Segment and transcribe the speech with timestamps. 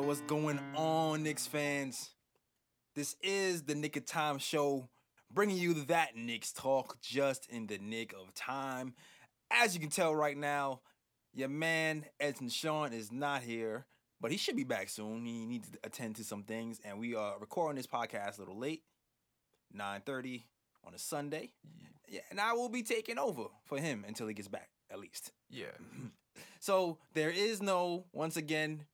[0.00, 2.10] what's going on, Knicks fans?
[2.94, 4.88] This is the Nick of Time show,
[5.30, 8.94] bringing you that Knicks talk just in the nick of time.
[9.50, 10.80] As you can tell right now,
[11.34, 13.86] your man Edson Sean is not here,
[14.20, 15.26] but he should be back soon.
[15.26, 18.58] He needs to attend to some things, and we are recording this podcast a little
[18.58, 18.82] late,
[19.76, 20.44] 9:30
[20.84, 21.52] on a Sunday.
[22.08, 25.32] Yeah, and I will be taking over for him until he gets back, at least.
[25.50, 25.66] Yeah.
[26.60, 28.86] So there is no, once again,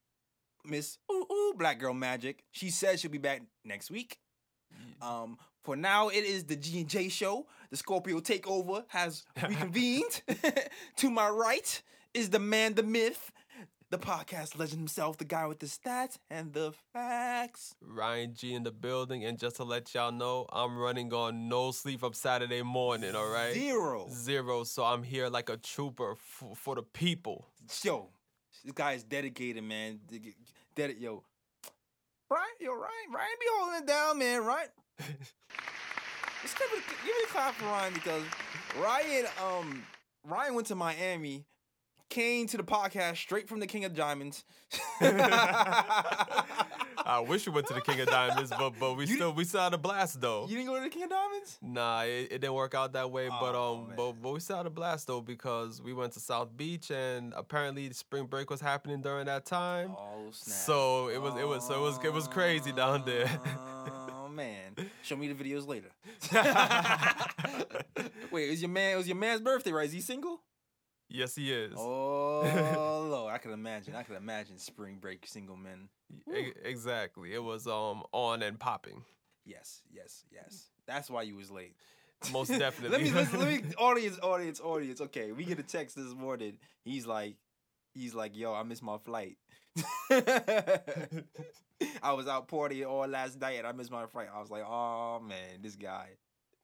[0.65, 2.45] Miss Ooh Ooh Black Girl Magic.
[2.51, 4.19] She says she'll be back next week.
[5.01, 7.47] Um, for now, it is the G and J show.
[7.71, 10.23] The Scorpio takeover has reconvened.
[10.97, 11.83] to my right
[12.15, 13.31] is the man, the myth,
[13.91, 17.75] the podcast legend himself, the guy with the stats and the facts.
[17.81, 21.71] Ryan G in the building, and just to let y'all know, I'm running on no
[21.71, 23.15] sleep up Saturday morning.
[23.15, 23.55] All right.
[23.55, 24.09] Zero.
[24.11, 24.65] Zero.
[24.65, 27.47] So I'm here like a trooper for, for the people.
[27.83, 28.09] Yo,
[28.65, 30.01] this guy is dedicated, man.
[30.11, 31.23] Dedi- yo,
[32.31, 34.45] Ryan, yo, Ryan, Ryan be holding it down, man.
[34.45, 38.23] Ryan, Let's give, it, give me a clap for Ryan because
[38.81, 39.83] Ryan, um,
[40.25, 41.47] Ryan went to Miami,
[42.09, 44.45] came to the podcast straight from the King of Diamonds.
[45.01, 46.45] I
[47.27, 49.61] wish we went to the King of Diamonds, but but we You still we still
[49.63, 50.47] had a blast though.
[50.49, 51.59] You didn't go to the King of Diamonds?
[51.63, 53.29] Nah, it, it didn't work out that way.
[53.29, 53.97] but Oh, um, man.
[53.97, 57.33] but, but we still had a blast though because we went to South Beach and
[57.37, 59.95] apparently spring break was happening during that time.
[59.99, 60.57] Oh snap!
[60.57, 63.29] So it was it was so it was it was crazy down there.
[64.13, 65.89] Oh man, show me the videos later.
[68.31, 68.95] Wait, it was your man?
[68.95, 69.87] It was your man's birthday, right?
[69.87, 70.41] Is he single?
[71.09, 71.75] Yes, he is.
[71.77, 73.95] Oh Lord, I can imagine.
[73.95, 75.89] I can imagine spring break single men.
[76.35, 77.35] E- exactly.
[77.35, 79.03] It was um on and popping.
[79.45, 80.69] Yes, yes, yes.
[80.87, 81.75] That's why you was late.
[82.33, 82.91] Most definitely.
[82.91, 85.01] let me let, let me audience, audience, audience.
[85.01, 86.59] Okay, we get a text this morning.
[86.85, 87.37] He's like,
[87.95, 89.37] he's like, yo, I missed my flight.
[92.03, 94.29] I was out partying all last night and I missed my flight.
[94.35, 96.09] I was like, oh man, this guy,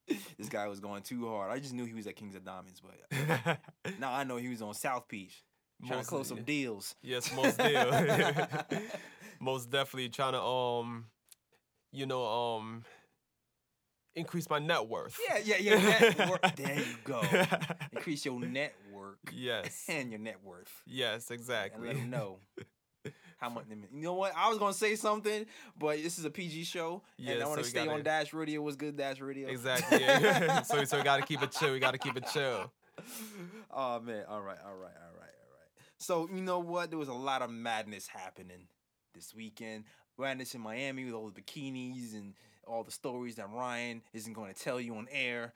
[0.39, 1.51] this guy was going too hard.
[1.51, 3.59] I just knew he was at Kings of Diamonds, but
[4.01, 5.43] now I know he was on South Beach
[5.87, 6.95] trying to close some deals.
[7.03, 7.91] Yes, most deal.
[9.41, 11.07] most definitely trying to um,
[11.93, 12.85] you know um,
[14.15, 15.19] increase my net worth.
[15.29, 16.51] Yeah, yeah, yeah.
[16.57, 17.23] There you go.
[17.93, 19.85] Increase your network yes.
[19.89, 20.83] and your net worth.
[20.87, 21.89] Yes, and exactly.
[21.89, 22.39] let them know
[23.39, 23.65] how much.
[23.71, 24.33] You know what?
[24.37, 25.47] I was gonna say something,
[25.79, 28.03] but this is a PG show, and Yeah, I want to we stay gotta- on
[28.03, 28.63] Dash Radio.
[28.63, 29.49] Was good, Dash Radio?
[29.49, 30.01] Exactly.
[30.01, 30.63] Yeah.
[30.63, 31.73] so so we gotta keep it chill.
[31.73, 32.73] We gotta keep it chill.
[33.73, 34.25] oh man!
[34.29, 35.71] All right, all right, all right, all right.
[35.99, 36.91] So you know what?
[36.91, 38.69] There was a lot of madness happening
[39.15, 39.85] this weekend.
[40.19, 42.35] Madness in Miami with all the bikinis and
[42.67, 45.53] all the stories that Ryan isn't going to tell you on air.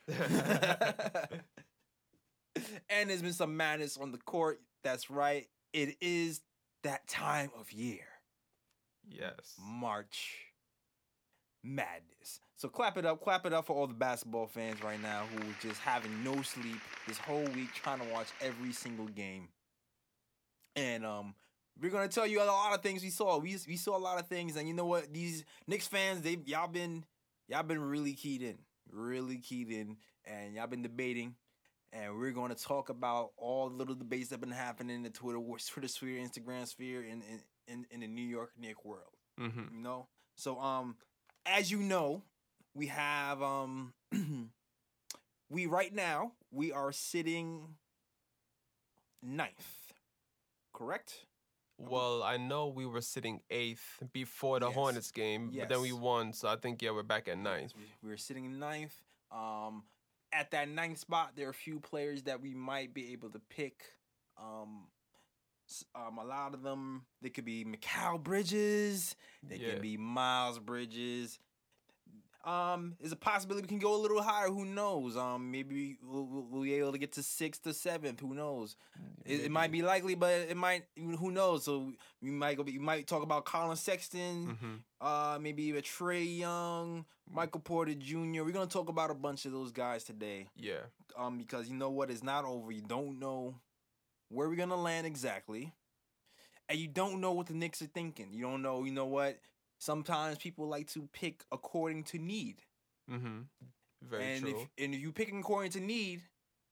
[2.90, 4.60] and there's been some madness on the court.
[4.82, 5.46] That's right.
[5.72, 6.40] It is
[6.82, 8.06] that time of year.
[9.08, 9.54] Yes.
[9.60, 10.36] March
[11.62, 12.40] Madness.
[12.56, 15.42] So clap it up, clap it up for all the basketball fans right now who
[15.42, 19.48] are just having no sleep this whole week trying to watch every single game.
[20.76, 21.34] And um
[21.80, 23.38] we're gonna tell you a lot of things we saw.
[23.38, 25.12] We we saw a lot of things, and you know what?
[25.12, 27.04] These Knicks fans, they y'all been
[27.48, 28.58] y'all been really keyed in,
[28.90, 31.34] really keyed in, and y'all been debating.
[31.92, 35.02] And we're going to talk about all the little debates that have been happening in
[35.02, 35.38] the Twitter,
[35.70, 39.76] Twitter sphere, Instagram sphere, in in, in, in the New York Knick world Mm-hmm.
[39.76, 40.96] you know so um
[41.46, 42.22] as you know
[42.74, 43.92] we have um
[45.48, 47.76] we right now we are sitting
[49.22, 49.92] ninth
[50.74, 51.24] correct
[51.78, 54.74] Well, I know we were sitting eighth before the Yes.
[54.74, 57.72] Hornets game, but then we won, so I think yeah, we're back at ninth.
[57.76, 58.96] we- we're sitting ninth
[59.30, 59.84] um
[60.32, 63.40] at that ninth spot there are a few players that we might be able to
[63.50, 63.84] pick
[64.36, 64.86] um
[65.94, 69.72] um, a lot of them, they could be Mikal Bridges, they Yeah.
[69.72, 71.38] could be Miles Bridges,
[72.48, 74.48] Um, is a possibility we can go a little higher.
[74.48, 75.18] Who knows?
[75.18, 78.20] Um, maybe we'll, we'll, be able to get to sixth or seventh.
[78.20, 78.74] Who knows?
[79.26, 80.84] It, it might be likely, but it might.
[80.96, 81.64] Who knows?
[81.64, 81.92] So
[82.22, 82.64] we might go.
[82.66, 84.56] You might talk about Collin Sexton.
[84.58, 88.42] hmm Uh, maybe a Trae Young, Michael Porter Jr.
[88.44, 90.48] We're gonna talk about a bunch of those guys today.
[90.56, 90.86] Yeah.
[91.18, 92.10] Um, because you know what?
[92.10, 92.72] It's not over.
[92.72, 93.56] You don't know
[94.30, 95.74] where we're gonna land exactly,
[96.66, 98.28] and you don't know what the Knicks are thinking.
[98.32, 98.84] You don't know.
[98.84, 99.38] You know what?
[99.78, 102.62] Sometimes people like to pick according to need.
[103.10, 103.38] Mm-hmm.
[104.02, 104.60] Very and true.
[104.78, 106.22] if and if you picking according to need,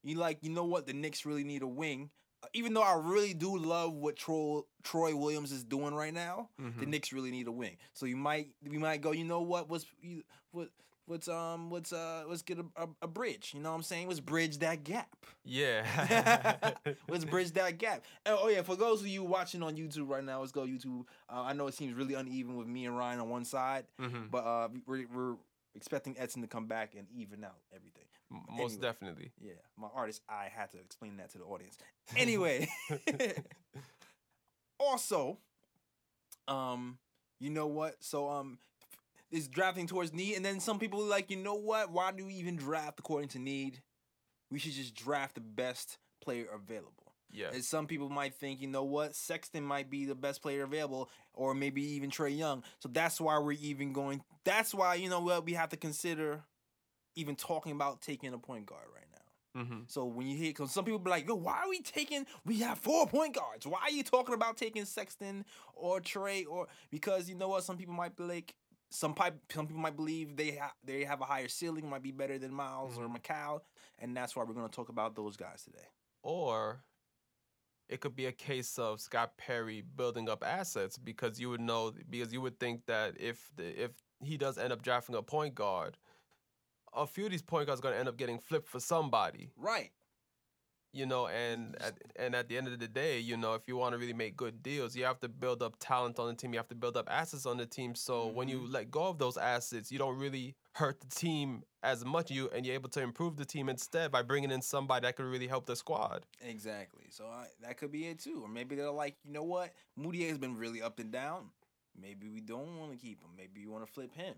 [0.03, 2.09] you like you know what the Knicks really need a wing.
[2.43, 6.49] Uh, Even though I really do love what Troy Troy Williams is doing right now,
[6.57, 6.87] the Mhm.
[6.87, 7.77] Knicks really need a wing.
[7.93, 9.11] So you might we might go.
[9.11, 9.67] You know what?
[9.69, 10.69] was you- what
[11.07, 13.51] let's um let's uh let's get a, a, a bridge.
[13.55, 14.07] You know what I'm saying?
[14.07, 15.07] Let's bridge that gap.
[15.43, 16.71] Yeah.
[17.09, 18.03] let's bridge that gap.
[18.25, 21.05] And, oh yeah, for those of you watching on YouTube right now, let's go YouTube.
[21.29, 24.29] Uh, I know it seems really uneven with me and Ryan on one side, Mhm.
[24.31, 25.35] but uh we're we're
[25.75, 28.03] expecting Edson to come back and even out everything.
[28.29, 28.81] Most anyway.
[28.81, 29.31] definitely.
[29.39, 31.77] Yeah, my artist I had to explain that to the audience.
[32.17, 32.67] Anyway,
[34.79, 35.37] also,
[36.47, 36.97] um,
[37.39, 37.95] you know what?
[38.03, 38.57] So um,
[39.31, 41.91] is drafting towards need, and then some people are like, you know what?
[41.91, 43.81] Why do we even draft according to need?
[44.49, 46.93] We should just draft the best player available.
[47.29, 47.47] Yeah.
[47.53, 51.09] And some people might think, you know what, Sexton might be the best player available,
[51.33, 52.63] or maybe even Trae Young.
[52.79, 54.23] So that's why we're even going.
[54.45, 56.43] That's why you know what we have to consider,
[57.15, 59.61] even talking about taking a point guard right now.
[59.61, 59.79] Mm-hmm.
[59.87, 62.25] So when you hear, because some people be like, yo, why are we taking?
[62.45, 63.67] We have four point guards.
[63.67, 65.43] Why are you talking about taking Sexton
[65.73, 67.65] or Trae or because you know what?
[67.65, 68.55] Some people might be like.
[68.89, 72.11] Some pipe, some people might believe they have they have a higher ceiling, might be
[72.11, 73.15] better than Miles or mm-hmm.
[73.15, 73.61] Mikal,
[73.99, 75.87] and that's why we're going to talk about those guys today.
[76.23, 76.83] Or
[77.89, 81.93] it could be a case of Scott Perry building up assets because you would know
[82.09, 83.91] because you would think that if the, if
[84.23, 85.97] he does end up drafting a point guard,
[86.93, 89.49] a few of these point guards are going to end up getting flipped for somebody,
[89.57, 89.91] Right.
[90.93, 91.27] You know.
[91.27, 93.97] And at, and at the end of the day, you know, if you want to
[93.97, 96.53] really make good deals, you have to build up talent on the team.
[96.53, 97.95] You have to build up assets on the team.
[97.95, 98.73] So when you mm-hmm.
[98.73, 102.31] let go of those assets, you don't really hurt the team as much.
[102.31, 105.25] You and you're able to improve the team instead by bringing in somebody that could
[105.25, 106.25] really help the squad.
[106.41, 107.05] Exactly.
[107.09, 108.41] So I, that could be it too.
[108.43, 109.73] Or maybe they're like, you know what?
[109.99, 111.51] Mudiay has been really up and down.
[111.99, 113.29] Maybe we don't want to keep him.
[113.35, 114.35] Maybe you want to flip him.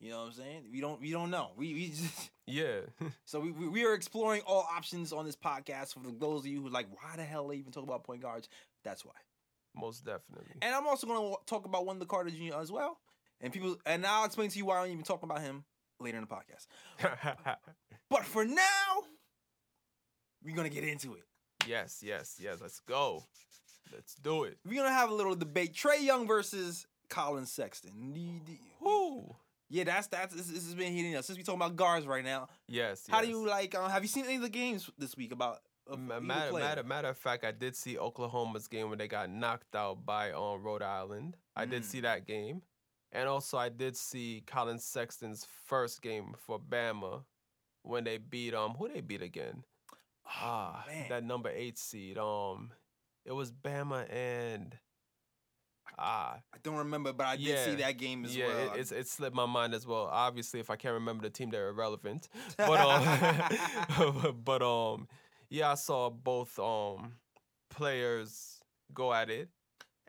[0.00, 0.62] You know what I'm saying?
[0.72, 1.00] We don't.
[1.00, 1.50] We don't know.
[1.56, 2.30] We, we just.
[2.50, 2.80] Yeah.
[3.26, 6.68] So we, we are exploring all options on this podcast for those of you who
[6.68, 8.48] are like, why the hell they even talk about point guards?
[8.84, 9.12] That's why.
[9.76, 10.46] Most definitely.
[10.62, 12.54] And I'm also going to talk about Wendell Carter Jr.
[12.58, 13.00] as well.
[13.42, 15.64] And people, and I'll explain to you why I'm even talking about him
[16.00, 16.66] later in the podcast.
[18.08, 19.04] But for now,
[20.42, 21.24] we're gonna get into it.
[21.66, 22.58] yes, yes, yes.
[22.62, 23.24] Let's go.
[23.92, 24.56] Let's do it.
[24.66, 28.14] We're gonna have a little debate: Trae Young versus Collin Sexton.
[28.80, 29.36] Whoo.
[29.70, 32.24] Yeah, that's that's this, this has been heating up since we talking about guards right
[32.24, 32.48] now.
[32.66, 33.06] Yes.
[33.08, 33.74] How do you like?
[33.74, 35.58] Uh, have you seen any of the games this week about?
[35.86, 39.74] of Matter, matter, matter of fact, I did see Oklahoma's game when they got knocked
[39.74, 41.38] out by um, Rhode Island.
[41.56, 41.86] I did Mm.
[41.86, 42.60] see that game.
[43.10, 47.24] And also, I did see Collin Sexton's first game for Bama
[47.84, 49.64] when they beat um who they beat again?
[50.26, 51.08] Ah, Oh, man.
[51.08, 52.18] that number eight seed.
[52.18, 52.70] Um,
[53.24, 54.76] it was Bama and
[55.98, 57.64] ah I don't remember, but I did Yeah.
[57.64, 58.74] see that game as yeah, well.
[58.74, 60.06] it, it's it slipped my mind as well.
[60.10, 62.28] Obviously, if I can't remember the team, they're irrelevant.
[62.56, 65.08] But um, but um,
[65.48, 67.14] yeah, I saw both um
[67.70, 68.60] players
[68.94, 69.48] go at it,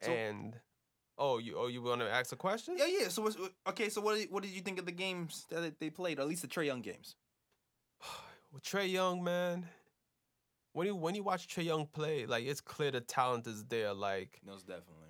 [0.04, 0.60] So- and
[1.18, 2.76] oh, you oh you want to ask a question?
[2.78, 3.08] yeah, yeah.
[3.10, 3.30] So
[3.68, 6.22] okay, so what did, what did you think of the games that they played, or
[6.24, 7.16] at least the Trae Young games?
[8.54, 9.66] With Trae Young, man.
[10.74, 13.94] When you when you watch Trae Young play, like it's clear the talent is there.
[13.94, 15.09] Like Most definitely.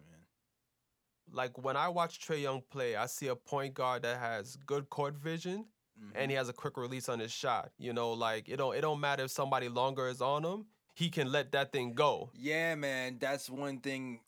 [1.31, 4.89] Like when I watch Trae Young play, I see a point guard that has good
[4.89, 5.65] court vision
[5.99, 6.11] Mhm.
[6.15, 7.71] and he has a quick release on his shot.
[7.77, 11.09] You know, like it don't it don't matter if somebody longer is on him, he
[11.09, 12.31] can let that thing go.
[12.33, 14.21] Yeah, man, that's one thing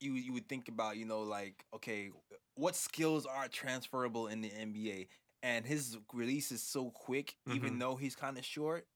[0.00, 0.96] you you would think about.
[0.96, 2.10] You know, like okay,
[2.54, 5.08] what skills are transferable in the NBA?
[5.42, 7.78] And his release is so quick, even Mhm.
[7.78, 8.86] though he's kind of short.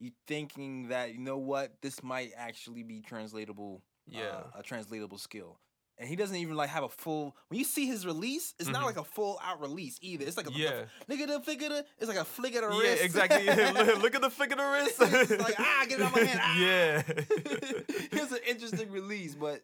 [0.00, 4.36] You thinking that you know what this might actually be translatable, Yeah.
[4.54, 5.60] uh, a translatable skill.
[5.96, 7.36] And he doesn't even like have a full.
[7.48, 8.86] When you see his release, it's not Mhm.
[8.86, 10.24] like a full out release either.
[10.26, 10.84] It's like a, Yeah.
[11.06, 11.86] look at the flick of the.
[11.98, 12.98] It's like a flick of the wrist.
[12.98, 13.44] yeah, exactly.
[14.02, 14.96] look, at the flick of the wrist.
[15.30, 16.58] It's like, ah, get it out my hand, ah.
[16.58, 17.02] Yeah.
[17.06, 19.62] it's an interesting release, but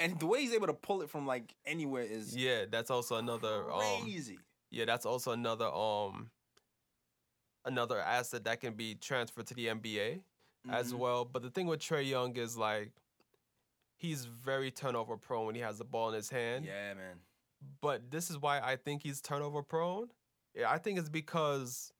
[0.00, 3.16] and the way he's able to pull it from like anywhere is yeah, that's also
[3.16, 4.38] another um crazy.
[4.70, 6.30] yeah, that's also another um
[7.64, 10.20] another asset that can be transferred to the NBA.
[10.70, 10.98] as Mhm.
[10.98, 11.24] well.
[11.26, 12.90] But the thing with Trae Young is like
[13.96, 16.64] he's very turnover prone when he has the ball in his hand.
[16.64, 17.16] Yeah, man.
[17.80, 20.08] But this is why I think he's turnover prone.
[20.54, 21.92] Yeah, I think it's because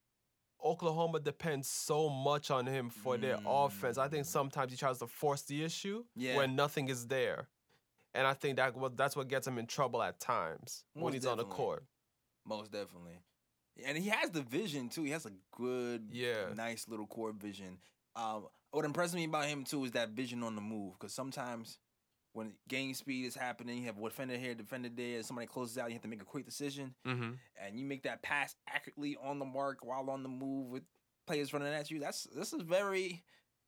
[0.63, 3.99] Oklahoma depends so much on him for their offense.
[3.99, 4.31] I think Mm.
[4.31, 6.37] sometimes he tries to force the issue Yeah.
[6.37, 7.49] when nothing is there.
[8.15, 11.27] And I think that that's what gets him in trouble at times when Most he's
[11.27, 11.85] on the court.
[12.45, 13.19] Most definitely.
[13.85, 15.03] And he has the vision too.
[15.03, 16.53] He has a good, Yeah.
[16.55, 17.81] nice little court vision.
[18.17, 20.95] Um, what impresses me about him too is that vision on the move.
[20.99, 21.79] Because sometimes
[22.33, 25.89] when game speed is happening, you have one defender here, defender there, somebody closes out,
[25.89, 26.95] you have to make a quick decision.
[27.07, 27.33] Mm-hmm.
[27.65, 30.83] and you make that pass accurately on the mark while on the move with
[31.27, 32.01] players running at you.
[32.01, 33.23] That's this is very,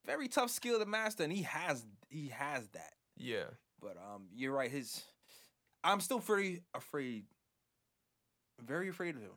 [0.04, 2.92] very tough skill to master, and he has he has that.
[3.16, 3.44] Yeah.
[3.80, 4.70] But um, you're right.
[4.70, 5.02] His,
[5.84, 7.24] I'm still very afraid,
[8.64, 9.30] very afraid of him.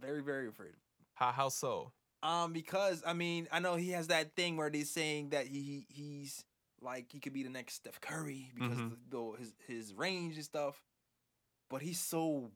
[0.00, 0.72] Very, very afraid.
[1.14, 1.92] How how so?
[2.22, 5.86] Um, because I mean, I know he has that thing where they're saying that he,
[5.88, 6.44] he he's
[6.80, 8.92] like he could be the next Steph Curry because Mhm.
[8.92, 10.80] of the, his his range and stuff.
[11.70, 12.50] But he's so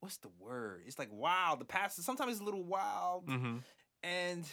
[0.00, 0.82] what's the word?
[0.86, 1.60] It's like wild.
[1.60, 3.58] The passes sometimes it's a little wild Mm-hmm.
[4.02, 4.44] and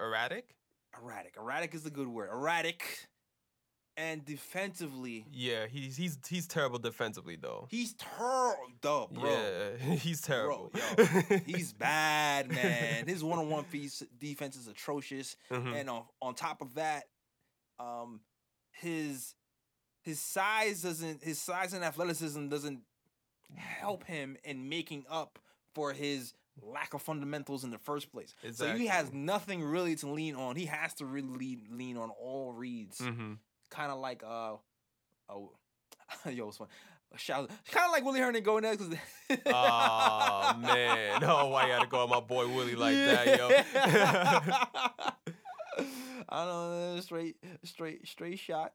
[0.00, 0.54] Erratic?
[1.00, 1.34] erratic.
[1.36, 2.30] Erratic is a good word.
[2.30, 3.08] Erratic.
[3.98, 7.66] And defensively, Yeah, he's he's he's terrible defensively though.
[7.68, 9.28] he's terrible, bro.
[9.28, 10.70] Yeah, he's terrible.
[10.72, 11.04] yo,
[11.46, 13.08] He's bad, man.
[13.08, 13.64] His one-on-one
[14.20, 15.36] defense is atrocious.
[15.50, 15.74] Mhm.
[15.80, 17.04] and on, on top of that
[17.80, 18.20] um
[18.70, 19.34] his
[20.02, 22.80] his size doesn't his size and athleticism doesn't
[23.56, 25.38] help him in making up
[25.74, 30.08] for his lack of fundamentals in the first place so he has nothing really to
[30.08, 33.34] lean on he has to really lean, lean on all reads hmm
[33.70, 34.54] kind of like uh
[35.28, 35.52] oh
[36.30, 36.68] yo it's fun
[37.16, 38.98] shout kind of like Willy Hernangomez.
[39.46, 43.48] Oh man, oh why you to go at my boy Willie like that, yo?
[46.28, 48.72] I don't know, straight, straight, straight shot.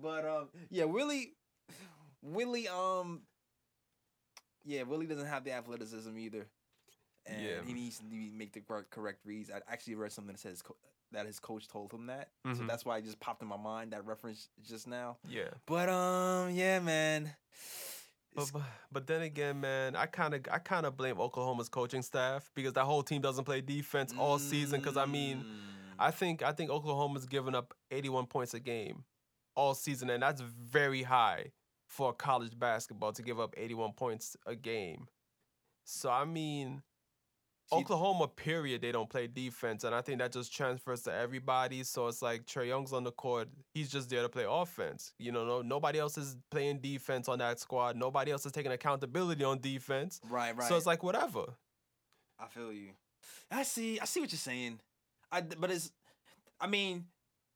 [0.00, 1.32] But um, yeah, Willie,
[2.22, 3.22] Willie, um,
[4.64, 6.46] yeah, Willie doesn't have the athleticism either,
[7.26, 7.62] and Yeah.
[7.66, 9.50] he needs to make the correct, reads.
[9.50, 10.62] I actually read something that says
[11.12, 12.66] that his coach told him that, so Mhm.
[12.68, 15.18] that's why it just popped in my mind that reference just now.
[15.28, 15.50] yeah.
[15.66, 17.34] But um, yeah, man.
[18.34, 22.00] But, but but then again, man, I kind of I kind of blame Oklahoma's coaching
[22.02, 24.80] staff because that whole team doesn't play defense all season.
[24.80, 25.58] Because I mean, Mm.
[25.98, 29.04] I think I think Oklahoma's given up 81 points a game
[29.54, 31.52] all season, and that's very high
[31.86, 35.08] for college basketball to give up 81 points a game.
[35.84, 36.82] So I mean,
[37.72, 41.82] Oklahoma, period, they don't play defense, and I think that just transfers to everybody.
[41.84, 45.12] So it's like Trae Young's on the court; he's just there to play offense.
[45.18, 47.96] You know, no, nobody else is playing defense on that squad.
[47.96, 50.20] Nobody else is taking accountability on defense.
[50.28, 50.68] right, right.
[50.68, 51.44] So it's like whatever.
[52.38, 52.90] I feel you.
[53.50, 54.00] I see.
[54.00, 54.80] I see what you're saying.
[55.30, 55.92] I but it's.
[56.60, 57.06] I mean,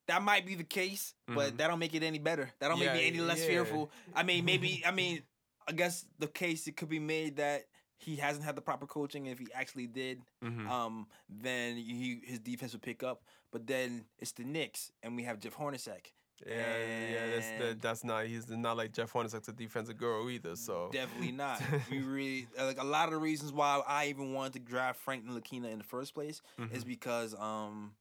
[0.08, 1.56] that might be the case, but Mhm.
[1.58, 2.50] that don't make it any better.
[2.58, 3.46] That don't Yeah, make me any less yeah.
[3.46, 3.90] fearful.
[4.14, 4.82] I mean, maybe.
[4.87, 5.23] I mean,
[5.68, 7.66] I guess the case it could be made that
[7.99, 9.26] he hasn't had the proper coaching.
[9.26, 10.69] If he actually did, Mhm.
[10.69, 13.23] um, then he his defense would pick up.
[13.53, 16.12] But then it's the Knicks, and we have Jeff Hornacek.
[16.47, 18.26] Yeah, yeah, that's that, that's not.
[18.26, 20.55] He's not like Jeff Hornacek's a defensive guru either.
[20.57, 21.62] So Definitely not.
[21.91, 25.25] we really like a lot of the reasons why I even wanted to draft Frank
[25.25, 26.87] Ntilikina in the first place is Mhm.
[26.87, 27.97] because um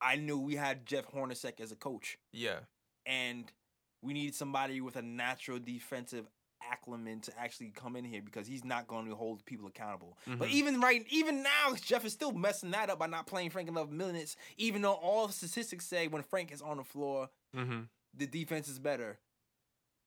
[0.00, 2.60] I knew we had Jeff Hornacek as a coach yeah,
[3.04, 3.52] and
[4.00, 6.26] we needed somebody with a natural defensive
[6.74, 10.16] to actually come in here because he's not going to hold people accountable.
[10.26, 10.52] But Mhm.
[10.52, 13.90] even right, even now, Jeff is still messing that up by not playing Frank enough
[13.90, 14.36] minutes.
[14.56, 17.82] Even though all the statistics say when Frank is on the floor, hmm
[18.14, 19.18] the defense is better.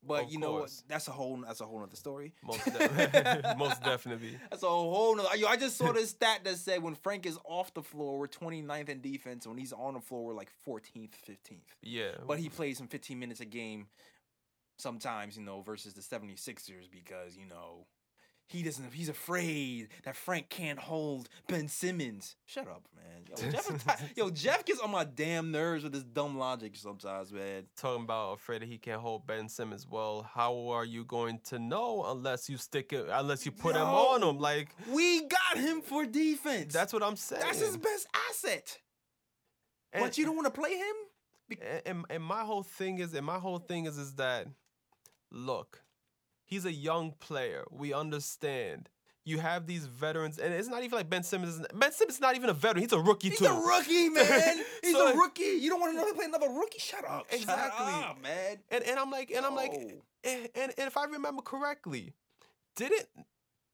[0.05, 0.72] But Of you know what?
[0.89, 2.34] That's a whole that's a whole other story.
[2.43, 4.38] most de- most definitely.
[4.51, 5.34] That's a whole nother.
[5.38, 8.27] Yo, I just saw this stat that said when Frank is off the floor, we're
[8.27, 9.48] 29th in defense.
[9.48, 11.62] When he's on the floor, we're like 14th, 15th.
[11.82, 13.88] Yeah, But he plays some 15 minutes a game
[14.83, 17.87] sometimes, you know, versus the 76ers because, you know,
[18.45, 22.35] he doesn't, he's afraid that Frank can't hold Ben Simmons.
[22.45, 23.23] Shut up, man.
[23.29, 27.63] Yo, Jeff, yo, Jeff gets on my damn nerves with his dumb logic sometimes, man.
[27.77, 29.87] talking about afraid that he can't hold Ben Simmons.
[29.89, 33.81] Well, how are you going to know unless you stick it, unless you put him
[33.87, 34.39] on him?
[34.39, 36.73] Like We got him for defense.
[36.73, 37.41] that's what I'm saying.
[37.43, 38.77] That's his best asset.
[39.93, 40.95] And- but you don't want to play him?
[41.61, 44.47] and, and and my whole thing is and my whole thing is is that
[45.33, 45.81] look
[46.45, 48.89] he's a young player we understand
[49.25, 52.21] you have these veterans and it's not even like ben simmons is ben simmons is
[52.21, 54.63] not even a veteran he's a rookie He's too a rookie, man.
[54.83, 55.43] He's So- a rookie.
[55.43, 56.79] You don't want to play another rookie?
[56.79, 57.25] Shut up.
[57.31, 57.85] Exactly.
[57.85, 58.57] Shut up, man.
[58.69, 59.91] and and i'm like and i'm like and,
[60.55, 62.13] and, and if i remember correctly
[62.75, 63.07] didn't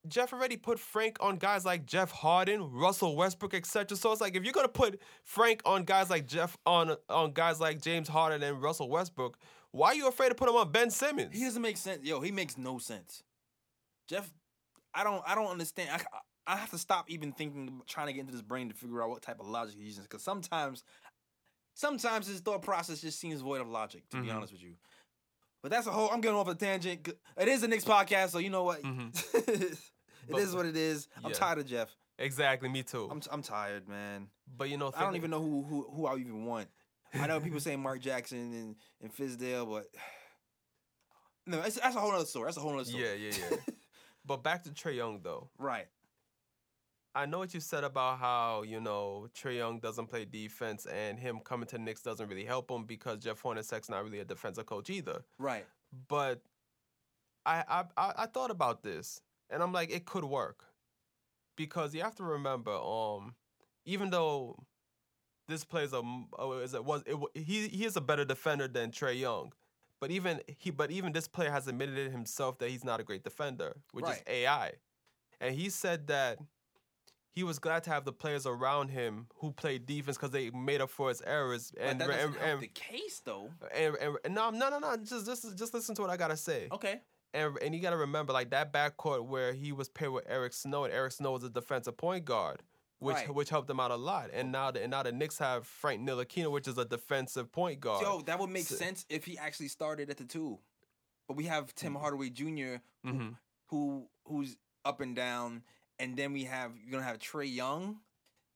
[0.08, 3.98] Jeff already put Frank on guys like Jeff Harden, Russell Westbrook, etc.
[3.98, 7.60] So it's like if you're gonna put Frank on guys like Jeff on on guys
[7.60, 9.38] like James Harden and Russell Westbrook,
[9.72, 11.36] why are you afraid to put him on Ben Simmons?
[11.38, 12.04] He doesn't make sense.
[12.06, 13.24] Yo, he makes no sense.
[14.08, 14.32] Jeff,
[14.94, 15.90] I don't, I don't understand.
[15.92, 19.04] I, I have to stop even thinking, trying to get into this brain to figure
[19.04, 20.04] out what type of logic he's using.
[20.04, 20.84] Because sometimes,
[21.76, 24.10] sometimes his thought process just seems void of logic.
[24.10, 24.36] To be Mhm.
[24.36, 24.76] honest with you.
[25.62, 26.10] But that's a whole.
[26.10, 27.08] I'm getting off a tangent.
[27.38, 28.82] It is a Knicks podcast, so you know what?
[28.82, 29.14] Mhm.
[29.48, 29.78] it
[30.30, 31.08] But- is what it is.
[31.24, 31.90] I'm tired of Jeff.
[32.18, 33.08] Exactly, me too.
[33.10, 34.28] I'm, I'm tired, man.
[34.58, 36.70] but you know, I don't even know who who, who I even want.
[37.14, 39.88] I know people say Mark Jackson and, and Fizdale, but
[41.48, 42.46] no, that's, that's a whole other story.
[42.48, 43.04] That's a whole other story.
[43.04, 43.58] Yeah, yeah, yeah.
[44.26, 45.50] but back to Trae Young though.
[45.58, 45.88] right.
[47.16, 51.20] I know what you said about how you know Trae Young doesn't play defense, and
[51.20, 54.68] him coming to Knicks doesn't really help him because Jeff Hornacek's not really a defensive
[54.68, 55.22] coach either.
[55.40, 55.66] Right.
[56.08, 56.42] But
[57.46, 60.66] I I I, I thought about this, and I'm like, it could work.
[61.58, 63.36] because you have to remember, um,
[63.86, 64.56] even though
[65.50, 66.02] this plays a,
[66.40, 69.52] uh, is it was it, he he is a better defender than Trae Young,
[70.00, 73.04] but even he but even this player has admitted it himself that he's not a
[73.04, 74.72] great defender, which is AI,
[75.42, 76.40] and he said that
[77.32, 80.82] he was glad to have the players around him who played defense because they made
[80.82, 83.50] up for his errors But and that doesn't and, help and, the case, though.
[83.74, 86.38] and, and, and no no no no just just just listen to what I gotta
[86.38, 86.68] say.
[86.72, 87.02] Okay.
[87.34, 90.54] and and you got to remember like that backcourt where he was paired with Eric
[90.54, 92.64] Snow and Eric Snow was a defensive point guard,
[93.00, 93.34] which Right.
[93.34, 94.30] which helped them out a lot.
[94.34, 97.80] And now the and now the Knicks have Frank Ntilikina, which is a defensive point
[97.80, 98.02] guard.
[98.04, 100.60] Yo, that would make So- sense if he actually started at the two.
[101.28, 102.00] But we have Tim Mm.
[102.02, 102.78] Hardaway Jr.
[103.04, 103.38] who, Mhm.
[103.68, 105.64] who who's up and down,
[105.98, 108.02] and then we have you're gonna have Trae Young.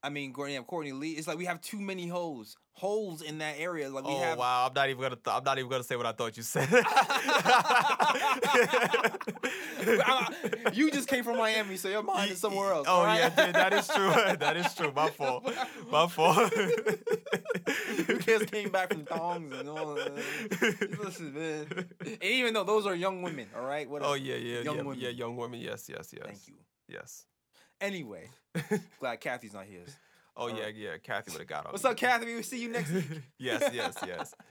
[0.04, 1.12] I mean, Gordon, you Courtney Lee.
[1.12, 3.90] It's like we have too many holes, holes in that area.
[3.90, 4.38] Like we oh have.
[4.38, 6.44] wow, I'm not even gonna th- I'm not even gonna say what I thought you
[6.44, 6.68] said.
[10.06, 10.34] I-
[10.74, 12.86] you just came from Miami, so your mind is somewhere else.
[12.90, 13.18] Oh right?
[13.18, 14.10] yeah, dude, that is true.
[14.38, 14.92] that is true.
[14.94, 15.50] My fault.
[15.90, 16.52] My fault.
[16.58, 19.96] you kids came back from thongs and all.
[19.96, 21.00] that.
[21.02, 21.86] Listen, man.
[22.02, 23.90] And even though those are young women, all right.
[23.90, 25.00] What oh yeah, yeah, Young yeah, women.
[25.00, 25.62] yeah, young women.
[25.62, 26.26] Yes, yes, yes.
[26.26, 26.56] Thank you.
[26.90, 27.26] Yes.
[27.84, 28.30] Anyway,
[29.00, 29.84] glad Kathy's not here.
[30.36, 30.98] Oh All yeah, yeah.
[31.04, 31.72] Kathy would have got on.
[31.74, 31.92] What's me.
[31.92, 32.34] up, Kathy?
[32.34, 33.06] We'll see you next week.
[33.38, 34.34] yes, yes, yes.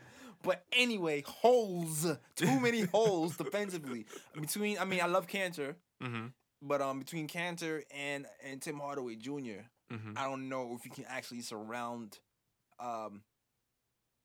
[0.44, 2.04] But anyway, holes.
[2.34, 4.06] Too many holes defensively.
[4.34, 6.26] Between, I mean, I love Kanter, Mm-hmm.
[6.60, 9.62] but um, between Kanter and and Tim Hardaway Jr.,
[9.92, 10.12] Mm-hmm.
[10.16, 12.18] I don't know if you can actually surround,
[12.80, 13.22] um,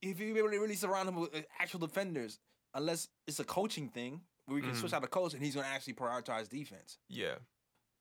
[0.02, 2.40] if you really really surround him with uh, actual defenders,
[2.74, 4.76] unless it's a coaching thing where we can Mhm.
[4.80, 6.98] switch out the coach and he's gonna actually prioritize defense.
[7.10, 7.36] Yeah.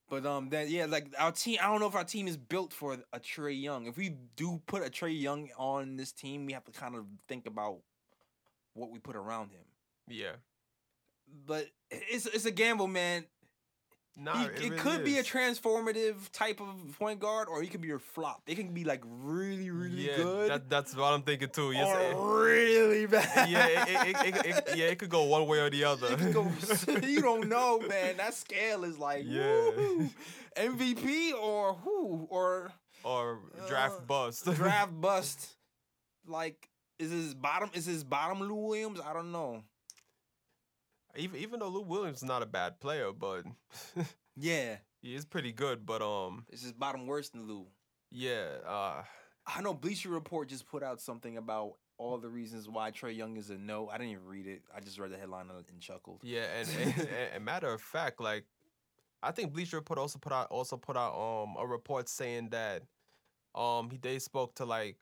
[0.09, 1.57] But um, that yeah, like our team.
[1.61, 3.87] I don't know if our team is built for a Trae Young.
[3.87, 7.05] If we do put a Trae Young on this team, we have to kind of
[7.27, 7.79] think about
[8.73, 9.65] what we put around him.
[10.07, 10.35] Yeah.
[11.45, 13.25] But it's it's a gamble, man.
[14.19, 17.67] Nah, He- it, it really could be a transformative type of point guard, or he
[17.67, 18.41] could be your flop.
[18.47, 21.71] It can be like really, really yeah, good, That, that's what I'm thinking too.
[21.71, 23.47] Yes, it- or really bad.
[23.47, 26.15] yeah, it, it, it, it, it- yeah, it could go one way or the other.
[26.33, 26.51] Go,
[27.03, 28.17] you don't know, man.
[28.17, 29.69] That scale is like Yeah.
[29.77, 30.09] woo.
[30.55, 32.71] MVP or who or
[33.03, 34.45] or draft Uh, bust.
[34.55, 35.55] draft bust.
[36.25, 37.69] Like, is his bottom?
[37.75, 38.99] Is his bottom Lou Williams?
[38.99, 39.61] I don't know.
[41.17, 43.43] Even even though Lou Williams is not a bad player, but
[44.35, 45.85] Yeah, he is pretty good.
[45.85, 47.67] But um, is his bottom worse than Lou?
[48.11, 49.03] yeah, uh,
[49.45, 53.37] I know Bleacher Report just put out something about all the reasons why Trae Young
[53.37, 53.89] is a no.
[53.89, 54.61] I didn't even read it.
[54.75, 56.21] I just read the headline and chuckled.
[56.23, 58.45] yeah, and, and, and, and matter of fact, like
[59.23, 62.83] I think Bleacher Report also put out also put out um a report saying that
[63.55, 64.97] um he they spoke to like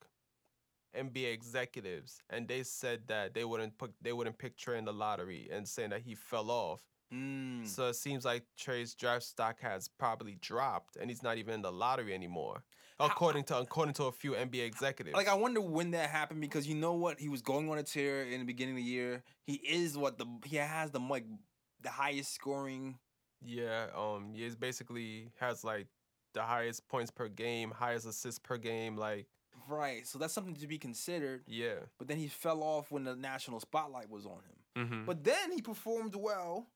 [0.96, 4.94] NBA executives and they said that they wouldn't put they wouldn't pick Trae in the
[4.94, 6.82] lottery and saying that he fell off.
[7.14, 7.68] Mm.
[7.68, 11.62] So it seems like Trae's draft stock has probably dropped, and he's not even in
[11.62, 12.64] the lottery anymore,
[13.00, 15.16] according to according to a few NBA executives.
[15.16, 17.84] Like I wonder when that happened because you know what he was going on a
[17.84, 19.24] tear in the beginning of the year.
[19.46, 21.26] He is what the he has the like
[21.82, 22.98] the highest scoring.
[23.44, 25.88] yeah, um, he is basically has like
[26.36, 28.96] the highest points per game, highest assists per game.
[28.96, 29.26] Like,
[29.68, 31.44] Right, so that's something to be considered.
[31.48, 34.86] yeah, But then he fell off when the national spotlight was on him.
[34.86, 35.06] mm-hmm.
[35.06, 36.68] But then he performed well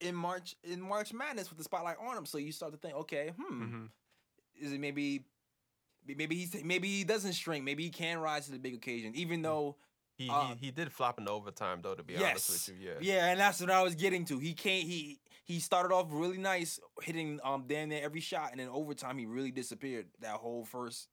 [0.00, 2.26] in March in March Madness with the spotlight on him.
[2.26, 3.84] So you start to think, okay, hmm, hmm
[4.58, 5.24] is it maybe
[6.06, 7.64] maybe he's maybe he doesn't shrink.
[7.64, 9.76] Maybe he can rise to the big occasion, even though
[10.16, 11.94] he, uh, he he did flop in the overtime though.
[11.94, 14.38] To be yes, honest with you, yeah, yeah, and that's what I was getting to.
[14.38, 18.60] He can't he he started off really nice, hitting um damn near every shot, and
[18.60, 21.08] then overtime he really disappeared that whole first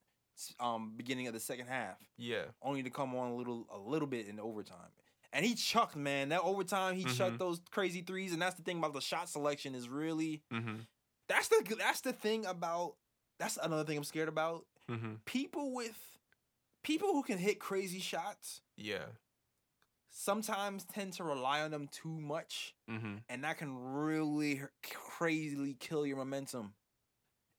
[0.59, 1.97] um beginning of the second half.
[2.17, 4.91] yeah, only to come on a little a little bit in overtime.
[5.35, 6.29] And he chucked, man.
[6.29, 7.39] That overtime, he chucked Mhm.
[7.39, 10.75] those crazy threes, and that's the thing about the shot selection is really mm-hmm.
[11.27, 12.95] that's the that's the thing about
[13.39, 14.65] that's another thing I'm scared about.
[14.89, 15.15] Mm-hmm.
[15.25, 15.97] People with
[16.83, 19.05] people who can hit crazy shots yeah,
[20.09, 23.15] sometimes tend to rely on them too much, mm-hmm.
[23.29, 26.73] and that can really crazily kill your momentum.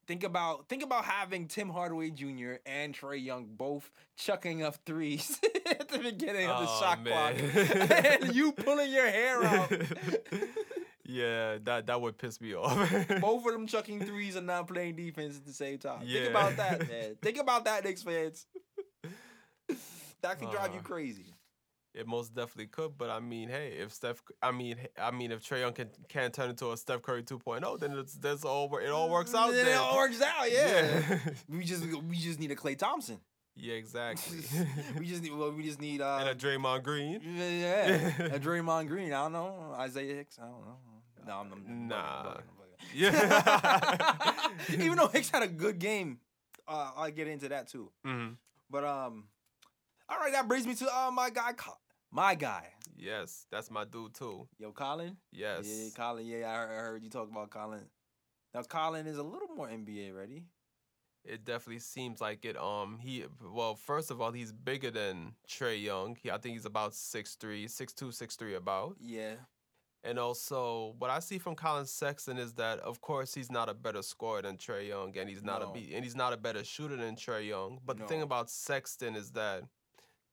[0.07, 2.55] Think about think about having Tim Hardaway Jr.
[2.65, 7.35] and Trae Young both chucking up threes at the beginning of the Oh, shot man.
[7.35, 9.71] clock, and you pulling your hair out.
[11.05, 12.75] yeah, that that would piss me off.
[13.21, 16.01] both of them chucking threes and not playing defense at the same time.
[16.05, 16.19] Yeah.
[16.21, 17.15] Think about that, man.
[17.21, 18.45] Think about that, Knicks fans.
[20.21, 21.34] that could drive you Uh, crazy.
[21.97, 25.41] It most definitely could, but I mean, hey, if Steph, I mean, I mean, if
[25.47, 28.89] Trae Young can can turn into a Steph Curry 2.0, then it's that's all it
[28.89, 29.51] all works out.
[29.53, 30.81] Then Then it all works out, yeah.
[31.09, 33.19] yeah, We just we just need a Klay Thompson.
[33.55, 34.39] Yeah, exactly.
[34.99, 37.21] we just need well, we just need uh and a Draymond Green.
[37.23, 39.13] yeah, a Draymond Green.
[39.13, 40.37] I don't know Isaiah Hicks.
[40.37, 40.77] I don't know.
[41.25, 42.23] No, I'm, I'm, I'm bugging, I'm Nah.
[42.23, 42.93] bugging, I'm bugging.
[42.93, 44.83] Yeah.
[44.83, 46.19] Even though Hicks had a good game,
[46.67, 47.91] uh, I'll get into that too.
[48.03, 48.27] hmm
[48.69, 49.25] But um,
[50.09, 51.77] all right, that brings me to uh my guy, Co-
[52.15, 54.47] my guy, Yes, that's my dude too.
[54.57, 55.17] yo Collin.
[55.31, 55.65] Yes.
[55.67, 56.25] Yeah, Collin.
[56.25, 57.89] Yeah, I heard, I heard you talk about Collin.
[58.53, 60.45] Now Collin is a little more NBA ready.
[61.25, 62.55] It definitely seems like it.
[62.55, 66.15] Um, he well, first of all, he's bigger than Trae Young.
[66.21, 68.95] He, I think he's about 6'3", 6'2", 6'3", about.
[69.01, 69.33] Yeah.
[70.03, 73.73] And also, what I see from Collin Sexton is that, of course, he's not a
[73.73, 75.73] better scorer than Trae Young, and he's not No.
[75.73, 77.79] a and he's not a better shooter than Trae Young.
[77.83, 79.63] But the thing about Sexton is that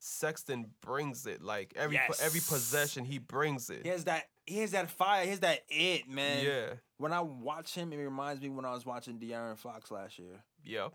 [0.05, 1.43] Sexton brings it.
[1.43, 3.83] Like every po- every possession, he brings it.
[3.85, 4.25] He has that.
[4.47, 5.23] He has that fire.
[5.25, 6.45] He has that it, man.
[6.45, 6.67] yeah.
[6.99, 10.43] When I watch him, it reminds me when I was watching De'Aaron Fox last year,
[10.65, 10.93] Yep.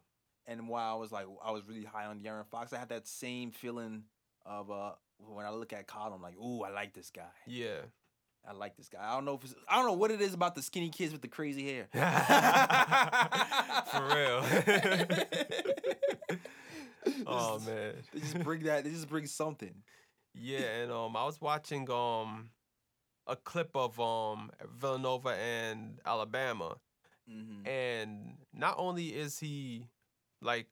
[0.47, 2.73] and while I was like, I was really high on De'Aaron Fox.
[2.73, 4.03] I had that same feeling
[4.45, 4.91] of uh
[5.33, 7.23] when I look at Collin, I'm like, ooh, I like this guy.
[7.47, 7.79] Yeah.
[8.47, 8.99] I like this guy.
[9.01, 11.11] I don't know if it's, I don't know what it is about the skinny kids
[11.11, 11.87] with the crazy hair.
[13.91, 14.41] For real.
[17.27, 17.93] oh man.
[18.13, 18.83] They just bring that.
[18.83, 19.73] They just bring something.
[20.33, 22.49] Yeah, and um, I was watching um,
[23.25, 26.77] a clip of um Villanova and Alabama,
[27.29, 27.67] Mm-hmm.
[27.67, 29.89] and not only is he
[30.41, 30.67] like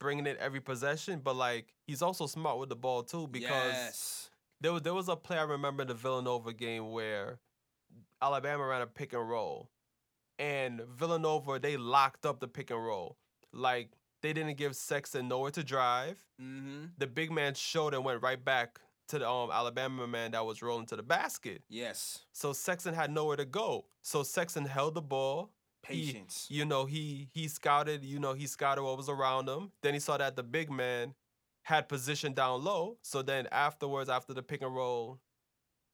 [0.00, 4.30] bringing it every possession, but like he's also smart with the ball too because yes.
[4.60, 7.38] there was there was a play I remember in the Villanova game where
[8.20, 9.70] Alabama ran a pick and roll,
[10.38, 13.16] and Villanova they locked up the pick and roll.
[13.52, 13.90] Like
[14.24, 16.16] they didn't give Sexton nowhere to drive.
[16.40, 16.86] Mm-hmm.
[16.96, 20.62] The big man showed and went right back to the um, Alabama man that was
[20.62, 21.62] rolling to the basket.
[21.68, 22.20] Yes.
[22.32, 23.84] So Sexton had nowhere to go.
[24.00, 25.50] So Sexton held the ball.
[25.86, 26.46] He- Patience.
[26.50, 29.70] you know, he he scouted, you know, he scouted what was around him.
[29.82, 31.12] Then he saw that the big man
[31.64, 32.96] had position down low.
[33.02, 35.18] So then afterwards, after the pick and roll,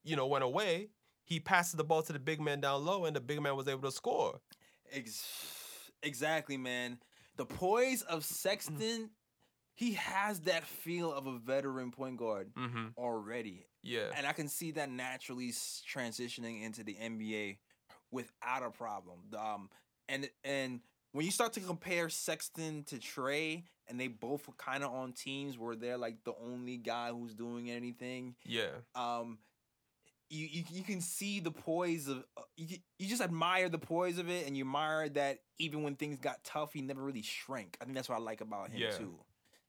[0.05, 0.87] you know, went away,
[1.25, 3.67] he passed the ball to the big man down low, and the big man was
[3.67, 4.39] able to score.
[4.89, 6.97] Ex- exactly, man.
[7.41, 9.09] The poise of Sexton,
[9.73, 12.89] he has that feel of a veteran point guard Mm-hmm.
[12.99, 13.65] already.
[13.81, 14.09] Yeah.
[14.15, 17.57] And I can see that naturally transitioning into the NBA
[18.11, 19.21] without a problem.
[19.35, 19.69] Um,
[20.07, 20.81] and and
[21.13, 25.13] when you start to compare Sexton to Trae, and they both were kind of on
[25.13, 28.35] teams where they're like the only guy who's doing anything.
[28.45, 28.69] Yeah.
[28.93, 29.39] Um,
[30.31, 32.77] you you, you can see the poise of uh, you.
[32.97, 36.43] You just admire the poise of it, and you admire that even when things got
[36.43, 37.77] tough, he never really shrank.
[37.81, 38.91] I think that's what I like about him Yeah.
[38.91, 39.15] too.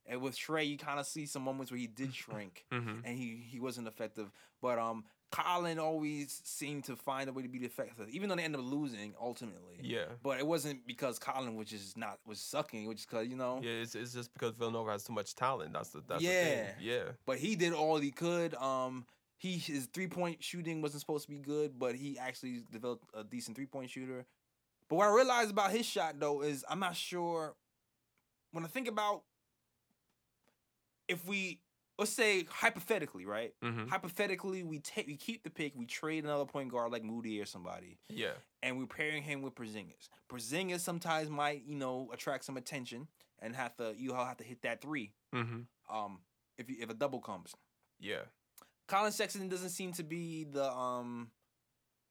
[0.06, 3.04] And with Trae, you kind of see some moments where he did shrink Mm-hmm.
[3.04, 4.30] and he he wasn't effective.
[4.60, 8.42] But um, Collin always seemed to find a way to be effective, even though they
[8.44, 9.78] ended up losing ultimately.
[9.80, 10.04] Yeah.
[10.22, 13.60] But it wasn't because Collin was just not was sucking, which is because you know.
[13.62, 15.72] Yeah, it's, it's just because Villanova has too much talent.
[15.72, 16.42] That's the that's the Yeah.
[16.44, 16.66] thing.
[16.80, 17.02] Yeah.
[17.24, 18.54] But he did all he could.
[18.56, 19.06] Um,
[19.42, 23.24] he his three point shooting wasn't supposed to be good, but he actually developed a
[23.24, 24.24] decent three point shooter.
[24.88, 27.56] But what I realized about his shot though is I'm not sure.
[28.52, 29.22] When I think about
[31.08, 31.60] if we
[31.98, 33.52] let's say hypothetically, right?
[33.64, 33.88] Mm-hmm.
[33.88, 37.46] Hypothetically, we take we keep the pick, we trade another point guard like Moody or
[37.46, 38.34] somebody, Yeah.
[38.62, 40.08] and we're pairing him with Porzingis.
[40.30, 43.08] Porzingis sometimes might, you know, attract some attention
[43.40, 45.12] and have to you have to hit that three.
[45.34, 45.94] Mm-hmm.
[45.96, 46.20] Um,
[46.58, 47.52] if you, if a double comes,
[47.98, 48.22] Yeah.
[48.88, 51.30] Collin Sexton doesn't seem to be the um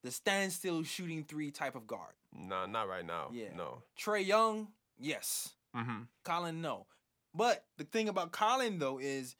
[0.02, 2.14] the standstill shooting three type of guard.
[2.34, 3.28] Nah, not right now.
[3.32, 3.54] Yeah.
[3.54, 3.82] No.
[3.98, 5.50] Trae Young, yes.
[5.76, 6.02] Mm-hmm.
[6.24, 6.86] Collin, no.
[7.34, 9.36] But the thing about Collin though is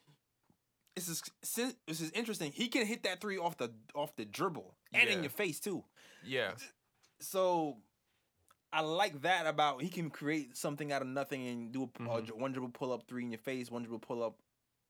[0.95, 1.21] this is
[1.87, 2.51] this is interesting.
[2.51, 5.83] He can hit that three off the off the dribble and in your face too.
[6.23, 6.51] Yeah.
[7.19, 7.77] So
[8.71, 11.87] I like that about he can create something out of nothing and do a, a
[12.21, 12.25] Mhm.
[12.25, 14.35] dri- one dribble pull up three in your face, one dribble pull up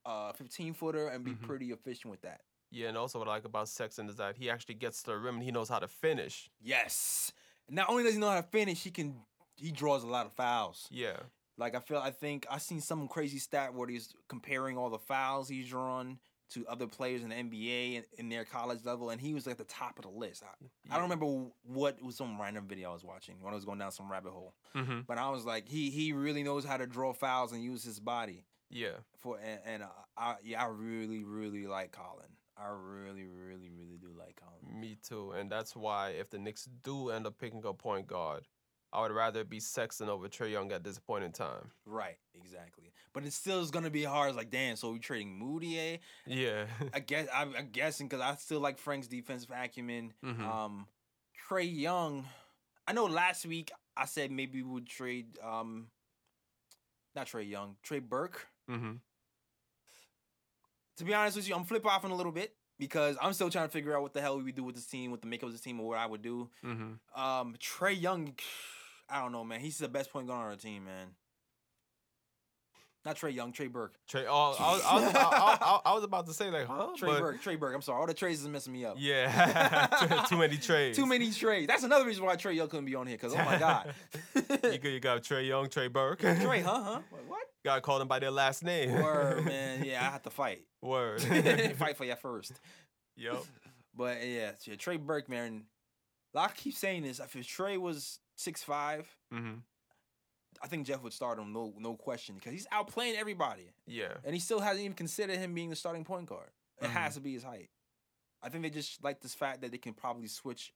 [0.05, 1.41] uh 15 footer and be Mhm.
[1.43, 2.41] pretty efficient with that.
[2.71, 5.17] Yeah, and also what I like about Sexton is that he actually gets to the
[5.17, 6.49] rim and he knows how to finish.
[6.59, 7.31] Yes.
[7.69, 9.15] Not only does he know how to finish, he can
[9.55, 10.87] he draws a lot of fouls.
[10.89, 11.17] Yeah.
[11.57, 14.97] Like I feel I think I seen some crazy stat where he's comparing all the
[14.99, 19.19] fouls he's drawn to other players in the NBA and in their college level, and
[19.19, 20.43] he was at the top of the list.
[20.43, 23.65] I, I don't remember what was some random video I was watching when I was
[23.65, 25.01] going down some rabbit hole, Mm-hmm.
[25.07, 27.99] but I was like, he he really knows how to draw fouls and use his
[27.99, 28.97] body Yeah.
[29.21, 29.83] for and, and
[30.17, 32.27] I yeah I really really like Collin.
[32.57, 34.79] I really really really do like Collin.
[34.79, 35.31] Me too.
[35.31, 38.43] And that's why if the Knicks do end up picking a point guard,
[38.91, 41.71] I would rather be Sexton over Trae Young at this point in time.
[41.85, 42.91] Right, exactly.
[43.11, 44.29] But it still is gonna be hard.
[44.29, 44.75] It's like, damn.
[44.75, 45.99] So we trading Moody?
[46.27, 46.65] Yeah.
[46.93, 50.13] I guess I'm, I'm guessing because I still like Frank's defensive acumen.
[50.23, 50.39] Mhm.
[50.41, 50.87] Um,
[51.49, 52.25] Trae Young.
[52.87, 55.39] I know last week I said maybe we would trade.
[55.43, 55.87] Um,
[57.15, 58.47] not Trae Young, Trey Burke.
[58.69, 58.93] Mm-hmm.
[60.97, 62.55] To be honest with you, I'm flip offing a little bit.
[62.79, 64.87] because I'm still trying to figure out what the hell we would do with this
[64.87, 66.49] team, what the makeup of this team, or what I would do.
[66.65, 67.21] Mm-hmm.
[67.21, 68.33] Um, Trae Young,
[69.09, 69.59] I don't know, man.
[69.59, 71.09] He's the best point guard on our team, man.
[73.05, 73.95] Not Trae Young, Trey Burke.
[74.07, 76.87] Trey, oh, I, was, I, was, I, I, I was about to say like, huh?
[76.95, 77.75] Trey But- Burke, Trey Burke.
[77.75, 78.95] I'm sorry, all the trades is messing me up.
[78.97, 79.87] Yeah,
[80.27, 80.97] too, too many trades.
[80.97, 81.67] Too many trades.
[81.67, 83.17] That's another reason why Trae Young couldn't be on here.
[83.17, 83.93] Cause oh my god,
[84.35, 84.41] you,
[84.77, 86.19] got, you got Trae Young, Trey Burke.
[86.19, 86.81] Trey, huh?
[86.83, 86.99] Huh?
[87.27, 87.41] What?
[87.65, 88.91] Got to call them by their last name.
[88.93, 89.83] Word, man.
[89.83, 90.61] Yeah, I have to fight.
[90.81, 91.21] Word.
[91.21, 92.53] fight for you first.
[93.17, 93.43] Yep.
[93.95, 95.63] But yeah, yeah, Trey Burke, man.
[96.35, 97.19] I keep saying this.
[97.19, 99.59] If Trey was six five, Mm-hmm.
[100.63, 104.13] I think Jeff would start him, no no question, because he's outplaying everybody, Yeah.
[104.23, 106.49] and he still hasn't even considered him being the starting point guard.
[106.81, 106.91] It Mhm.
[106.91, 107.69] has to be his height.
[108.41, 110.73] I think they just like this fact that they can probably switch,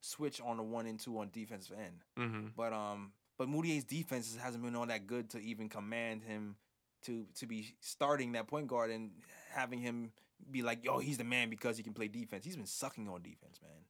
[0.00, 2.04] switch on the one and two on defensive end.
[2.18, 2.48] Mm-hmm.
[2.56, 6.56] But um, but Mudiay's defense hasn't been all that good to even command him
[7.02, 9.12] to to be starting that point guard and
[9.50, 10.12] having him
[10.50, 12.44] be like, yo, he's the man because he can play defense.
[12.44, 13.84] He's been sucking on defense, man.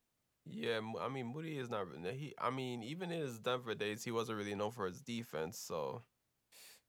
[0.46, 1.86] Yeah, I mean Moody is not.
[2.12, 5.58] He, I mean, even in his Denver days, he wasn't really known for his defense.
[5.58, 6.02] So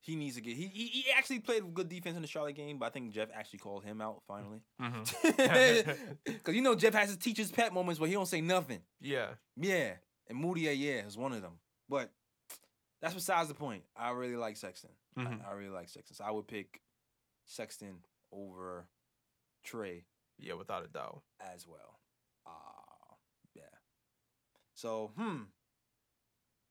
[0.02, 0.56] He needs to get.
[0.58, 3.30] He he, he actually played good defense in the Charlotte game, but I think Jeff
[3.34, 4.62] actually called him out finally.
[6.26, 8.82] Because you know Jeff has his teacher's pet moments where he don't say nothing.
[9.00, 9.94] yeah, Yeah,
[10.28, 11.60] and Moody, yeah, is one of them.
[11.90, 12.12] But
[13.02, 13.84] that's besides the point.
[13.96, 14.90] I really like Sexton.
[15.18, 15.48] I- Mhm.
[15.48, 16.16] I, really like Sexton.
[16.16, 16.82] So I would pick
[17.46, 18.00] Sexton
[18.34, 18.88] over
[19.66, 20.04] Trae
[20.38, 21.22] yeah, without a doubt.
[21.40, 22.00] as well.
[22.46, 22.75] Uh.
[24.76, 25.38] So, hmm.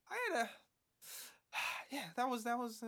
[0.09, 0.51] I had a.
[1.91, 2.83] Yeah, that was that was.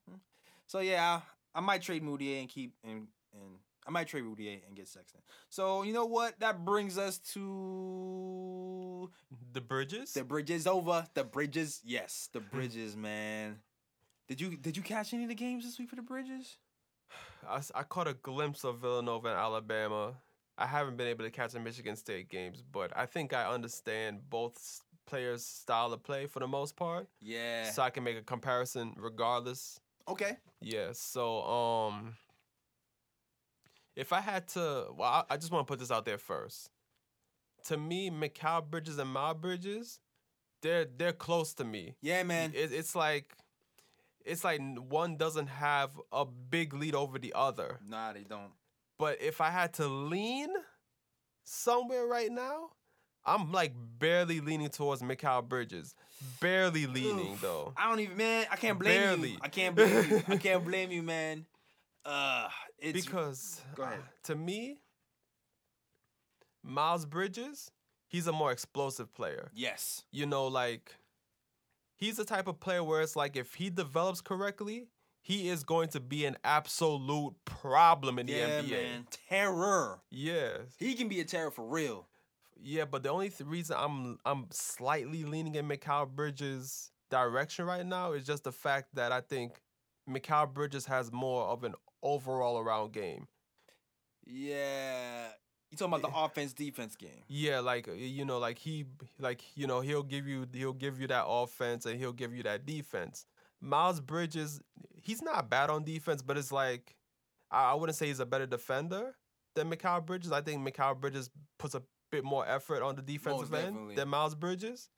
[0.66, 1.20] so yeah,
[1.54, 5.20] I, might trade Mudiay and keep and and I might trade Mudiay and get Sexton.
[5.48, 6.38] So you know what?
[6.40, 9.10] That brings us to
[9.52, 10.12] The Bridges.
[10.12, 11.06] the bridges over.
[11.14, 13.60] The bridges, yes, the bridges, man.
[14.28, 16.58] Did you did you catch any of the games this week for the bridges?
[17.48, 20.14] I, I caught a glimpse of Villanova and Alabama.
[20.56, 24.20] I haven't been able to catch the Michigan State games, but I think I understand
[24.30, 27.70] both players' style of play for the most part, Yeah.
[27.70, 29.80] so I can make a comparison regardless.
[30.08, 30.36] okay.
[30.60, 30.90] Yeah.
[30.92, 32.16] So, um,
[33.96, 36.70] if I had to, well, I, I just want to put this out there first.
[37.66, 40.00] To me, Mikal Bridges and Miles Bridges,
[40.62, 41.94] they're they're close to me.
[42.02, 42.52] Yeah, man.
[42.54, 43.34] It, it's like,
[44.24, 47.78] it's like one doesn't have a big lead over the other.
[47.86, 48.52] Nah, they don't.
[48.98, 50.48] But if I had to lean
[51.44, 52.70] somewhere right now,
[53.26, 55.94] I'm like barely leaning towards Mikal Bridges.
[56.40, 57.40] Barely leaning Oof.
[57.40, 57.72] though.
[57.76, 58.46] I don't even, man.
[58.50, 59.38] I can't blame you.
[59.40, 60.22] I can't blame you.
[60.28, 61.46] I can't blame you, man.
[62.04, 63.92] Uh, it's because uh,
[64.24, 64.80] to me,
[66.62, 67.70] Miles Bridges,
[68.06, 69.50] he's a more explosive player.
[69.54, 70.94] yes, You know, like
[71.96, 74.88] he's the type of player where it's like if he develops correctly,
[75.24, 78.70] he is going to be an absolute problem in the yeah, NBA.
[78.70, 79.06] man.
[79.30, 80.00] Terror.
[80.10, 80.58] Yes.
[80.78, 82.06] He can be a terror for real.
[82.62, 87.86] Yeah, but the only th- reason I'm I'm slightly leaning in Mikal Bridges' direction right
[87.86, 89.62] now is just the fact that I think
[90.08, 93.26] Mikal Bridges has more of an overall around game.
[94.26, 95.28] Yeah.
[95.70, 97.24] You talking about the offense defense game?
[97.28, 98.84] Yeah, like you know, like he
[99.18, 102.42] like you know, he'll give you he'll give you that offense and he'll give you
[102.42, 103.24] that defense.
[103.64, 104.60] Miles Bridges,
[105.02, 106.94] he's not bad on defense, but it's like
[107.50, 109.16] I, I wouldn't say he's a better defender
[109.54, 110.32] than Mikal Bridges.
[110.32, 113.94] I think Mikal Bridges puts a bit more effort on the defensive end definitely.
[113.94, 114.90] than Miles Bridges.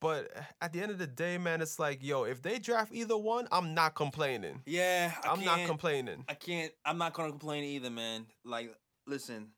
[0.00, 0.30] But
[0.62, 3.46] at the end of the day, man, it's like, yo, if they draft either one,
[3.52, 4.62] I'm not complaining.
[4.64, 6.24] Yeah, I I'm not complaining.
[6.26, 6.72] I can't.
[6.86, 8.26] I'm not gonna complain either, man.
[8.42, 8.74] Like,
[9.06, 9.48] listen,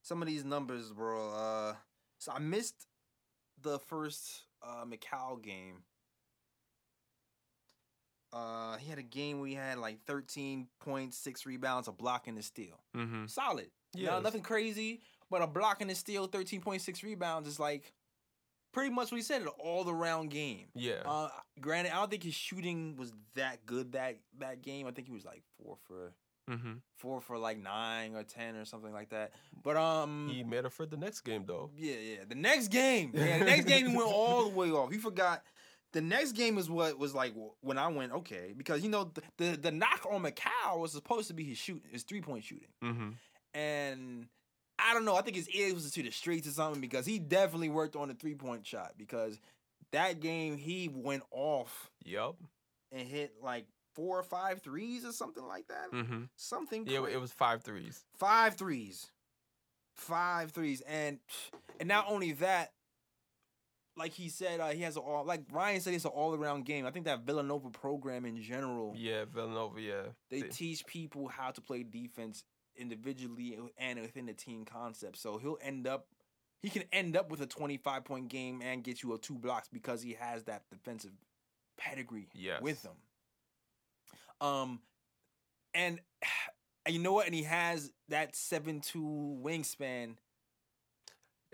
[0.00, 1.30] some of these numbers, bro.
[1.30, 1.74] Uh,
[2.18, 2.86] so I missed
[3.60, 5.82] the first uh Mikal game.
[8.32, 12.28] Uh, he had a game where he had like 13 points, six rebounds, a block,
[12.28, 12.80] and a steal.
[12.96, 13.26] Mm-hmm.
[13.26, 13.68] Solid.
[13.94, 17.92] Yeah, nothing crazy, but a block and a steal, 13.6 rebounds is like
[18.72, 19.42] pretty much what he said.
[19.42, 20.66] An all around game.
[20.74, 21.02] Yeah.
[21.04, 21.28] Uh,
[21.60, 24.86] granted, I don't think his shooting was that good that that game.
[24.86, 26.14] I think he was like four for
[26.50, 26.74] mm-hmm.
[26.96, 29.32] four for like nine or ten or something like that.
[29.62, 31.70] But um, He made it for the next game though.
[31.76, 32.16] yeah, yeah.
[32.28, 34.90] The next game, yeah, the next game he went all the way off.
[34.90, 35.42] He forgot.
[35.92, 39.22] The next game is what was like when I went okay because you know the
[39.36, 42.68] the, the knock on Mikal was supposed to be his shooting, his three point shooting,
[42.82, 43.10] Mm-hmm.
[43.54, 44.26] and
[44.78, 45.14] I don't know.
[45.16, 48.08] I think his ears was to the streets or something because he definitely worked on
[48.08, 49.38] the three point shot because
[49.92, 52.34] that game he went off Yep.
[52.90, 55.92] and hit like four or five threes or something like that.
[55.92, 56.22] Mm-hmm.
[56.36, 56.86] Something.
[56.86, 58.02] Yeah, it was five threes.
[58.18, 59.10] five threes,
[59.94, 61.18] five threes, and
[61.78, 62.72] and not only that,
[63.96, 66.86] like he said, uh, he has all like Ryan said, it's an all around game.
[66.86, 69.80] I think that Villanova program in general, Yeah, Villanova.
[69.80, 70.02] Yeah.
[70.30, 75.18] they They- teach people how to play defense individually and within the team concept.
[75.18, 76.06] So he'll end up
[76.62, 79.68] he can end up with a 25 point game and get you a two blocks
[79.68, 81.10] because he has that defensive
[81.76, 82.62] pedigree Yes.
[82.62, 82.92] with him.
[84.40, 84.80] Um
[85.74, 86.00] and
[86.86, 87.26] and you know what?
[87.26, 90.16] And he has that seven two wingspan.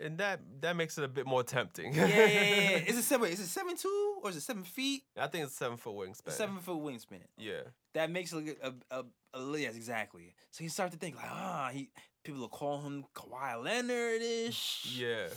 [0.02, 1.94] And that that makes it a bit more tempting.
[1.94, 2.78] Yeah, yeah, yeah.
[2.86, 3.30] Is it seven?
[3.30, 5.02] Is it seven two or is it seven feet?
[5.16, 6.30] I think it's seven foot wingspan.
[6.30, 7.22] Seven foot wingspan.
[7.36, 7.62] Yeah.
[7.94, 10.34] That makes it a, a, a, a yes, exactly.
[10.50, 11.90] So you start to think like, ah, he
[12.24, 14.96] people will call him Kawhi Leonard ish.
[14.98, 15.28] Yeah.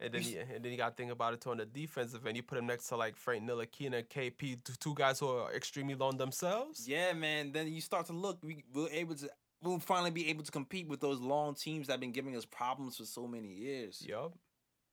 [0.00, 1.66] And then, You he, and then you got to think about it too on the
[1.66, 2.36] defensive end.
[2.36, 5.96] You put him next to like Frank Ntilikina and KP, two guys who are extremely
[5.96, 6.86] long themselves.
[6.88, 7.50] Yeah, man.
[7.50, 8.38] Then you start to look.
[8.44, 9.28] We, we're able to.
[9.62, 12.44] We'll finally be able to compete with those long teams that have been giving us
[12.44, 14.04] problems for so many years.
[14.06, 14.32] Yup.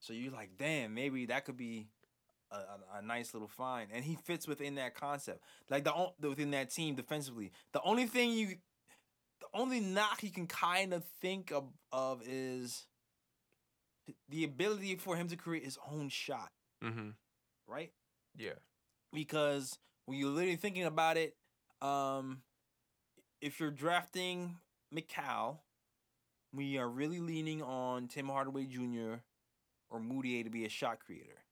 [0.00, 1.86] So you're like, damn, maybe that could be
[2.50, 6.50] a, a, a nice little find, and he fits within that concept, like the within
[6.50, 7.52] that team defensively.
[7.72, 8.48] The only thing you,
[9.40, 12.86] the only knock you can kind of think of, of is
[14.28, 16.50] the ability for him to create his own shot,
[16.84, 17.10] Mm-hmm.
[17.66, 17.92] right?
[18.36, 18.52] Yeah.
[19.12, 21.34] because when you're literally thinking about it,
[21.80, 22.42] um,
[23.40, 24.56] if you're drafting
[24.94, 25.58] Mikal,
[26.52, 29.16] we are really leaning on Tim Hardaway Jr.
[29.90, 31.42] or Mudiay to be a shot creator.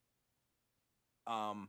[1.26, 1.68] Um,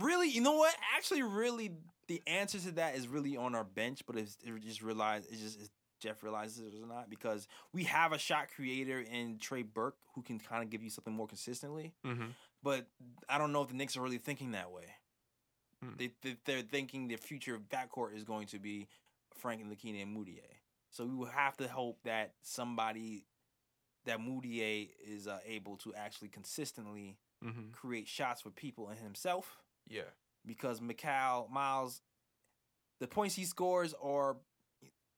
[0.00, 0.74] really, you know what?
[0.96, 1.72] Actually, really,
[2.08, 5.40] the answer to that is really on our bench, but it's it just realize it's
[5.40, 5.70] just it's,
[6.00, 10.22] Jeff realizes it or not because we have a shot creator in Trey Burke who
[10.22, 12.30] can kind of give you something more consistently Mm-hmm.
[12.60, 12.86] but
[13.28, 14.82] I don't know if the Knicks are really thinking that way.
[15.80, 15.90] Hmm.
[15.96, 18.88] They, they they're thinking the future of backcourt is going to be
[19.36, 20.58] Frank Ntilikina and Mudiay.
[20.90, 23.24] So we will have to hope that somebody
[24.04, 27.72] that Mudiay is uh, able to actually consistently Mm-hmm.
[27.72, 29.56] create shots for people and himself
[29.88, 30.02] Yeah.
[30.46, 32.00] because Mikal Miles,
[33.00, 34.36] the points he scores are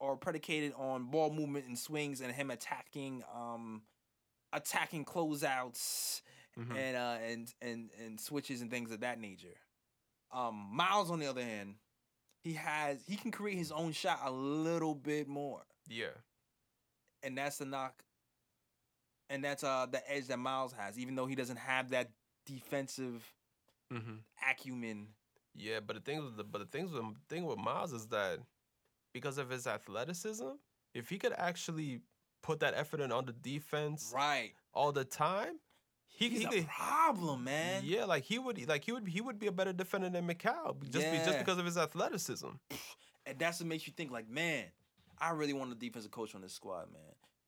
[0.00, 3.82] are predicated on ball movement and swings and him attacking um
[4.54, 6.22] attacking closeouts
[6.58, 6.76] Mhm.
[6.76, 9.56] and uh and and and switches and things of that nature.
[10.32, 11.74] Um Miles on the other hand,
[12.44, 15.62] he has he can create his own shot a little bit more.
[15.88, 16.14] Yeah.
[17.22, 18.04] And that's the knock
[19.30, 22.10] and that's uh the edge that Miles has, even though he doesn't have that
[22.46, 23.24] defensive
[23.92, 24.14] Mm-hmm.
[24.50, 25.08] acumen.
[25.54, 28.38] Yeah, but the thing with the but the things with thing with Miles is that
[29.12, 30.48] because of his athleticism,
[30.94, 32.00] if he could actually
[32.42, 34.52] put that effort in on the defense Right.
[34.72, 35.60] all the time,
[36.16, 37.82] he, He's he a problem, man.
[37.84, 40.80] Yeah, like he would, like he would, he would be a better defender than Mikal
[40.88, 42.50] just be, just because of his athleticism.
[43.26, 44.66] And that's what makes you think like, man,
[45.18, 47.02] I really want a defensive coach on this squad, man.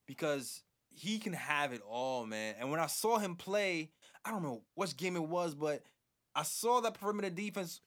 [0.07, 2.57] Because he can have it all, man.
[2.59, 3.91] And when I saw him play,
[4.25, 5.83] I don't know which game it was, but
[6.35, 7.81] I saw that perimeter defense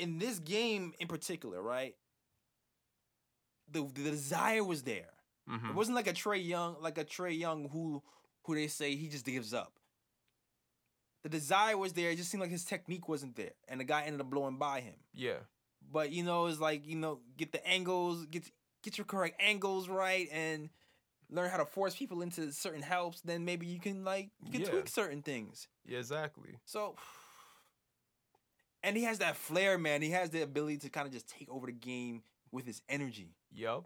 [0.00, 1.94] in this game in particular, right?
[3.70, 5.10] The the desire was there.
[5.48, 5.68] Mm-hmm.
[5.68, 8.02] It wasn't like a Trae Young, like a Trae Young who
[8.44, 9.72] who they say he just gives up.
[11.22, 12.10] The desire was there.
[12.10, 14.80] It just seemed like his technique wasn't there, and the guy ended up blowing by
[14.80, 14.96] him.
[15.14, 15.38] Yeah,
[15.92, 18.50] But you know, it's like you know, get the angles, get
[18.82, 20.68] get your correct angles right, and
[21.30, 23.20] learn how to force people into certain helps.
[23.20, 24.68] Then maybe you can like you can Yeah.
[24.70, 25.68] tweak certain things.
[25.86, 26.58] yeah, exactly.
[26.64, 26.96] So,
[28.82, 30.02] and he has that flair, man.
[30.02, 33.36] He has the ability to kind of just take over the game with his energy.
[33.52, 33.84] Yup.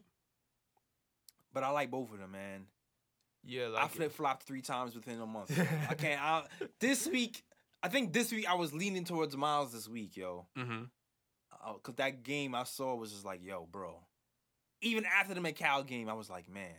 [1.53, 2.67] But I like both of them, man.
[3.47, 5.57] Yeah, I flip flopped three times within a month.
[5.89, 6.21] I can't.
[6.21, 6.43] I,
[6.81, 7.45] this week,
[7.83, 10.47] I think this week I was leaning towards Miles this week, yo.
[10.59, 10.85] Mm-hmm.
[11.53, 14.01] Uh, Cause that game I saw was just like, yo, bro.
[14.83, 16.75] Even after the Mikal game, I was like, man,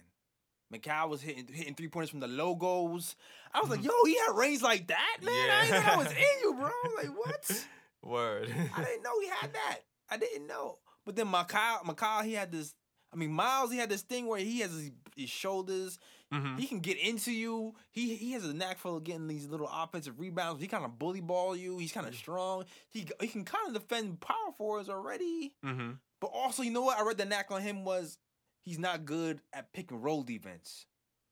[0.74, 3.16] Mikal was hitting hitting three pointers from the logos.
[3.54, 5.50] I was like, yo, he had range like that, man.
[5.50, 6.72] I didn't know that was in you, bro.
[6.98, 7.68] Like, what?
[8.04, 8.50] Word.
[8.76, 9.80] I didn't know he had that.
[10.10, 10.80] I didn't know.
[11.06, 12.76] But then Mikal, Mikal, he had this.
[13.14, 15.98] I mean, Miles, he had this thing where he has his, his shoulders.
[16.34, 16.58] Mm-hmm.
[16.58, 17.76] He can get into you.
[17.92, 20.62] He he has a knack for getting these little offensive rebounds.
[20.62, 21.78] He kind of bully ball you.
[21.78, 22.66] He's kind of strong.
[22.90, 25.54] He he can kind of defend power forwards already.
[25.66, 25.92] Mm-hmm.
[26.20, 26.98] But also, you know what?
[26.98, 28.18] I read the knack on him was
[28.64, 30.86] he's not good at pick and roll defense.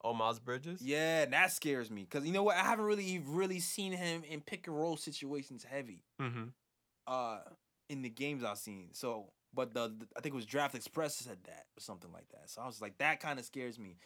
[0.03, 0.81] Oh, Miles Bridges.
[0.81, 2.57] Yeah, and that scares me because you know what?
[2.57, 6.03] I haven't really really seen him in pick and roll situations heavy.
[6.21, 6.45] Mm-hmm.
[7.07, 7.39] Uh,
[7.89, 8.89] in the games I've seen.
[8.93, 12.29] So, but the, the I think it was Draft Express said that or something like
[12.29, 12.49] that.
[12.49, 13.97] So I was like, that kind of scares me.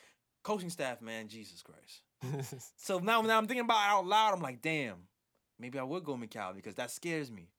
[0.43, 2.01] Coaching staff, man, Jesus Christ.
[2.77, 4.33] So now, now I'm thinking about it out loud.
[4.33, 4.95] I'm like, damn,
[5.59, 7.49] maybe I would go Mikal because that scares me.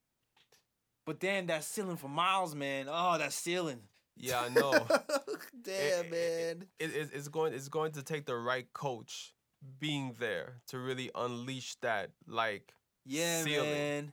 [1.07, 2.87] But then that ceiling for Miles, man.
[2.89, 3.81] Oh, that ceiling.
[4.17, 4.87] yeah, I know.
[5.63, 6.67] damn, It- man.
[6.79, 9.33] it, it, it's going it's going to take the right coach
[9.79, 12.73] being there to really unleash that like
[13.07, 13.71] Yeah, ceiling.
[13.71, 14.13] man.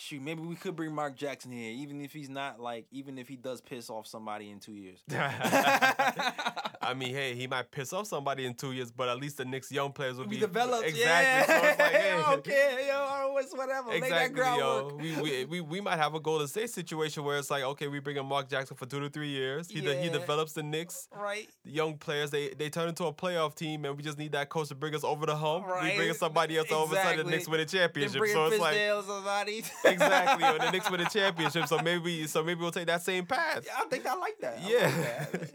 [0.00, 3.26] Shoot, maybe we could bring Mark Jackson here, even if he's not like, even if
[3.28, 5.02] he does piss off somebody in two years.
[5.10, 9.44] I mean, hey, he might piss off somebody in two years, but at least the
[9.44, 11.54] Knicks young players will we be developed, exactly.
[11.54, 11.60] Yeah.
[11.60, 13.88] So it's like, hey, okay, yo, it's whatever.
[13.90, 14.92] Make that Exactly, groundwork.
[15.04, 15.20] yo.
[15.22, 17.98] We, we we we might have a Golden State situation where it's like, okay, we
[17.98, 19.68] bring in Mark Jackson for two to three years.
[19.68, 21.48] He de- he develops the Knicks, Right.
[21.64, 22.30] the young players.
[22.30, 24.94] They they turn into a playoff team, and we just need that coach to bring
[24.94, 25.66] us over the hump.
[25.66, 26.16] We bring in Right.
[26.16, 26.70] somebody else.
[26.72, 27.30] All of a sudden, the Exactly.
[27.36, 28.22] Knicks win a championship.
[28.32, 29.64] So it's like Fizdale, somebody.
[29.92, 31.66] exactly, Or the Knicks win a championship.
[31.66, 33.64] So maybe so maybe we'll take that same path.
[33.66, 34.58] Yeah, I think I like that.
[34.58, 34.90] I like Yeah.
[35.32, 35.50] that.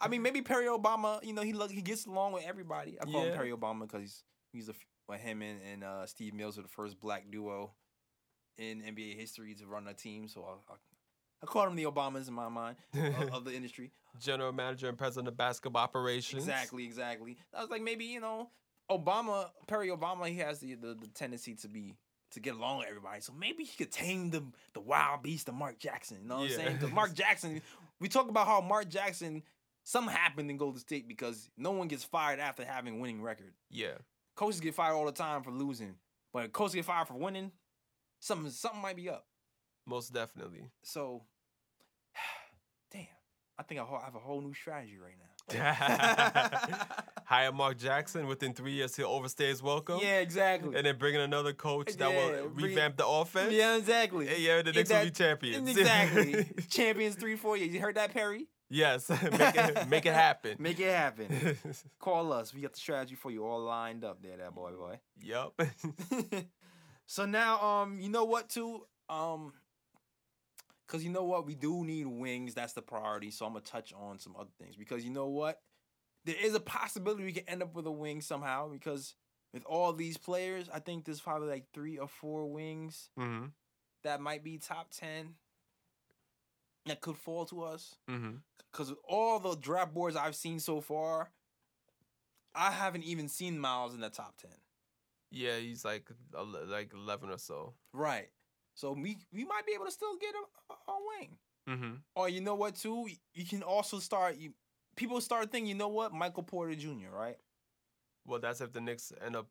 [0.00, 1.22] I mean, maybe Perry Obama.
[1.24, 2.98] You know, he look he gets along with everybody.
[3.00, 4.74] I call him Perry Obama because he's he's a
[5.08, 7.72] well, him and, and uh, Steve Mills are the first black duo
[8.58, 10.28] in NBA history to run a team.
[10.28, 10.76] So I, I,
[11.42, 13.92] I call them the Obamas in my mind of, of the industry.
[14.20, 16.42] General manager and president of basketball operations.
[16.42, 17.36] Exactly, exactly.
[17.56, 18.50] I was like, maybe you know,
[18.90, 21.94] Obama, Perry Obama, he has the, the the tendency to be
[22.32, 23.20] to get along with everybody.
[23.20, 24.42] So maybe he could tame the
[24.74, 26.18] the wild beast of Mark Jackson.
[26.22, 26.56] You know what Yeah.
[26.56, 26.76] I'm saying?
[26.76, 27.62] Because Mark Jackson,
[28.00, 29.42] we talk about how Mark Jackson,
[29.84, 33.52] something happened in Golden State because no one gets fired after having a winning record.
[33.70, 33.94] Yeah.
[34.36, 35.94] Coaches get fired all the time for losing,
[36.32, 37.50] but if coaches get fired for winning.
[38.20, 39.26] Something something might be up.
[39.86, 40.64] Most definitely.
[40.82, 41.22] So,
[42.92, 43.06] damn,
[43.58, 45.24] I think I I have a whole new strategy right now.
[47.24, 49.98] Hire Mark Jackson within three years he'll overstay his welcome.
[50.02, 50.74] yeah, exactly.
[50.76, 53.52] And then bring in another coach that Yeah, will bring- revamp the offense.
[53.52, 54.26] Yeah, exactly.
[54.26, 55.68] Hey, yeah, the Knicks will be champions.
[55.68, 56.46] Exactly.
[56.70, 57.72] champions three, four years.
[57.74, 58.46] You heard that, Perry?
[58.70, 59.08] yes.
[59.22, 59.22] make
[59.56, 60.56] it make it happen.
[60.58, 61.56] Make it happen.
[61.98, 62.52] Call us.
[62.54, 64.98] We got the strategy for you all lined up there, that boy, boy.
[65.22, 65.60] Yep.
[67.06, 68.82] so now, um, you know what, too?
[69.08, 69.52] Um,
[70.88, 71.46] because you know what?
[71.46, 72.54] We do need wings.
[72.54, 73.30] That's the priority.
[73.30, 74.74] So I'm going to touch on some other things.
[74.74, 75.60] Because you know what?
[76.24, 78.70] There is a possibility we can end up with a wing somehow.
[78.70, 79.14] Because
[79.52, 83.46] with all these players, I think there's probably like three or four wings hmm
[84.04, 85.34] that might be top 10
[86.86, 87.96] that could fall to us.
[88.72, 91.32] Because all the draft boards I've seen so far,
[92.54, 94.50] I haven't even seen Miles in the top 10.
[95.30, 96.08] Yeah, he's like
[96.68, 97.74] like eleven or so.
[97.92, 98.28] Right.
[98.78, 101.36] So we, we might be able to still get a, a, a wing.
[101.66, 103.08] hmm Or you know what, too?
[103.34, 104.36] You can also start.
[104.36, 104.52] You,
[104.94, 106.12] people start thinking, you know what?
[106.12, 107.34] Michael Porter Jr., right?
[108.24, 109.48] Well, that's if the Knicks end up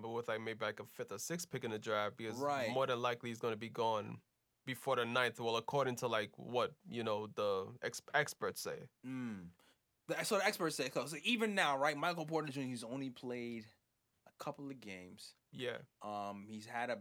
[0.00, 2.70] with like maybe like a fifth or sixth pick in the draft because Right.
[2.70, 4.18] more than likely he's going to be gone
[4.64, 5.40] before the ninth.
[5.40, 8.86] Well, according to like what you know the ex- experts say.
[9.04, 9.46] Mm.
[10.06, 11.96] The, so the experts say, so even now, right?
[11.96, 12.60] Michael Porter Jr.
[12.60, 13.64] He's only played
[14.28, 15.34] a couple of games.
[15.52, 15.78] Yeah.
[16.02, 16.98] Um, he's had a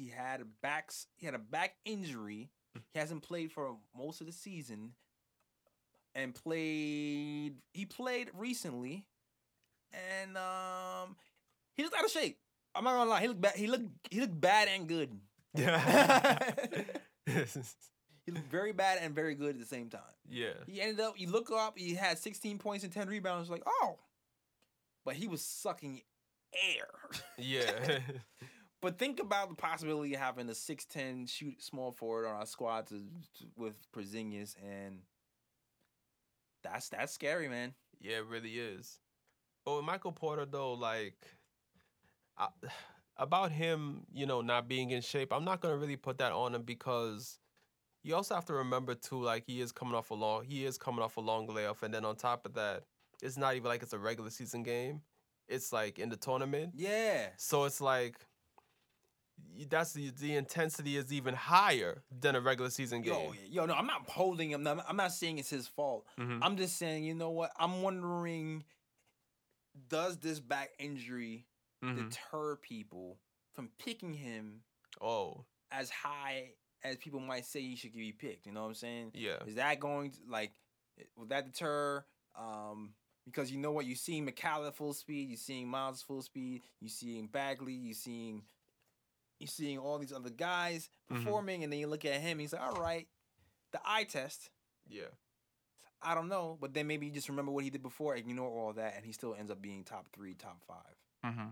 [0.00, 2.50] he had a backs he had a back injury.
[2.92, 4.92] He hasn't played for most of the season,
[6.14, 9.06] and played he played recently,
[9.92, 11.16] and um,
[11.76, 12.38] he looked out of shape.
[12.74, 13.56] I'm not gonna lie, he looked bad.
[13.56, 15.10] He looked he looked bad and good.
[18.26, 20.02] He looked very bad and very good at the same time.
[20.28, 20.52] yeah.
[20.66, 21.14] He ended up.
[21.16, 21.76] You look up.
[21.76, 23.50] He had 16 points and 10 rebounds.
[23.50, 23.98] Like oh,
[25.04, 26.02] but he was sucking
[26.54, 26.88] air.
[27.38, 27.98] Yeah.
[28.82, 32.46] But think about the possibility of having a six ten shoot small forward on our
[32.46, 35.00] squad to, to- with Porzingis, and
[36.62, 37.74] that's that's scary, man.
[38.00, 38.98] Yeah, it really is.
[39.66, 41.16] Oh, but with Michael Porter, though, like
[42.38, 42.48] I,
[43.16, 46.54] about him, you know, not being in shape, I'm not gonna really put that on
[46.54, 47.38] him because
[48.02, 50.78] you also have to remember too, like he is coming off a long, he is
[50.78, 52.84] coming off a long layoff, and then on top of that,
[53.22, 55.02] it's not even like it's a regular season game.
[55.48, 58.16] It's like in the tournament, Yeah, so it's like
[59.68, 63.12] that's the the intensity is even higher than a regular season game.
[63.12, 64.66] yo, yo no, I'm not holding him.
[64.66, 66.06] I'm not saying it's his fault.
[66.18, 66.38] Mhm.
[66.42, 67.52] I'm just saying, you know what?
[67.58, 68.64] I'm wondering,
[69.88, 71.46] does this back injury
[71.82, 71.96] Mhm.
[72.10, 73.18] deter people
[73.52, 74.62] from picking him
[75.00, 78.46] Oh, as high as people might say he should be picked?
[78.46, 79.12] You know what I'm saying?
[79.14, 80.52] yeah, Is that going to like
[81.16, 82.94] will that deter um
[83.26, 86.88] because you know what you're seeing McCallum full speed, you're seeing Miles full speed, you're
[86.88, 88.42] seeing Bagley, you're seeing
[89.40, 91.16] you're seeing all these other guys Mhm.
[91.24, 93.08] performing, and then you look at him, he's like, all right,
[93.72, 94.50] the eye test,
[94.86, 95.08] yeah.
[96.02, 98.72] I don't know, but then maybe you just remember what he did before, ignore all
[98.74, 100.96] that, and he still ends up being top three, top five.
[101.24, 101.48] Mm-hmm.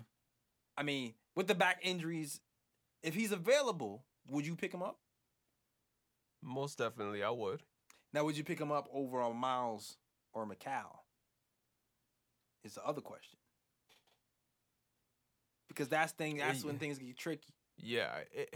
[0.77, 2.41] I mean, with the back injuries,
[3.03, 5.01] if he's available, would you pick him up?
[6.41, 7.63] Most definitely, I would.
[8.13, 9.99] Now, would you pick him up over on Miles
[10.33, 11.01] or Mikal?
[12.65, 13.39] Is the other question.
[15.69, 16.39] Because that's thing.
[16.39, 17.55] That's when things get tricky.
[17.79, 18.55] Yeah, it,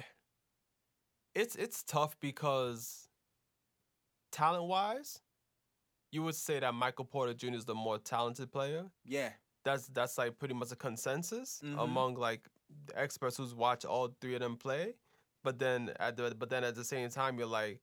[1.35, 3.09] it's it's tough because
[4.31, 5.20] talent wise,
[6.11, 7.55] you would say that Michael Porter Jr.
[7.55, 8.85] is the more talented player.
[9.05, 9.31] Yeah,
[9.64, 11.83] That's that's like pretty much a consensus Mhm.
[11.83, 12.49] among like
[12.87, 14.95] the experts who's watched all three of them play.
[15.45, 17.81] But then at the but then at the same time, you're like,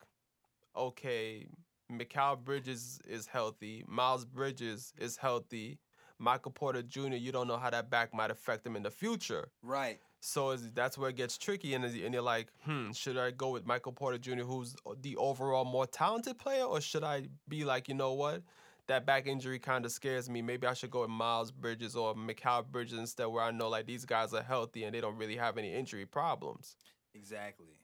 [0.76, 1.48] okay,
[1.92, 5.80] Mikal Bridges is healthy, Miles Bridges is healthy,
[6.20, 7.16] Michael Porter Jr.
[7.16, 9.50] You don't know how that back might affect him in the future.
[9.62, 10.00] Right.
[10.22, 13.50] So is, that's where it gets tricky, and, and you're like, hmm, should I go
[13.50, 17.88] with Michael Porter Jr., who's the overall more talented player, or should I be like,
[17.88, 18.42] you know what,
[18.88, 20.42] that back injury kind of scares me.
[20.42, 23.86] Maybe I should go with Miles Bridges or Mikal Bridges instead, where I know like
[23.86, 26.76] these guys are healthy and they don't really have any injury problems.
[27.14, 27.78] Exactly.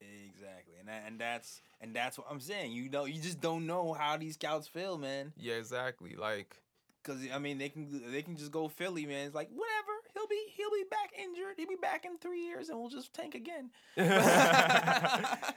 [0.00, 0.74] Exactly.
[0.78, 2.72] And that, and that's and that's what I'm saying.
[2.72, 5.32] You know, you just don't know how these scouts feel, man.
[5.38, 6.14] Yeah, exactly.
[6.16, 6.56] Like,
[7.02, 9.26] cause I mean, they can they can just go Philly, man.
[9.26, 9.92] It's like whatever.
[10.16, 11.56] He'll be he'll be back injured.
[11.58, 13.70] He'll be back in three years, and we'll just tank again.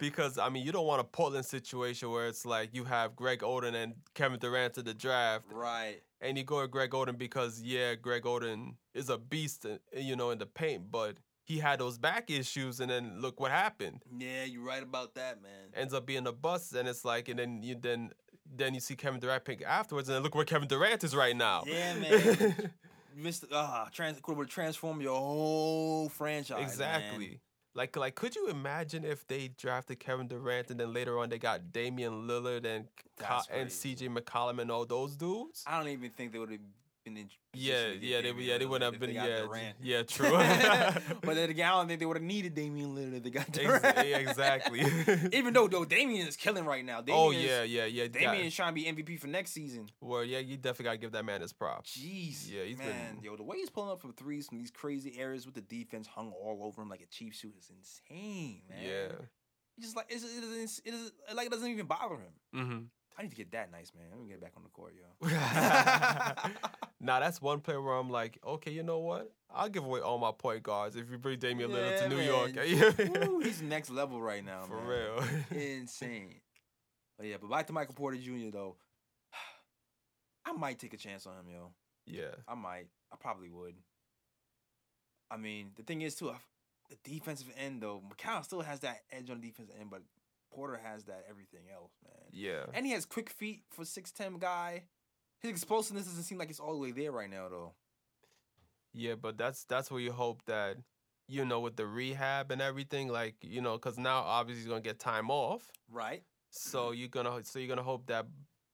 [0.00, 3.40] because I mean, you don't want a Portland situation where it's like you have Greg
[3.40, 6.00] Oden and Kevin Durant to the draft, right?
[6.20, 10.16] And you go with Greg Oden because yeah, Greg Oden is a beast, uh, you
[10.16, 14.02] know, in the paint, but he had those back issues, and then look what happened.
[14.18, 15.68] Yeah, you're right about that, man.
[15.74, 18.10] Ends up being a bust, and it's like, and then you then
[18.52, 21.62] then you see Kevin Durant pick afterwards, and look where Kevin Durant is right now.
[21.64, 22.72] Yeah, man.
[23.18, 23.44] Mr.
[23.52, 26.62] Ah, trans would transform your whole franchise.
[26.62, 27.28] Exactly.
[27.28, 27.40] Man.
[27.74, 31.38] Like, like, could you imagine if they drafted Kevin Durant and then later on they
[31.38, 32.86] got Damian Lillard and
[33.52, 34.08] and C.J.
[34.08, 35.62] McCollum and all those dudes?
[35.66, 36.60] I don't even think they would have
[37.16, 37.28] in.
[37.52, 39.14] Yeah, yeah, they, yeah, they wouldn't have been.
[39.14, 39.76] Yeah, Durant.
[39.82, 40.30] yeah, true.
[41.22, 43.22] but then again, I don't think they would have needed Damian Lillard.
[43.22, 43.98] They got Durant.
[43.98, 44.80] exactly.
[45.32, 47.00] Even though though Damian is killing right now.
[47.00, 48.06] Damian oh yeah, yeah, yeah.
[48.08, 49.88] Damian is trying to be MVP for next season.
[50.00, 51.96] Well, yeah, you definitely gotta give that man his props.
[51.96, 53.24] Jeez, yeah, he's man, been...
[53.24, 56.06] yo, the way he's pulling up from threes from these crazy areas with the defense
[56.06, 58.78] hung all over him like a cheap suit is insane, man.
[58.84, 59.14] Yeah.
[59.80, 62.32] Just like it's, it is, it is like it doesn't even bother him.
[62.54, 62.78] Mm-hmm.
[63.20, 64.06] I need to get that nice, man.
[64.10, 65.28] Let me get back on the court, yo.
[67.00, 69.30] now that's one player where I'm like, okay, you know what?
[69.54, 72.16] I'll give away all my point guards if you bring Damian yeah, Lillard to New
[72.16, 72.26] man.
[72.26, 73.28] York.
[73.28, 74.68] Ooh, he's next level right now, man.
[74.68, 74.88] For man.
[74.88, 75.60] real.
[75.60, 76.36] Insane.
[77.18, 78.48] But yeah, but back to Michael Porter Jr.
[78.50, 78.76] though.
[80.46, 81.72] I might take a chance on him, yo.
[82.06, 82.36] Yeah.
[82.48, 82.86] I might.
[83.12, 83.74] I probably would.
[85.30, 86.32] I mean, the thing is too,
[86.88, 90.00] the defensive end though, Mikal still has that edge on the defensive end, but
[90.50, 92.19] Porter has that everything else, man.
[92.32, 92.64] Yeah.
[92.72, 94.84] And he has quick feet for six ten guy.
[95.40, 97.72] His explosiveness doesn't seem like it's all the way there right now though.
[98.92, 100.76] Yeah, but that's that's where you hope that
[101.28, 104.80] you know with the rehab and everything, like you know, because now obviously he's gonna
[104.80, 105.70] get time off.
[105.90, 106.22] Right.
[106.50, 108.26] So you're gonna so you're gonna hope that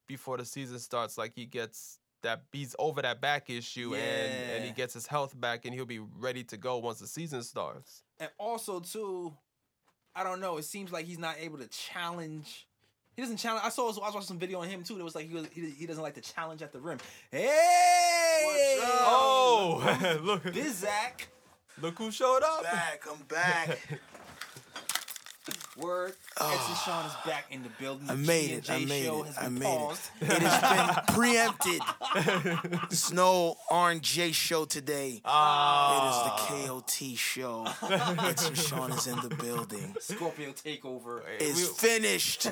[0.07, 3.99] before the season starts, like he gets that he's over that back issue yeah.
[3.99, 7.07] and and he gets his health back and he'll be ready to go once the
[7.07, 8.03] season starts.
[8.19, 9.35] And also too,
[10.15, 10.57] I don't know.
[10.57, 12.67] It seems like he's not able to challenge.
[13.17, 13.65] He doesn't challenge.
[13.65, 13.85] I saw.
[13.85, 14.99] I was watching some video on him too.
[14.99, 16.99] It was like he was, he, he doesn't like to challenge at the rim.
[17.31, 18.79] Hey!
[18.83, 21.29] Oh, look, this Zach.
[21.81, 22.63] Look who showed up.
[22.63, 23.79] Back, I'm back.
[25.79, 26.15] Word.
[26.41, 28.09] Oh, Edson Sean is back in the building.
[28.09, 28.71] I made it.
[28.71, 29.27] I made it.
[29.39, 30.11] I made paused.
[30.21, 30.27] it.
[30.37, 32.91] It has been preempted.
[32.97, 35.21] Snow Orange J show today.
[35.25, 35.99] Oh.
[35.99, 37.67] It is the KOT show.
[38.27, 39.95] Edson Sean is in the building.
[40.01, 42.45] Scorpio takeover is we, finished.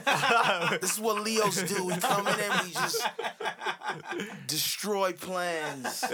[0.80, 1.84] this is what Leos do.
[1.86, 3.06] We come in and we just
[4.46, 6.04] destroy plans.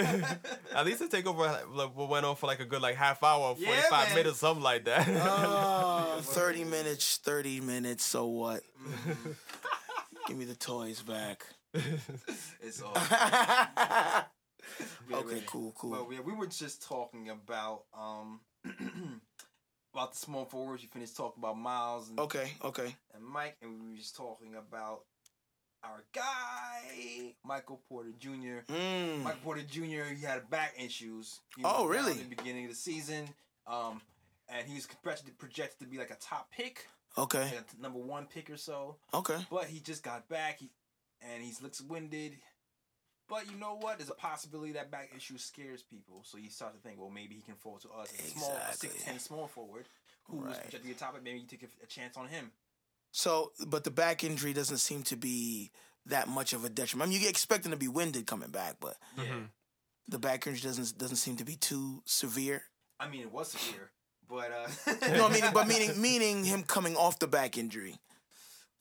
[0.74, 4.08] At least the takeover went on for like a good like half hour, forty five
[4.10, 5.08] yeah, minutes, something like that.
[5.08, 6.99] Uh, Thirty minutes.
[7.00, 8.04] Thirty minutes.
[8.04, 8.62] So what?
[10.28, 11.44] Give me the toys back.
[11.74, 12.96] it's all.
[15.12, 15.90] okay, cool, cool.
[15.90, 18.40] Well, yeah, we were just talking about um
[19.94, 20.82] about the small forwards.
[20.82, 22.10] You finished talking about Miles.
[22.10, 22.94] And, okay, okay.
[23.14, 25.00] And Mike, and we were just talking about
[25.82, 28.70] our guy Michael Porter Jr.
[28.70, 29.22] Mm.
[29.22, 30.14] Michael Porter Jr.
[30.14, 31.40] He had back issues.
[31.64, 32.12] oh, really?
[32.12, 33.26] In the beginning of the season,
[33.66, 34.02] um,
[34.50, 36.86] and he was projected projected to be like a top pick.
[37.18, 37.42] Okay.
[37.42, 38.96] Like number one pick or so.
[39.12, 39.38] Okay.
[39.50, 40.58] But he just got back.
[40.58, 40.70] He
[41.20, 42.36] and he looks winded.
[43.28, 43.98] But you know what?
[43.98, 46.22] There's a possibility that back issue scares people.
[46.24, 48.58] So you start to think, well, maybe he can fall to us as a small,
[48.72, 49.86] six ten small forward
[50.24, 50.48] who right.
[50.48, 51.22] was projected to be a top pick.
[51.22, 52.50] Maybe you take a, a chance on him.
[53.12, 55.70] So, but the back injury doesn't seem to be
[56.06, 57.08] that much of a detriment.
[57.08, 59.24] I mean, you expect him to be winded coming back, but yeah.
[59.24, 59.44] Mm-hmm.
[60.08, 62.62] the back injury doesn't doesn't seem to be too severe.
[62.98, 63.90] I mean, it was severe,
[64.30, 65.16] but uh...
[65.16, 67.96] no, I mean, but meaning meaning him coming off the back injury.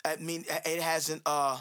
[0.05, 1.59] I mean, it hasn't uh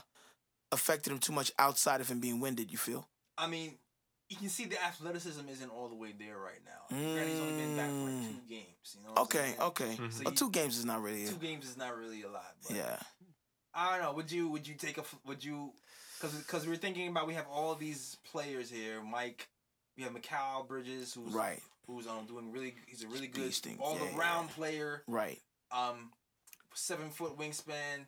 [0.71, 2.71] affected him too much outside of him being winded.
[2.71, 3.09] You feel?
[3.37, 3.75] I mean,
[4.29, 6.97] you can see the athleticism isn't all the way there right now.
[6.97, 7.29] Mm.
[7.29, 8.49] He's only been back for like two mm.
[8.49, 8.97] games.
[8.97, 9.23] You know.
[9.23, 9.85] okay, okay.
[9.85, 10.11] Mm-hmm.
[10.11, 11.27] So well, two games is not really.
[11.27, 11.39] Two a...
[11.39, 12.55] games is not really a lot.
[12.71, 12.99] yeah.
[13.75, 14.13] I don't know.
[14.15, 14.49] Would you?
[14.51, 15.05] Would you take a?
[15.27, 15.73] Would you?
[16.21, 19.01] Because because we are thinking about we have all these players here.
[19.03, 19.49] Mike,
[19.97, 21.61] we have Mikal Bridges, who's right.
[21.89, 22.75] Who's um doing really.
[22.87, 23.81] He's a really good Beasting.
[23.81, 24.55] all Yeah, around yeah.
[24.55, 25.03] player.
[25.09, 25.41] Right.
[25.73, 26.13] Um,
[26.75, 28.07] seven foot wingspan.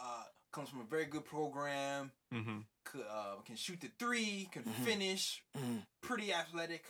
[0.00, 2.10] Uh, comes from a very good program.
[2.32, 2.58] Mm-hmm.
[2.84, 4.48] Could, uh, can shoot the three.
[4.52, 4.84] Can Mhm.
[4.84, 5.42] finish.
[5.58, 5.84] Mhm.
[6.00, 6.84] Pretty athletic.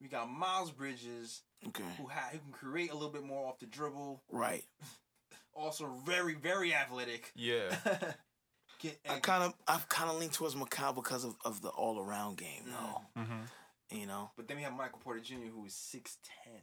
[0.00, 1.84] We got Miles Bridges, Okay.
[1.96, 4.22] who ha- who can create a little bit more off the dribble.
[4.30, 4.64] Right.
[5.52, 7.32] Also very very athletic.
[7.34, 7.76] Yeah.
[8.78, 11.98] Get, I kind of, I've kind of leaned towards Mikal because of, of the all
[11.98, 13.02] around game, though.
[13.20, 13.40] Mm-hmm.
[13.90, 14.30] You know.
[14.36, 16.60] but then we have Michael Porter Jr., who is six ten.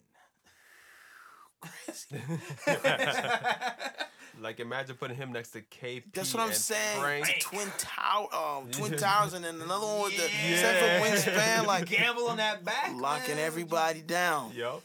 [4.42, 6.04] like imagine putting him next to KP.
[6.14, 7.00] That's what I'm saying.
[7.02, 7.40] Frank.
[7.42, 10.58] Twin Tower, um, Twin Towers, and then another one with the Yeah.
[10.62, 13.46] seven foot wingspan, like gamble on that back, locking man.
[13.46, 14.54] everybody down.
[14.56, 14.82] Yup.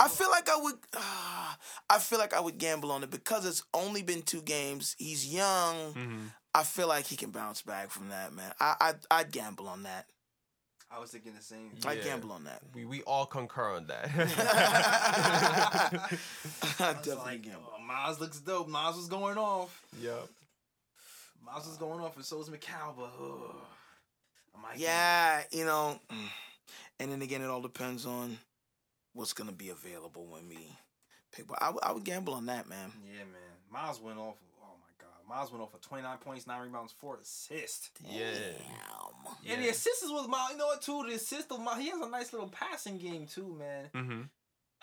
[0.00, 0.74] I feel like I would.
[0.94, 1.00] Uh,
[1.90, 4.94] I feel like I would gamble on it because it's only been two games.
[4.98, 5.94] He's young.
[5.94, 6.18] Mm-hmm.
[6.54, 8.52] I feel like he can bounce back from that, man.
[8.60, 8.74] I,
[9.10, 10.06] I I'd gamble on that.
[10.90, 11.70] I was thinking the same.
[11.86, 12.62] I'd gamble on that.
[12.74, 14.08] We we all concur on that.
[14.16, 16.10] I'd
[16.80, 17.72] I definitely like, gamble.
[17.78, 18.68] oh, Miles looks dope.
[18.68, 19.82] Miles was going off.
[20.00, 20.28] Yep.
[21.44, 22.94] Miles was going off, and so was Mikal.
[22.96, 23.54] But ugh,
[24.56, 26.28] I might Yeah, you know, mm.
[27.00, 28.38] and then again, it all depends on
[29.12, 30.58] what's gonna be available when we
[31.32, 31.46] pick.
[31.46, 32.92] But I, would- I would gamble on that, man.
[33.04, 33.56] Yeah, man.
[33.70, 34.36] Miles went off.
[35.28, 37.90] My god, Miles went off for twenty nine points, nine rebounds, four assists.
[38.08, 38.30] Yeah.
[38.32, 39.52] Damn.
[39.54, 40.50] And the assists was Miles.
[40.52, 40.82] You know what?
[40.82, 41.78] Too the assist of Miles.
[41.78, 43.86] He has a nice little passing game too, man.
[43.94, 44.20] Mm-hmm.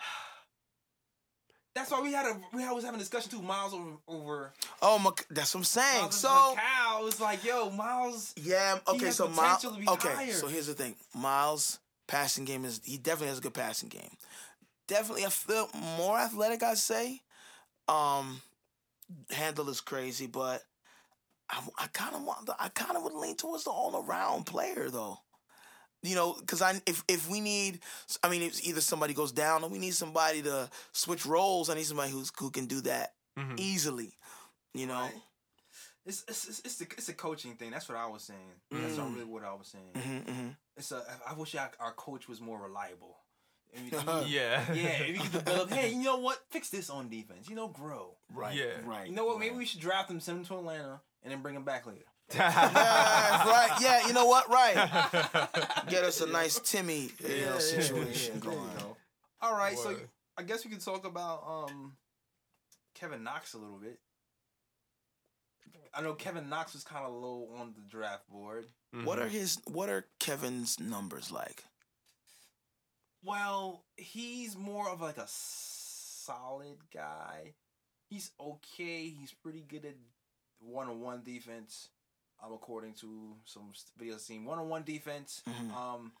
[1.74, 3.42] That's why we had a we was having a discussion too.
[3.42, 4.52] Miles over over.
[4.80, 6.00] Oh my, that's what I'm saying.
[6.02, 8.32] Miles So Cal was like, yo, Miles.
[8.36, 9.06] yeah, He okay.
[9.06, 9.38] has So Miles.
[9.56, 10.32] potential to be Okay, higher.
[10.32, 10.94] so here's the thing.
[11.14, 14.08] Miles' passing game is he definitely has a good passing game.
[14.88, 15.68] Definitely, I feel
[15.98, 16.62] more athletic.
[16.62, 17.20] I'd say.
[17.88, 18.40] Um,
[19.30, 20.62] handle is crazy, but
[21.50, 22.46] I, I kind of want.
[22.46, 25.18] The, I kind of would lean towards the all around player though.
[26.02, 27.80] You know, because I if if we need,
[28.22, 31.68] I mean, if either somebody goes down or we need somebody to switch roles.
[31.70, 33.56] I need somebody who's who can do that Mm-hmm.
[33.58, 34.12] easily.
[34.74, 35.02] You know.
[35.02, 35.22] Right.
[36.06, 37.70] It's it's it's it's a, it's a coaching thing.
[37.72, 38.52] That's what I was saying.
[38.70, 39.14] That's not Mm.
[39.14, 39.92] really what I was saying.
[39.94, 41.02] hmm hmm It's a.
[41.28, 43.16] I wish our, our coach was more reliable.
[43.74, 43.90] I mean,
[44.28, 44.62] Yeah.
[44.72, 45.70] yeah, if you can develop.
[45.70, 46.38] Hey, you know what?
[46.50, 47.48] Fix this on defense.
[47.48, 48.16] You know, grow.
[48.32, 48.54] Right.
[48.56, 48.64] Yeah.
[48.84, 49.08] Right.
[49.08, 49.38] You know what?
[49.38, 49.46] right.
[49.46, 52.04] Maybe we should draft him, send him to Atlanta, and then bring him back later.
[52.34, 53.78] Yeah, right.
[53.80, 54.48] Yeah, you know what?
[54.50, 54.74] Right.
[55.88, 58.70] Get us a nice Timmy you Yeah, yeah, situation yeah, there going.
[58.78, 58.96] go.
[59.40, 59.94] All right, so
[60.36, 61.92] I guess we could talk about um
[62.96, 64.00] Kevin Knox a little bit.
[65.94, 68.66] I know Kevin Knox was kind of low on the draft board.
[69.04, 69.58] What are his?
[69.66, 71.64] What are Kevin's numbers like?
[73.26, 77.54] Well, he's more of like a solid guy.
[78.08, 79.08] He's okay.
[79.08, 79.96] He's pretty good at
[80.60, 81.88] one-on-one defense.
[82.44, 85.42] Um, according to some videos seen one-on-one defense.
[85.48, 85.72] Mhm.
[85.74, 86.12] Um,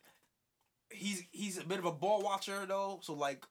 [0.90, 3.44] he's he's a bit of a ball watcher though, so like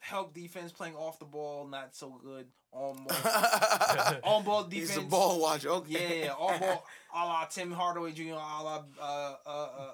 [0.00, 3.16] help defense playing off the ball, not so good on ball.
[4.24, 4.90] on ball defense.
[4.90, 5.68] He's a ball watcher.
[5.68, 6.24] Yeah, Okay.
[6.26, 6.84] yeah, on ball,
[7.14, 9.92] a la Tim Hardaway Jr., a la uh, uh, uh, uh,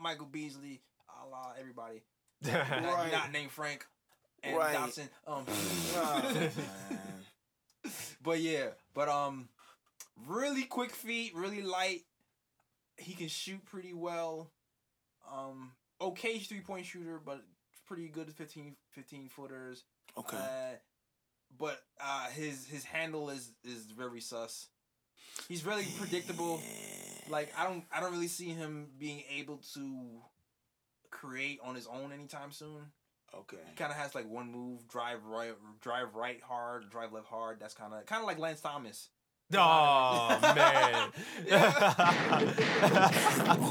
[0.00, 0.80] Michael Beasley,
[1.30, 2.02] a la everybody.
[2.42, 3.12] Not, Right.
[3.12, 3.86] not named Frank
[4.42, 4.74] and Right.
[4.76, 5.08] Dotson.
[5.26, 5.44] Um,
[5.96, 6.48] Oh,
[8.22, 9.48] but yeah, but um,
[10.26, 12.02] really quick feet, really light.
[12.96, 14.50] He can shoot pretty well.
[15.30, 17.42] Um, okay three point shooter, but
[17.86, 19.84] pretty good at 15, 15 footers.
[20.16, 20.36] Okay.
[20.36, 20.76] Uh,
[21.58, 24.68] but uh, his his handle is is very sus.
[25.48, 26.60] He's really predictable.
[26.62, 27.32] Yeah.
[27.32, 30.20] Like I don't I don't really see him being able to
[31.10, 32.92] create on his own anytime soon.
[33.34, 33.58] Okay.
[33.68, 37.60] He kind of has like one move, drive right, drive right hard, drive left hard.
[37.60, 39.08] That's kind of kind of like Lance Thomas.
[39.52, 41.10] Oh man.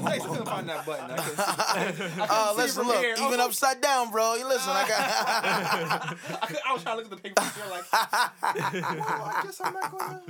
[0.05, 1.11] I couldn't find that button.
[1.11, 3.13] I couldn't see, I couldn't Uh, see listen, look, here.
[3.17, 4.35] Even was- upside down, bro.
[4.35, 4.99] You listen, I got.
[6.43, 9.61] I, could, I was trying to look at the paper picture like, well, I guess
[9.63, 10.21] I'm not gonna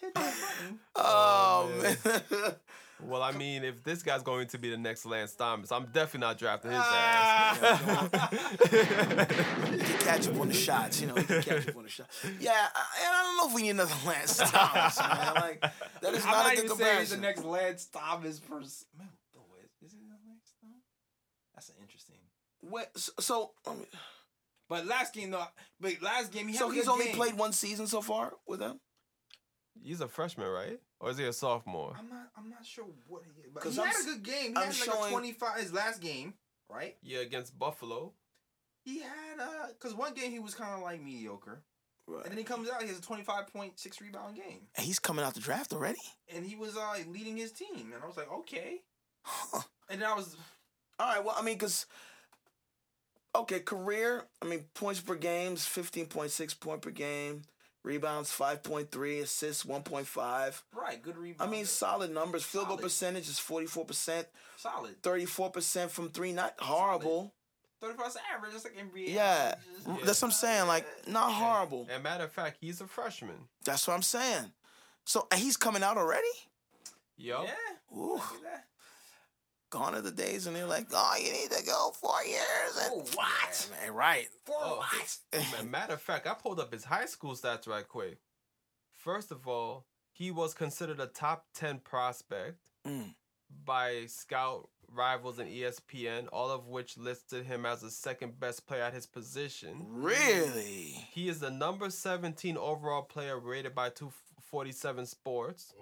[0.00, 0.78] hit that button.
[0.96, 1.96] oh man.
[2.04, 2.54] man.
[3.02, 6.20] Well, I mean, if this guy's going to be the next Lance Thomas, I'm definitely
[6.20, 7.58] not drafting his ass.
[8.60, 8.68] he
[9.84, 11.14] can catch up on the shots, you know.
[11.14, 12.24] He can catch up on the shots.
[12.40, 15.34] Yeah, I- and I don't know if we need another Lance Thomas, man.
[15.34, 15.60] Like
[16.02, 18.86] that is I'm not, not a good even saying he's the next Lance Thomas person.
[18.98, 20.54] Man, oh, is, is he the next?
[20.62, 20.70] No?
[21.54, 22.16] That's an interesting.
[22.62, 23.86] Wait, so, so, I mean,
[24.68, 25.44] But last game, though,
[25.80, 27.14] but last game he had so a he's only game.
[27.14, 28.80] played one season so far with them.
[29.82, 30.78] He's a freshman, right?
[31.00, 31.94] Or is he a sophomore?
[31.98, 32.28] I'm not.
[32.36, 33.30] I'm not sure what he.
[33.52, 34.34] But 'Cause he I'm had s- a good game.
[34.50, 35.60] He I'm had like showing- a 25.
[35.60, 36.34] His last game,
[36.68, 36.96] right?
[37.02, 38.12] Yeah, against Buffalo.
[38.84, 41.62] He had a cause one game he was kind of like mediocre,
[42.06, 42.22] Right.
[42.24, 42.80] and then he comes out.
[42.82, 45.98] He has a 25.6 rebound game, And he's coming out the draft already.
[46.28, 48.82] and he was uh leading his team, and I was like, okay.
[49.24, 49.62] Huh.
[49.90, 50.36] And then I was,
[50.98, 51.22] All right.
[51.24, 51.86] Well, I mean, because
[53.34, 54.24] okay, career.
[54.42, 57.42] I mean, points per games, fifteen point six point per game.
[57.84, 59.20] Rebounds five point three.
[59.20, 60.62] Assists one point five.
[60.72, 61.48] Right, good rebound.
[61.48, 62.42] I mean, solid numbers.
[62.44, 64.26] Field goal percentage is forty four percent.
[64.56, 65.00] solid.
[65.02, 66.32] Thirty four percent from three.
[66.32, 67.32] Not horrible.
[67.80, 69.14] Thirty percent average, just like NBA.
[69.14, 69.54] Yeah,
[69.86, 70.06] averages.
[70.06, 70.66] that's what I'm saying.
[70.66, 71.86] Like, not horrible.
[71.90, 73.36] And matter of fact, he's a freshman.
[73.64, 74.52] That's what I'm saying.
[75.04, 76.26] So and he's coming out already.
[77.16, 77.44] Yo.
[77.44, 77.96] Yeah.
[77.96, 78.20] Ooh.
[79.72, 79.86] Look at.
[79.92, 82.78] Gone are the days when they're like, oh, you need to go four years.
[82.82, 83.70] And, Oh, what?
[83.70, 84.28] Yeah, man, right.
[84.44, 84.82] For Oh.
[85.32, 85.66] what?
[85.66, 88.18] Matter of fact, I pulled up his high school stats right quick.
[88.92, 93.14] First of all, he was considered a top 10 prospect Mm.
[93.64, 98.82] by scout rivals and ESPN, all of which listed him as the second best player
[98.82, 99.84] at his position.
[99.88, 101.06] Really?
[101.12, 105.74] He is the number 17 overall player rated by 247 Sports.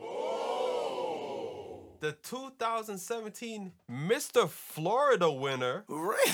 [2.01, 4.49] The 2017 Mr.
[4.49, 5.85] Florida winner.
[5.89, 6.21] Really?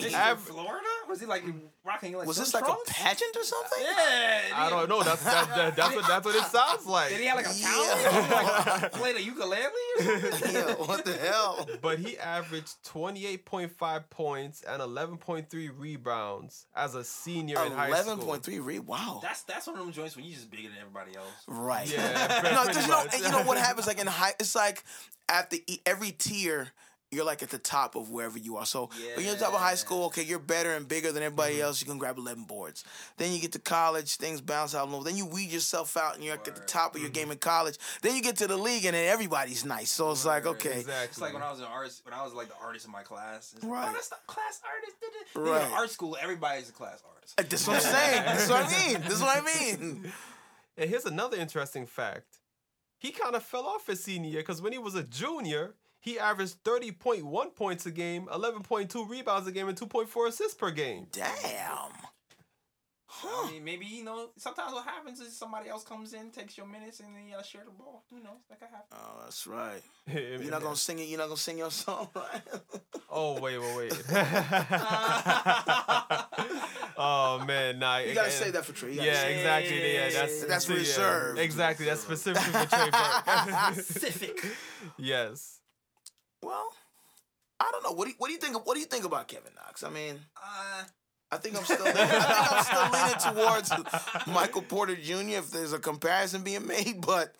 [0.00, 0.14] Is he
[1.04, 1.44] Av- Was he like
[1.84, 3.78] rocking like Was this some like a pageant or something?
[3.82, 4.40] Yeah.
[4.54, 5.02] I don't know.
[5.02, 7.10] That's that, that, that's what that's what it sounds like.
[7.10, 8.68] Did he have like a Yeah.
[8.68, 8.92] talent?
[8.92, 9.64] Play the ukulele
[10.00, 10.02] or
[10.32, 10.52] something?
[10.54, 11.68] yeah, what the hell?
[11.82, 18.16] But he averaged 28.5 points and 11.3 rebounds as a senior in high school.
[18.16, 19.20] 11.3 re Wow.
[19.22, 21.26] That's that's one of them joints when you just bigger than everybody else.
[21.46, 21.90] Right.
[21.90, 24.82] Yeah, no, you know, and you know what happens like in high it's like
[25.28, 26.68] at the e- every tier
[27.14, 28.66] you're like at the top of wherever you are.
[28.66, 31.22] So when you're at the top of high school, okay, you're better and bigger than
[31.22, 31.64] everybody mm-hmm.
[31.64, 31.80] else.
[31.80, 32.84] You can grab 11 boards.
[33.16, 35.02] Then you get to college, things bounce out low.
[35.02, 37.20] Then you weed yourself out and you're at the top of your mm-hmm.
[37.20, 37.78] game in college.
[38.02, 39.90] Then you get to the league and then everybody's nice.
[39.90, 41.04] So it's like, okay, Exactly.
[41.04, 43.02] It's like when I was an artist, when I was like the artist in my
[43.02, 43.52] class.
[43.54, 43.88] It's like, Right.
[43.88, 44.96] Oh, that's the class artist.
[45.00, 45.70] da, da." You Right.
[45.70, 47.34] know, art school, everybody's a class artist.
[47.38, 48.22] Uh, that's what I'm saying.
[48.24, 49.00] That's what I mean.
[49.02, 50.12] That's what I mean.
[50.76, 52.38] And here's another interesting fact.
[52.98, 56.18] He kind of fell off his senior year because when he was a junior, he
[56.18, 61.06] averaged 30.1 points a game, 11.2 rebounds a game, and 2.4 assists per game.
[61.12, 61.92] Damn.
[63.24, 64.28] I mean, maybe you know.
[64.36, 67.36] Sometimes what happens is somebody else comes in, takes your minutes, and then you uh,
[67.38, 68.04] gotta share the ball.
[68.10, 68.42] Who knows?
[68.50, 68.86] That could happen.
[68.92, 69.80] Oh, that's right.
[70.42, 71.04] You're not gonna sing it.
[71.08, 72.42] You're not gonna sing your song, right?
[73.08, 73.92] Oh wait, wait, wait.
[76.98, 77.98] oh man, nah.
[77.98, 78.90] You gotta say that for Trey.
[78.90, 79.92] You gotta Yeah, say- exactly.
[79.94, 81.38] Yeah, that's That's yeah, reserved.
[81.38, 83.74] Exactly, that's specifically for Trey Burke.
[83.84, 84.44] Specific.
[84.98, 85.60] yes.
[86.42, 86.68] Well,
[87.60, 87.83] I don't know.
[87.96, 88.66] What do you, what do you think?
[88.66, 89.82] What do you think about Kevin Knox?
[89.82, 90.84] I mean, Uh,
[91.32, 91.78] I think I'm still.
[91.86, 95.38] I think I'm still leaning towards Michael Porter Jr.
[95.38, 97.34] If there's a comparison being made, but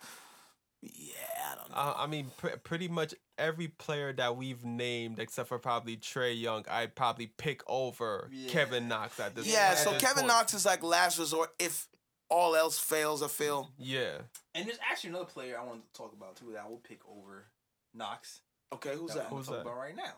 [0.81, 1.13] yeah,
[1.51, 1.75] I don't know.
[1.77, 6.39] Uh, I mean, pr- pretty much every player that we've named, except for probably Trae
[6.39, 8.49] Young, I'd probably pick over Yeah.
[8.49, 9.47] Kevin Knox at this.
[9.47, 10.27] yeah, at so this Kevin point.
[10.27, 11.87] Knox is like last resort if
[12.29, 13.21] all else fails.
[13.23, 13.71] I feel.
[13.77, 14.17] Yeah.
[14.53, 16.99] and there's actually another player I want to talk about too that I will pick
[17.07, 17.45] over
[17.93, 18.41] Knox.
[18.73, 19.23] Okay, who's that that?
[19.25, 19.61] I'm gonna Who's talk that?
[19.61, 20.13] about right now.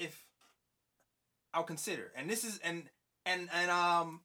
[0.00, 0.24] If
[1.54, 2.84] I'll consider, and this is and
[3.26, 4.20] and and um,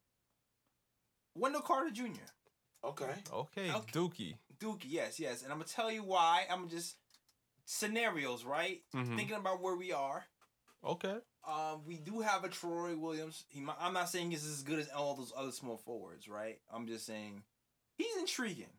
[1.36, 2.06] Wendell Carter Jr.
[2.84, 3.06] Okay.
[3.34, 3.92] Okay, Okay.
[3.92, 4.36] Dookie.
[4.60, 6.46] Dookie, yes, yes, and I'm gonna tell you why.
[6.50, 6.96] I'm just
[7.66, 8.82] scenarios, right?
[8.94, 9.16] Mhm.
[9.18, 10.24] Thinking about where we are.
[10.84, 11.18] Okay.
[11.48, 13.44] Um, we do have a Troy Williams.
[13.50, 16.60] He, mi- I'm not saying he's as good as all those other small forwards, right?
[16.72, 17.44] I'm just saying
[17.98, 18.70] he's intriguing.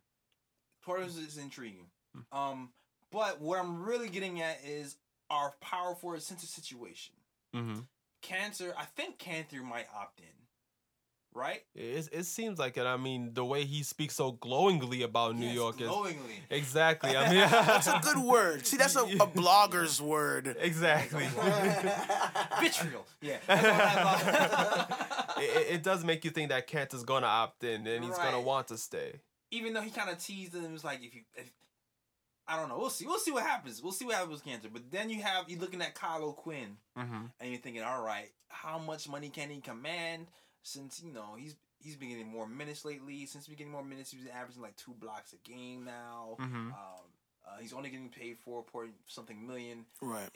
[0.85, 1.87] Troy Williams is intriguing.
[2.33, 2.71] Um,
[3.13, 4.97] but what I'm really getting at is
[5.31, 7.14] our power forward center situation.
[7.55, 7.81] Mm-hmm.
[8.22, 10.27] Kanter, I think Kanter might opt in,
[11.35, 11.62] right?
[11.74, 12.85] It, it seems like it.
[12.87, 16.41] I mean, the way he speaks so glowingly about New Yes, York is glowingly.
[16.51, 17.16] exactly.
[17.16, 18.66] I mean, That's a good word.
[18.66, 20.57] See, that's a, a blogger's word.
[20.59, 21.27] exactly.
[22.61, 23.07] Vitriol.
[23.20, 23.39] Yeah.
[23.47, 27.87] that's all it, it- it does make you think that Kent is gonna opt in
[27.87, 29.20] and he's gonna want to stay.
[29.51, 31.51] Even though he kind of teased him, it and was like, if you, if,
[32.49, 33.83] I don't know, we'll see, we'll see what happens.
[33.83, 34.73] We'll see what happens with Kanter.
[34.73, 37.25] But then you have you looking at Kyle Quinn, Mm-hmm.
[37.41, 40.27] and you're thinking, all right, how much money can he command?
[40.63, 43.27] Since you know he's he's been getting more minutes lately.
[43.27, 46.37] Since he's been getting more minutes, he's averaging like two blocks a game now.
[46.41, 46.57] Mm-hmm.
[46.69, 46.73] Um,
[47.47, 49.85] uh, he's only getting paid four point something million.
[50.03, 50.29] Right.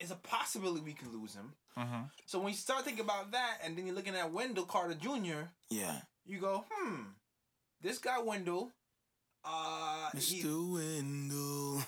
[0.00, 1.52] It's a possibility we could lose him.
[1.76, 2.02] Mm-hmm.
[2.26, 5.50] So when you start thinking about that, and then you're looking at Wendell Carter Jr.,
[5.68, 5.96] Yeah.
[6.26, 7.02] you go, hmm,
[7.82, 8.72] this guy Wendell,
[9.44, 10.72] uh, he- Mr.
[10.72, 11.82] Wendell.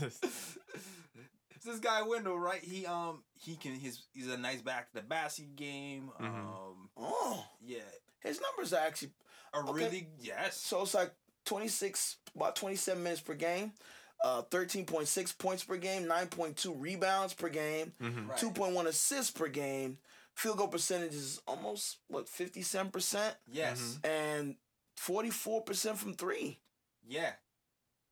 [1.64, 2.62] this guy Wendell, right?
[2.62, 6.10] He um he can his he's a nice back to the basket game.
[6.20, 6.24] Mhm.
[6.24, 7.78] Um oh, yeah,
[8.20, 9.10] his numbers are actually
[9.54, 9.72] a Okay.
[9.72, 10.56] really yes.
[10.56, 11.12] so it's like
[11.46, 13.72] 26, about 27 minutes per game,
[14.24, 18.28] uh, 13.6 points per game, 9.2 rebounds per game, Mm-hmm.
[18.30, 18.38] Right.
[18.38, 19.98] 2.1 assists per game.
[20.36, 23.34] Field goal percentage is almost, what, 57%?
[23.50, 24.54] Yes, And
[25.00, 26.60] 44% from three.
[27.08, 27.32] yeah.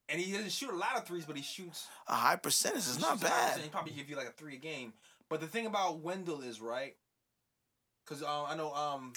[0.09, 1.87] and he doesn't shoot a lot of threes, but he shoots.
[2.09, 3.61] A high percentage It's not bad.
[3.61, 4.93] He probably give you like a three a game.
[5.31, 6.95] But the thing about Wendell is right,
[8.05, 9.13] because uh, I know um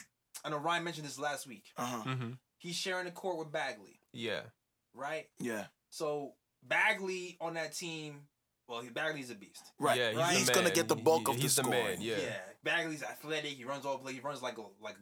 [0.46, 1.66] I know Ryan mentioned this last week.
[1.78, 2.04] Uh huh.
[2.10, 2.30] Mm-hmm.
[2.60, 4.42] He's sharing the court with Bagley, Yeah.
[4.94, 5.28] right?
[5.40, 5.66] Yeah.
[5.90, 6.34] So
[6.64, 8.22] Bagley on that team,
[8.70, 9.64] well, he, Bagley's a beast.
[9.80, 9.98] Right.
[10.00, 10.38] Yeah, he's, Right.
[10.38, 11.84] He's gonna get the bulk he- of the he's the scoring.
[11.86, 11.98] man.
[12.02, 12.16] Yeah.
[12.68, 13.52] Bagley's athletic.
[13.52, 14.14] He runs all play.
[14.14, 14.96] He runs like a like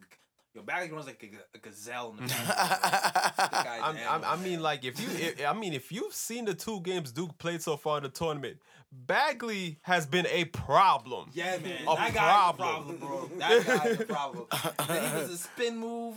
[0.54, 0.62] yo.
[0.62, 2.50] Bagley runs like a, a gazelle in the paint.
[2.50, 6.46] I'm, an I'm, I animal, mean, like if you, if, I mean, if you've seen
[6.46, 8.58] the two games Duke played so far in the tournament,
[8.92, 11.30] Bagley has been a problem.
[11.34, 11.82] Yeah, man.
[11.88, 12.68] A that guy's problem.
[12.68, 13.30] a problem, bro.
[13.40, 14.46] That guy's a problem.
[14.88, 16.16] then he does a spin move.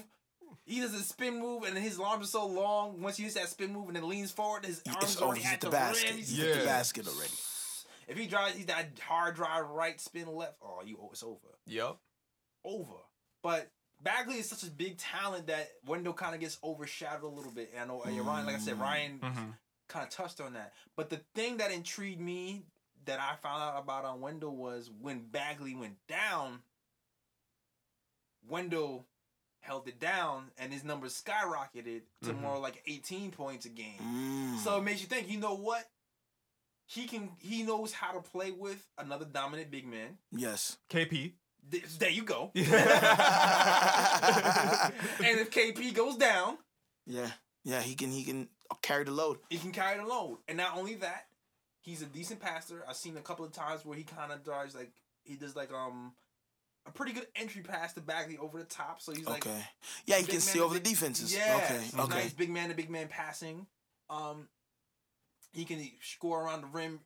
[0.65, 3.01] He does a spin move, and his arms are so long.
[3.01, 5.49] Once he hits that spin move and then leans forward, his arms It's already He's
[5.49, 6.09] at at the the basket.
[6.11, 6.19] rim.
[6.19, 7.33] He's He's- at the basket already.
[8.09, 10.57] If he drives, he's that hard drive right, spin left.
[10.63, 11.97] Oh, you, it's over, Yep.
[12.65, 12.95] over.
[13.43, 13.71] But
[14.03, 17.71] Bagley is such a big talent that Wendell kind of gets overshadowed a little bit.
[17.75, 19.51] And I know uh, Ryan, like I said, Ryan Mm-hmm.
[19.89, 20.73] kind of touched on that.
[20.97, 22.65] But the thing that intrigued me
[23.05, 26.61] that I found out about on Wendell was when Bagley went down,
[28.49, 29.07] Wendell
[29.61, 32.41] held it down and his numbers skyrocketed to Mhm.
[32.41, 33.99] more like 18 points a game.
[34.01, 34.59] Mm.
[34.61, 35.91] So it makes you think, you know what?
[36.91, 40.17] He can he knows how to play with another dominant big man.
[40.33, 40.79] yes.
[40.91, 41.33] KP.
[41.99, 42.51] There you go.
[42.55, 42.65] and
[45.39, 46.57] if KP goes down,
[47.07, 47.31] Yeah.
[47.65, 48.11] Yeah, he can.
[48.11, 48.49] He can
[48.81, 49.39] carry the load.
[49.51, 50.39] he can carry the load.
[50.49, 51.27] And not only that,
[51.81, 52.83] he's a decent passer.
[52.89, 54.93] I've seen a couple of times where he kind of drives like
[55.25, 56.15] he does like um
[56.87, 59.03] a pretty good entry pass to Bagley over the top.
[59.03, 59.61] So he's like okay.
[60.07, 60.17] Yeah.
[60.19, 61.35] He can see to over the defenses.
[61.37, 61.83] Yeah, Okay.
[61.83, 62.15] he's Okay.
[62.15, 63.67] nice big man to big man passing.
[64.09, 64.49] Um,
[65.59, 67.01] he can score around the rim.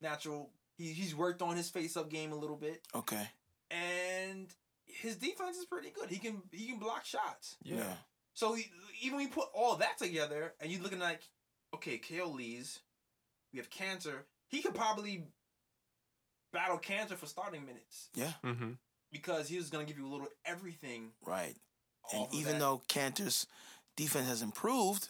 [0.00, 0.50] Natural.
[0.76, 3.28] He, he's worked on his face up game a little bit, Okay.
[3.70, 4.46] and
[4.86, 6.08] his defense is pretty good.
[6.08, 7.56] He can he can block shots.
[7.62, 7.94] Yeah.
[8.34, 8.66] So he,
[9.02, 11.22] even when you put all that together, and you're looking like,
[11.74, 12.78] okay, Kale Lees,
[13.52, 14.20] we have Kanter.
[14.46, 15.24] He could probably
[16.52, 18.32] battle Kanter for starting minutes Yeah.
[18.44, 18.72] Mm-hmm.
[19.12, 21.10] because he was gonna give you a little everything.
[21.26, 21.56] Right.
[22.14, 22.60] And even that.
[22.60, 23.46] though Kanter's
[23.96, 25.08] defense has improved,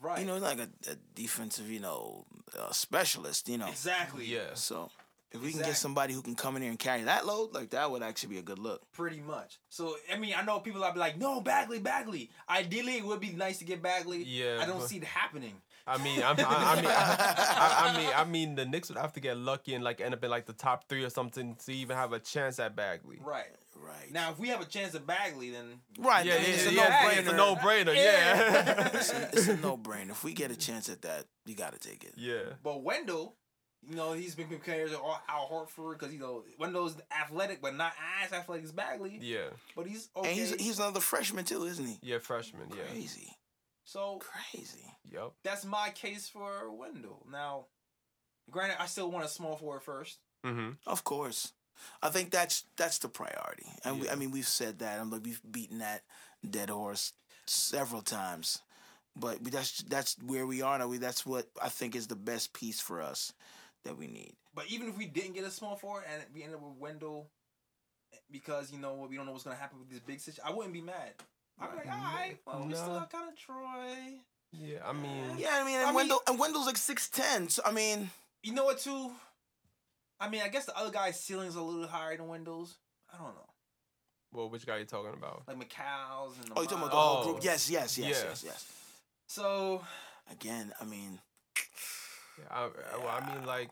[0.00, 2.24] right, you know, like a, a defensive, you know,
[2.58, 3.68] uh, specialist, you know.
[3.68, 4.54] exactly, Yeah.
[4.54, 4.90] So
[5.30, 7.70] if we can get somebody who can come in here and carry that load, like
[7.70, 8.80] that would actually be a good look.
[8.92, 9.58] pretty much.
[9.68, 12.30] So I mean, I know people are like, no, Bagley, Bagley.
[12.48, 14.22] Ideally, it would be nice to get Bagley.
[14.24, 15.54] Yeah, I don't but- see it happening.
[15.90, 19.14] I mean, I'm, I, I mean, I, I mean, I mean, the Knicks would have
[19.14, 21.72] to get lucky and like end up in like the top three or something to
[21.72, 23.18] even have a chance at Bagley.
[23.24, 23.46] Right
[23.80, 24.12] Right.
[24.12, 26.24] now, if we have a chance at Bagley, then right.
[26.24, 27.18] Yeah, I mean, yeah, it's a yeah, no-brainer.
[27.18, 27.94] It's a no-brainer.
[27.94, 28.02] Yeah.
[28.02, 28.88] Yeah.
[28.94, 30.10] it's, a, it's a no-brainer.
[30.10, 32.14] If we get a chance at that, you got to take it.
[32.16, 32.54] yeah.
[32.62, 33.36] But Wendell,
[33.88, 34.96] you know, he's been compared to
[35.28, 39.18] Al Horford because you know Wendell's athletic, but not as athletic as Bagley.
[39.22, 39.48] Yeah.
[39.76, 40.28] But he's okay.
[40.28, 41.98] And he's he's another freshman too, isn't he?
[42.02, 42.18] Yeah.
[42.18, 42.68] Freshman.
[42.70, 42.82] Yeah.
[42.90, 43.32] Crazy.
[43.84, 44.84] so Crazy.
[45.10, 45.32] Yep.
[45.44, 47.24] that's my case for Wendell.
[47.30, 47.66] Now,
[48.50, 50.18] granted, I still want a small forward first.
[50.44, 50.70] Mm-hmm.
[50.86, 51.52] Of course.
[52.02, 53.66] I think that's that's the priority.
[53.84, 55.00] And we, I mean, we've said that.
[55.00, 56.02] I'm like we've beaten that
[56.48, 57.12] dead horse
[57.46, 58.60] several times.
[59.16, 60.86] But we, that's that's where we are now.
[60.88, 63.32] We that's what I think is the best piece for us
[63.84, 64.34] that we need.
[64.54, 67.28] But even if we didn't get a small forward and we ended up with Wendell,
[68.30, 70.52] because you know what, we don't know what's gonna happen with this big situation, I
[70.52, 71.14] wouldn't be mad.
[71.60, 72.98] I'd be like, all right, well, we still Nah.
[73.00, 74.20] got kind of Troy.
[74.52, 74.78] Yeah.
[74.86, 75.36] I mean.
[75.38, 77.48] Yeah, I mean, and I mean- Wendell and Wendell's like six ten.
[77.48, 78.10] So I mean,
[78.42, 79.10] You know what, too?
[80.20, 82.76] I mean, I guess the other guy's ceiling's a little higher than Wendell's.
[83.12, 83.48] I don't know.
[84.32, 85.44] Well, which guy are you talking about?
[85.46, 87.16] Like Mikal's and the oh, you talking about the Miles.
[87.16, 87.32] whole Oh.
[87.34, 87.44] group?
[87.44, 88.28] Yes, yes, yes, Yeah.
[88.28, 88.72] yes, yes.
[89.26, 89.82] So
[90.30, 91.18] Again, I mean,
[92.38, 93.70] Yeah, I, I- well, I mean, like,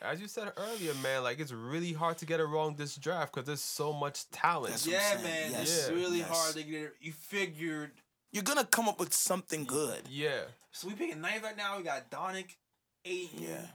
[0.00, 3.32] as you said earlier, man, like it's really hard to get it wrong this draft
[3.32, 4.72] because there's so much talent.
[4.72, 5.22] That's what I'm yeah, saying.
[5.22, 5.60] man, Yes.
[5.78, 5.94] it's Yeah.
[5.94, 6.28] really Yes.
[6.28, 6.94] hard to get it.
[7.00, 7.92] You figured.
[8.32, 10.08] you're gonna come up with something good.
[10.08, 10.44] Yeah.
[10.72, 11.76] So we picking ninth right now.
[11.76, 12.56] We got Doncic,
[13.04, 13.42] Ayton.
[13.42, 13.66] Yeah.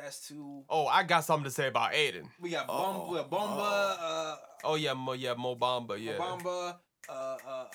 [0.00, 0.62] That's two.
[0.68, 2.28] Oh, I got something to say about Ayton.
[2.40, 3.10] We got Uh-oh.
[3.10, 6.12] We got Bamba, uh, Oh yeah, Mo, yeah, Mo Bamba, yeah.
[6.18, 6.76] Obamba,
[7.08, 7.66] uh, uh, uh,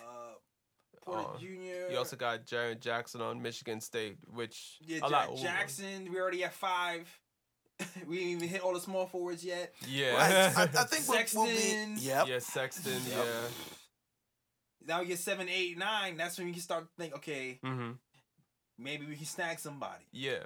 [1.04, 1.92] Porter Uh, Jr.
[1.92, 5.38] You also got Jaren Jackson on Michigan State, which yeah, a Jack lot.
[5.38, 6.08] Jackson.
[6.12, 7.10] We already have five.
[8.08, 9.74] we didn't even hit all the small forwards yet.
[9.88, 10.14] Yeah.
[10.16, 10.58] Right.
[10.58, 11.96] I, I think we'll, we'll Sexton.
[11.96, 12.02] be.
[12.02, 12.28] Yep.
[12.28, 13.02] Yeah, Sexton.
[13.10, 13.18] Yep.
[13.26, 13.50] Yeah.
[14.88, 16.16] Now we get seven, eight, nine.
[16.18, 17.92] That's when you can start to think, okay, Mm-hmm.
[18.78, 20.06] maybe we can snag somebody.
[20.12, 20.44] Yeah.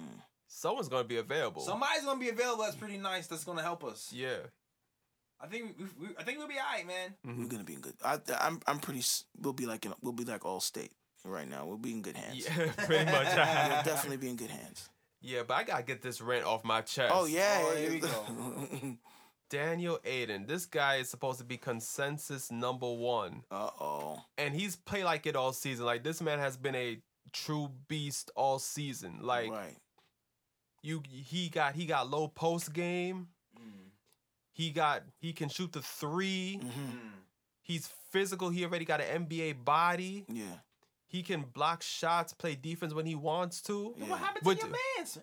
[0.54, 1.62] Someone's gonna be available.
[1.62, 2.62] Somebody's gonna be available.
[2.64, 3.26] That's pretty nice.
[3.26, 4.12] That's gonna help us.
[4.14, 4.36] Yeah.
[5.40, 7.14] I think we, we, I think we'll be alright, man.
[7.24, 7.48] We're Mhm.
[7.48, 7.94] gonna be in good.
[8.04, 9.02] I, I'm I'm pretty.
[9.40, 10.92] We'll be like in, we'll be like all state
[11.24, 11.64] right now.
[11.66, 12.46] We'll be in good hands.
[12.46, 13.26] Yeah, pretty much.
[13.26, 14.88] We'll definitely be in good hands.
[15.20, 17.12] yeah, but I gotta get this rant off my chest.
[17.14, 17.58] Oh yeah.
[17.62, 18.96] Oh, here we go.
[19.50, 20.46] Deandre Ayton.
[20.46, 24.22] This guy is supposed to be consensus number one, uh oh.
[24.38, 25.84] and he's played like it all season.
[25.86, 26.98] Like this man has been a
[27.32, 29.18] true beast all season.
[29.22, 29.76] Like right.
[30.82, 33.28] You, he got he got low post game.
[33.58, 33.90] Mm.
[34.52, 36.98] He got he can shoot the 3 hmm Mm.
[37.64, 38.50] He's physical.
[38.50, 40.24] He already got an NBA body.
[40.28, 40.44] Yeah.
[41.06, 43.94] He can block shots, play defense when he wants to.
[43.96, 44.06] Yeah.
[44.08, 45.18] What happened But- to your man's?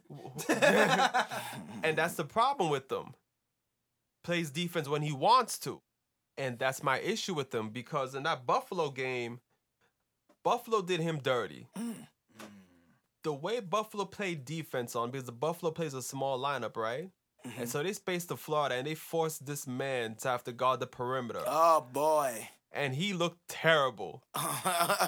[1.83, 3.13] and that's the problem with them.
[4.23, 5.81] Plays defense when he wants to.
[6.37, 9.39] And that's my issue with them because in that Buffalo game,
[10.43, 11.67] Buffalo did him dirty.
[11.77, 12.07] Mm.
[13.23, 17.09] The way Buffalo played defense on, because the Buffalo plays a small lineup, right?
[17.45, 17.61] Mm-hmm.
[17.61, 20.79] And so they spaced the Florida and they forced this man to have to guard
[20.79, 21.41] the perimeter.
[21.45, 22.49] Oh boy.
[22.71, 24.23] and he looked terrible.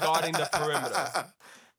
[0.02, 1.26] Guarding the perimeter.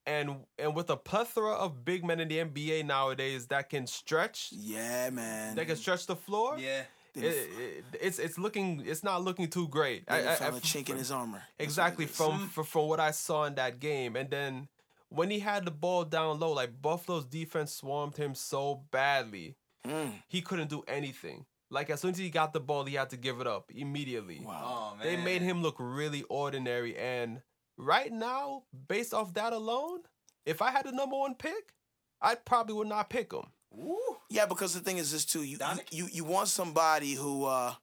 [0.07, 4.49] And and with a plethora of big men in the NBA nowadays that can stretch,
[4.53, 5.55] Yeah, man.
[5.57, 6.83] that can stretch the floor, Yeah.
[7.15, 10.05] it, it, it's it's looking it's not looking too great.
[10.09, 11.43] I- I- found I- a chink in his armor.
[11.59, 14.69] Exactly from, from from what I saw in that game, and then
[15.15, 19.57] when he had the ball down low, like Buffalo's defense swarmed him so badly,
[19.87, 20.13] Mm.
[20.29, 21.45] he couldn't do anything.
[21.71, 24.41] Like as soon as he got the ball, he had to give it up immediately.
[24.45, 24.93] Wow.
[24.93, 25.07] Oh man.
[25.07, 26.97] They made him look really ordinary.
[26.97, 27.43] And
[27.77, 30.01] right now, based off that alone,
[30.47, 31.75] if I had the number one pick,
[32.21, 33.43] I probably would not pick him.
[33.73, 33.99] Woo.
[34.31, 35.43] Yeah, because the thing is this too.
[35.43, 37.75] You you, you, you want somebody who uh,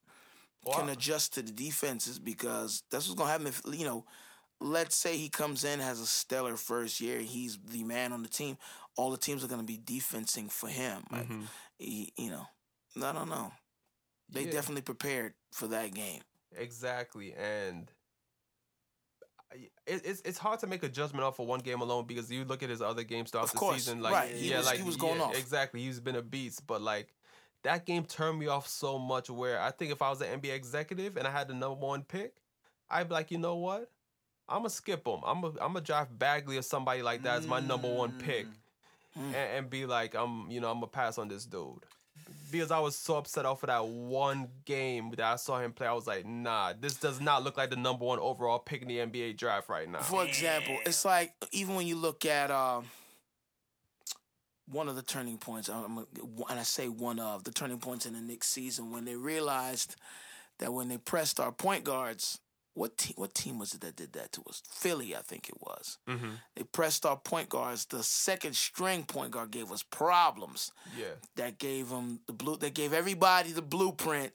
[0.71, 4.05] can adjust to the defenses because that's what's gonna happen if you know.
[4.61, 7.19] Let's say he comes in has a stellar first year.
[7.19, 8.57] He's the man on the team.
[8.97, 11.05] All the teams are gonna be defensing for him.
[11.11, 11.47] Like, Mhm.
[11.77, 12.45] he, you know,
[12.97, 13.53] I don't know.
[14.27, 14.51] They Yeah.
[14.51, 16.21] definitely prepared for that game.
[16.51, 17.89] Exactly, and
[19.51, 22.45] it, it's it's hard to make a judgment off of one game alone because you
[22.45, 24.65] look at his other games throughout Of the course, season, like right, he yeah, was-
[24.67, 25.35] like he was going yeah, off.
[25.37, 27.13] Exactly, he's been a beast, but like
[27.63, 29.29] that game turned me off so much.
[29.29, 32.03] Where I think if I was an NBA executive and I had the number one
[32.03, 32.35] pick,
[32.89, 33.89] I'd be like, you know what,
[34.49, 35.19] I'm gonna skip him.
[35.25, 38.47] I'm gonna I'm gonna draft Bagley or somebody like that as my number one pick,
[39.17, 39.23] Mm.
[39.27, 41.83] and, and be like, I'm you know I'm gonna pass on this dude.
[42.51, 45.87] Because I was so upset off of that one game that I saw him play,
[45.87, 48.87] I was like, "Nah, this does not look like the number one overall pick in
[48.87, 52.85] the NBA draft right now." For example, it's like even when you look at um,
[54.71, 56.07] one of the turning points, I'm, I'm-
[56.49, 59.95] and I say one of the turning points in the Knicks season when they realized
[60.59, 62.39] that when they pressed our point guards,
[62.79, 63.13] what team?
[63.17, 64.63] What team was it that did that to us?
[64.71, 65.97] Philly, I think it was.
[66.07, 67.85] hmm They pressed our point guards.
[67.85, 70.71] The second string point guard gave us problems.
[70.97, 72.55] Yeah, That gave them the blue.
[72.57, 74.31] That gave everybody the blueprint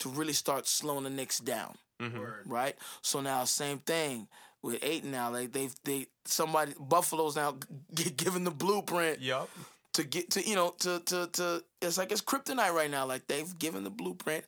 [0.00, 2.74] to really start slowing the Knicks down hmm right?
[3.02, 4.26] So now same thing
[4.62, 5.30] with Ayton now.
[5.30, 7.54] Like they've they somebody Buffalo's now
[7.94, 9.48] g- given the blueprint yep.
[9.92, 13.06] to get to you know to to to it's like it's kryptonite right now.
[13.06, 14.44] Like they've given the blueprint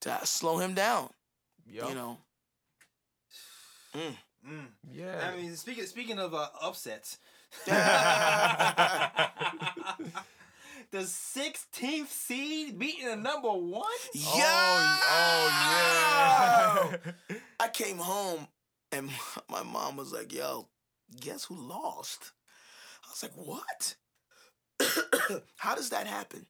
[0.00, 1.08] to slow him down.
[1.66, 1.88] Yep.
[1.88, 2.18] You know.
[3.96, 4.16] Mm.
[4.92, 5.30] Yeah.
[5.32, 7.18] I mean, speaking speaking of uh, upsets,
[7.66, 7.74] the
[10.92, 13.84] 16th seed beating the number one.
[14.14, 14.98] Yeah.
[15.12, 16.94] Oh, oh
[17.30, 17.36] yeah.
[17.60, 18.46] I came home
[18.92, 19.10] and
[19.50, 20.68] my mom was like, "Yo,
[21.20, 22.32] guess who lost?"
[23.04, 23.96] I was like, "What?
[25.56, 26.46] How does that happen?"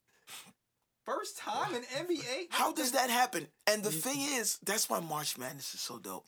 [1.04, 2.46] First time in NBA.
[2.50, 3.48] How does that happen?
[3.66, 6.26] And the thing is, that's why March Madness is so dope.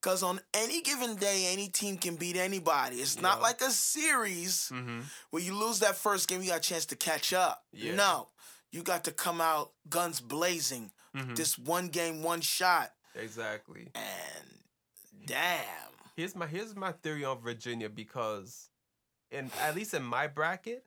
[0.00, 2.96] Because on any given day, any team can beat anybody.
[2.96, 6.60] It's not like a series hmm where you lose that first game, you got a
[6.62, 7.64] chance to catch up.
[7.72, 7.94] Yeah.
[7.94, 8.28] No,
[8.70, 10.90] you got to come out guns blazing.
[11.14, 12.92] hmm This one game, one shot.
[13.14, 13.88] Exactly.
[13.94, 14.46] And
[15.26, 15.64] damn.
[16.16, 18.70] Here's my here's my theory on Virginia because,
[19.30, 20.84] in at least in my bracket,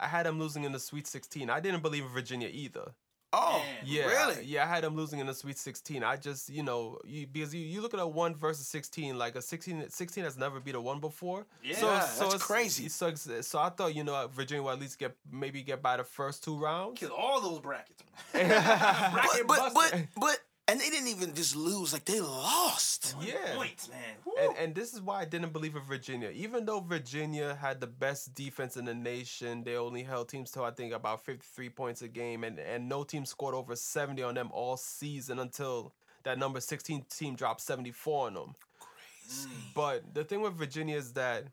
[0.00, 1.50] I had them losing in the Sweet 16.
[1.50, 2.92] I didn't believe in Virginia either.
[3.36, 3.76] Oh, Man.
[3.84, 4.44] Yeah, really?
[4.44, 6.04] Yeah, I had them losing in the Sweet 16.
[6.04, 9.34] I just, you know, you, because you, you look at a one versus 16, like
[9.34, 11.46] a 16, 16 has never beat a one before.
[11.62, 12.88] Yeah, so, that's so it's- crazy.
[12.88, 16.04] So, so I thought, you know, Virginia would at least get maybe get by the
[16.04, 17.00] first two rounds.
[17.00, 18.02] Kill all those brackets.
[18.32, 18.40] But,
[19.12, 20.08] Bracket but, but, buster.
[20.16, 23.14] but, and they didn't even just lose, like they lost.
[23.20, 23.54] Yeah.
[23.54, 23.98] Points, man.
[24.40, 26.30] And, and this is why I didn't believe in Virginia.
[26.30, 30.62] Even though Virginia had the best defense in the nation, they only held teams to
[30.62, 34.34] I think about 53 points a game, and, and no team scored over 70 on
[34.34, 35.92] them all season until
[36.24, 38.54] that number 16 team dropped 74 on them.
[38.80, 39.48] Crazy.
[39.48, 39.74] Mm.
[39.74, 41.44] But the thing with Virginia is that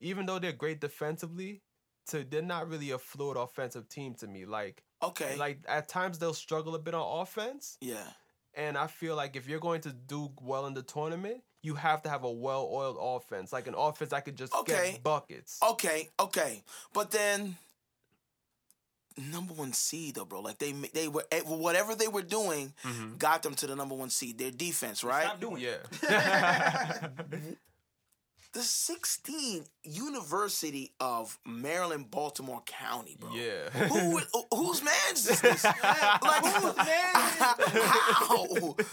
[0.00, 1.62] even though they're great defensively,
[2.08, 4.44] to they're not really a fluid offensive team to me.
[4.44, 5.36] Like Okay.
[5.36, 8.08] like at times they'll struggle a bit on offense, yeah.
[8.56, 12.02] And I feel like if you're going to do well in the tournament, you have
[12.02, 14.92] to have a well-oiled offense, like an offense that could just Okay.
[14.92, 15.58] get buckets.
[15.62, 17.56] Okay, okay, but then
[19.18, 20.40] number one seed though, bro.
[20.40, 23.18] Like they ma- they were eh, whatever they were doing Mhm.
[23.18, 24.38] got them to the number one seed.
[24.38, 25.24] Their defense, right?
[25.26, 25.86] Stop doing it.
[26.02, 27.08] Yeah.
[28.56, 33.30] the 16 University of Maryland, Baltimore County, bro.
[33.34, 33.68] Yeah.
[33.88, 34.20] Who,
[34.54, 35.64] whose man's is this?
[35.64, 38.46] like, Whose man is how?
[38.46, 38.84] Who is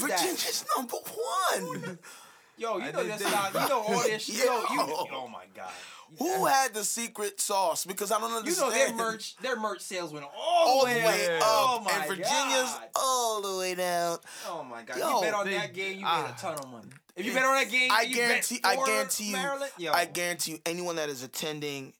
[0.00, 1.98] Virginia's number one.
[2.56, 3.26] Yo, you I know did- this did-
[3.62, 4.36] You know all this shit.
[4.44, 5.06] Yo, you, Yo.
[5.12, 5.72] oh my god.
[6.18, 7.84] Who had the secret sauce?
[7.84, 8.72] Because I don't understand.
[8.72, 11.42] You know their merch, their merch sales went all, all the the way way up.
[11.42, 12.88] up, Oh my and Virginia's god.
[12.94, 14.18] all the way down.
[14.48, 14.98] Oh my god.
[14.98, 16.86] Yo, you bet on they- that game, you made a ton of money.
[17.16, 18.60] If you bet on that game, I you guarantee.
[18.62, 19.32] bet I guarantee you.
[19.32, 19.92] Maryland, yo.
[19.92, 20.58] I guarantee you.
[20.66, 21.92] Anyone that is attending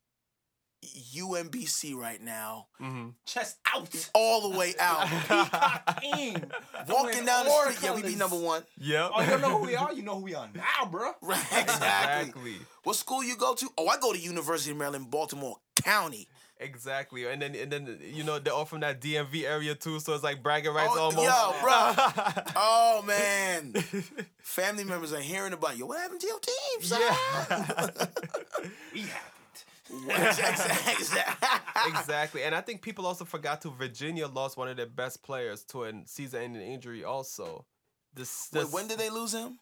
[1.17, 3.89] UMBC right now, hmm chest out.
[4.15, 6.35] all the way out, Peacock King.
[6.89, 7.79] walking down the all street.
[7.83, 8.63] Yeah, we be number one.
[8.79, 9.11] Yep.
[9.15, 9.93] Oh, you don't know who we are?
[9.93, 11.13] You know who we are now, bro.
[11.23, 11.63] Right, exactly.
[11.63, 12.57] exactly.
[12.83, 13.69] What school you go to?
[13.79, 16.29] Oh, I go to University of Maryland, Baltimore County.
[16.65, 17.27] Exactly.
[17.27, 20.25] And then and then you know they're all from that DMV area too, so it's
[20.25, 21.25] like bragging rights Oh, almost.
[21.27, 21.95] yo, bro.
[22.57, 23.73] Oh man,
[24.43, 25.87] family members are hearing about you.
[25.87, 27.01] What happened to your team, son?
[27.01, 28.07] yeah.
[28.95, 29.31] We happened.
[30.99, 31.91] exactly.
[31.91, 32.43] exactly.
[32.45, 35.85] And I think people also forgot to Virginia lost one of their best players to
[35.85, 37.67] a season-ending injury also.
[38.15, 39.59] This, Wait, this when did they lose him?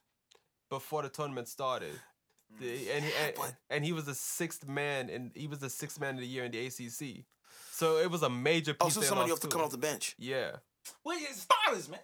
[0.71, 1.93] before the tournament started.
[2.61, 6.01] The- and, he- and, and he was the sixth man and he was the sixth
[6.01, 7.25] man of the year in the ACC.
[7.73, 9.71] So it was a major piece Oh, so they somebody off lost to come off
[9.71, 10.15] the bench.
[10.19, 10.53] Yeah.
[11.05, 12.01] Well, it's starters, man.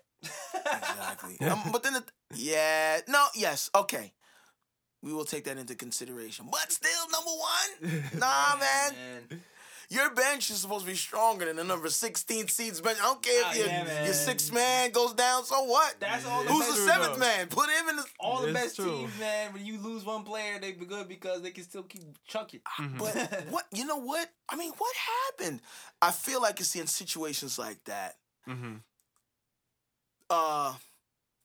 [0.55, 1.39] Exactly.
[1.49, 4.13] um, but then, the, yeah, no, yes, okay.
[5.03, 6.47] We will take that into consideration.
[6.51, 8.03] But still, number one?
[8.19, 8.93] Nah, man.
[9.31, 9.41] Man.
[9.91, 12.99] Your bench is supposed to be stronger than the number 16 seeds bench.
[13.01, 15.95] I don't care Ah, if your, yeah, your sixth man goes down, so what?
[15.99, 17.19] That's all the Who's the seventh though.
[17.21, 17.47] man?
[17.47, 18.05] Put him in the.
[18.21, 18.85] All the It's best true.
[18.99, 19.55] teams, man.
[19.55, 22.61] When you lose one player, they be good because they can still keep chucking.
[22.79, 22.99] Mhm.
[22.99, 24.29] But what, you know what?
[24.51, 24.95] I mean, what
[25.31, 25.63] happened?
[26.03, 28.17] I feel like it's in situations like that.
[28.45, 28.75] hmm
[30.29, 30.75] Uh,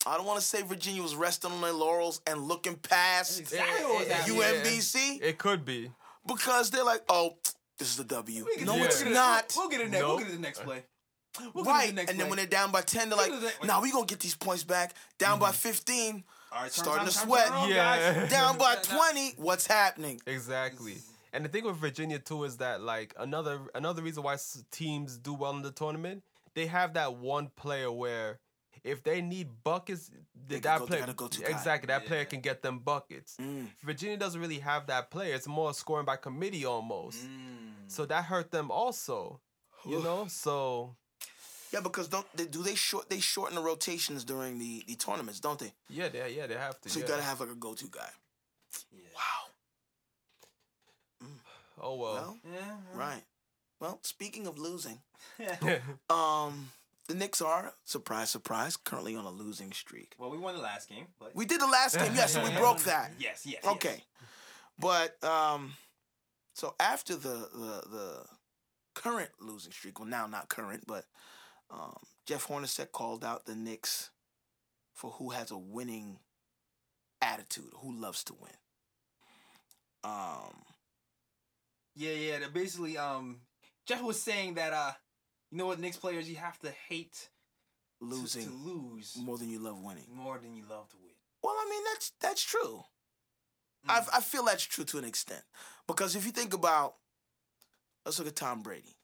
[0.05, 3.85] I don't want to say Virginia was resting on their laurels and looking past Exactly
[3.85, 4.15] what was Yeah.
[4.17, 4.37] happening.
[4.41, 5.93] UMBC It could be.
[6.27, 7.52] because they're like, oh, this
[7.89, 8.45] is the W.
[8.45, 8.85] We can- No, Yeah.
[8.85, 9.53] it's we'll get it- not.
[9.55, 10.03] We'll get it next.
[10.05, 10.83] We'll get it the next play.
[11.53, 11.87] We'll right.
[11.87, 12.29] The next and then play.
[12.29, 14.19] when they're down by 10, they're like, get it the- nah, we going to get
[14.21, 14.93] these points back.
[15.17, 17.47] Down by 15, All right, starting turn- to sweat.
[17.47, 18.13] turn around, Yeah.
[18.13, 18.29] guys.
[18.31, 18.97] down by Nah, nah.
[18.97, 20.21] 20, what's happening?
[20.27, 20.97] Exactly.
[21.33, 24.37] And the thing with Virginia too is that like another another reason why
[24.69, 26.21] teams do well in the tournament,
[26.53, 28.39] they have that one player where
[28.83, 30.11] if they need buckets,
[30.47, 33.35] They that go- player gotta go to exactly that player can get them buckets.
[33.41, 33.69] Mm.
[33.81, 35.33] Virginia doesn't really have that player.
[35.33, 37.17] It's more scoring by committee almost.
[37.25, 37.72] Mm.
[37.87, 39.39] So that hurt them also.
[39.85, 40.95] You know, so
[41.71, 45.39] Yeah, because don't they do they short they shorten the rotations during the, the tournaments,
[45.39, 45.73] don't they?
[45.89, 46.89] yeah, they yeah they have to.
[46.89, 48.09] So you gotta have like a go to guy.
[48.91, 49.09] Yeah.
[49.15, 49.49] Wow.
[51.81, 52.13] Oh well.
[52.13, 52.75] Well, Yeah.
[52.93, 53.23] right.
[53.79, 54.99] Well, speaking of losing,
[55.37, 55.57] yeah.
[56.09, 56.71] um,
[57.07, 60.13] the Knicks are surprise, surprise, currently on a losing streak.
[60.17, 62.51] well, we won the last game, but We did the last game, yes, so we
[62.57, 63.11] broke that.
[63.19, 63.65] Yes, yes.
[63.65, 64.03] Okay,
[64.79, 65.73] but um,
[66.53, 68.25] so after the the the
[68.95, 71.05] current losing streak, well, now not current, but
[71.69, 71.97] um,
[72.27, 74.11] Jeff Hornacek called out the Knicks
[74.93, 76.19] for who has a winning
[77.21, 78.51] attitude, who loves to win.
[80.03, 80.63] Um,
[81.95, 82.47] Yeah, yeah.
[82.53, 83.41] Basically, um,
[83.87, 84.91] Jeff was saying that, uh,
[85.51, 87.29] you know what, Knicks players, you have to hate
[87.99, 90.05] to- losing to, lose more than you love winning.
[90.09, 91.13] more than you love to win.
[91.41, 92.83] Well, I mean that's that's true.
[93.87, 93.91] Mm.
[93.91, 95.43] I I feel that's true to an extent
[95.87, 96.95] because if you think about,
[98.05, 98.95] let's look at Tom Brady.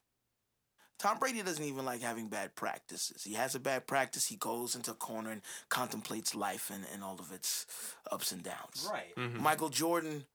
[0.98, 3.22] Tom Brady doesn't even like having bad practices.
[3.24, 5.40] He has a bad practice, he goes into a corner and
[5.70, 7.64] contemplates life and, and all of its
[8.12, 8.86] ups and downs.
[8.90, 9.14] Right.
[9.16, 9.36] Mhm.
[9.40, 10.26] Michael Jordan,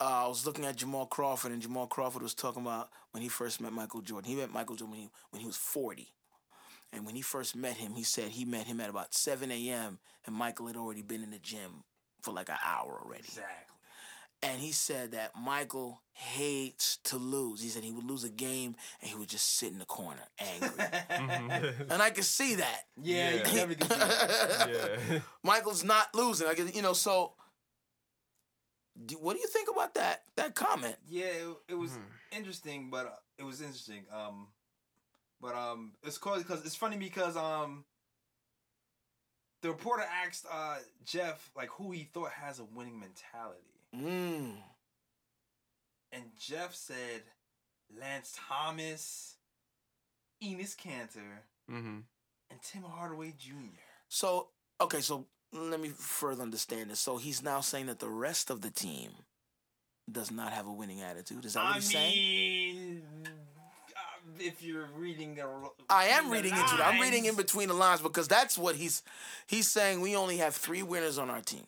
[0.00, 3.28] uh, I was looking at Jamal Crawford, and Jamal Crawford was talking about when he
[3.28, 4.30] first met Michael Jordan.
[4.30, 6.08] He met Michael Jordan when he, when he was 40.
[6.90, 9.98] And when he first met him, he said he met him at about 7 a.m.,
[10.24, 11.84] and Michael had already been in the gym
[12.22, 13.24] for like an hour already.
[13.24, 13.74] Exactly.
[14.42, 17.60] And he said that Michael hates to lose.
[17.60, 20.22] He said he would lose a game and he would just sit in the corner
[20.38, 20.70] angry.
[21.10, 21.90] Mhm.
[21.90, 22.82] and I can see that.
[23.02, 23.42] Yeah, Yeah.
[23.42, 25.00] can definitely can see that.
[25.10, 25.18] yeah.
[25.42, 26.46] Michael's not losing.
[26.46, 26.92] I guess you know.
[26.92, 27.32] So,
[29.06, 30.96] do, what do you think about that that comment?
[31.08, 32.02] Yeah, it, it was Mhm.
[32.32, 34.04] interesting, but uh, it was interesting.
[34.12, 34.48] Um,
[35.40, 37.84] but um, it's called because it's funny because um,
[39.62, 44.52] the reporter asked uh Jeff like who he thought has a winning mentality, Mm.
[46.12, 47.22] and Jeff said
[47.98, 49.36] Lance Thomas,
[50.42, 51.98] Enes Kanter, hmm
[52.50, 53.78] and Tim Hardaway Jr.
[54.08, 54.48] So
[54.80, 57.00] okay, so let me further understand this.
[57.00, 59.10] So he's now saying that the rest of the team
[60.10, 61.44] does not have a winning attitude.
[61.44, 62.14] Is that what I he's saying?
[62.14, 63.30] mean, uh,
[64.38, 65.46] if you're reading the,
[65.90, 66.80] I am the reading into it.
[66.80, 69.02] I'm reading in between the lines because that's what he's
[69.46, 70.00] he's saying.
[70.00, 71.66] We only have three winners on our team.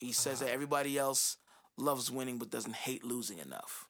[0.00, 1.36] He says that everybody else
[1.76, 3.88] loves winning but doesn't hate losing enough.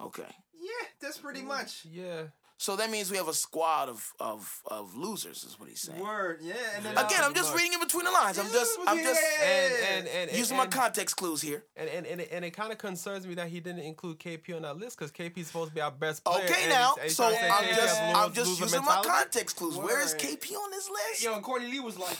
[0.00, 0.34] Okay.
[0.54, 1.86] Yeah, that's pretty mm, much.
[1.90, 2.24] Yeah.
[2.60, 6.02] So that means we have a squad of of, of losers, is what he's saying.
[6.02, 6.54] Word, yeah.
[6.74, 7.06] And then Yeah.
[7.06, 8.36] Again, I'm um, just reading in between the lines.
[8.36, 11.64] I'm just I'm just And and and using and, my context clues here.
[11.76, 14.56] And and and it, and it kind of concerns me that he didn't include KP
[14.56, 16.44] on that list because KP's supposed to be our best player.
[16.44, 18.84] Okay, and now, he's- and he's so trying to I'm just I'm just loser using
[18.84, 19.76] my context clues.
[19.76, 21.22] Where is KP on this list?
[21.22, 22.18] Yo, and Courtney Lee was like,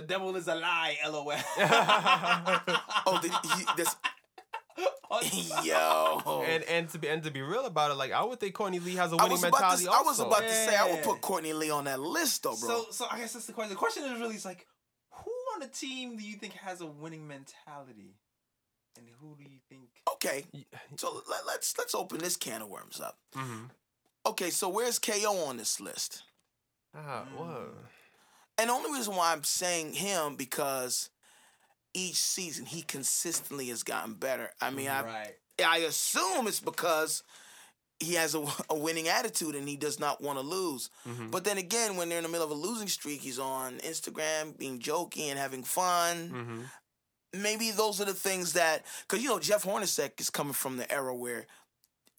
[0.00, 1.32] "The devil is a lie." LOL.
[3.10, 3.96] Oh, did he, this,
[5.64, 6.44] yo.
[6.46, 8.78] And and to be and to be real about it, like I would think Courtney
[8.78, 9.84] Lee has a winning was mentality.
[9.84, 10.26] to I was also.
[10.28, 12.68] about to say I would put Courtney Lee on that list though, bro.
[12.68, 13.70] So, so I guess that's the question.
[13.70, 14.66] The question is really, it's like,
[15.10, 18.14] who on the team do you think has a winning mentality,
[18.96, 19.88] and who do you think?
[20.14, 20.44] okay,
[20.96, 23.16] so let, let's let's open this can of worms up.
[23.34, 23.64] Mm-hmm.
[24.26, 26.22] Okay, so where's KO on this list?
[26.94, 27.74] Ah, what?
[28.58, 31.10] And the only reason why I'm saying him because
[31.94, 34.50] each season he consistently has gotten better.
[34.60, 35.34] I mean, I right.
[35.64, 37.22] I assume it's because
[38.00, 40.90] he has a, a winning attitude and he does not want to lose.
[41.08, 41.30] Mhm.
[41.30, 44.56] But then again, when they're in the middle of a losing streak, he's on Instagram
[44.56, 46.30] being jokey and having fun.
[46.30, 47.42] Mm-hmm.
[47.42, 50.90] Maybe those are the things that, because you know, Jeff Hornacek is coming from the
[50.90, 51.46] era where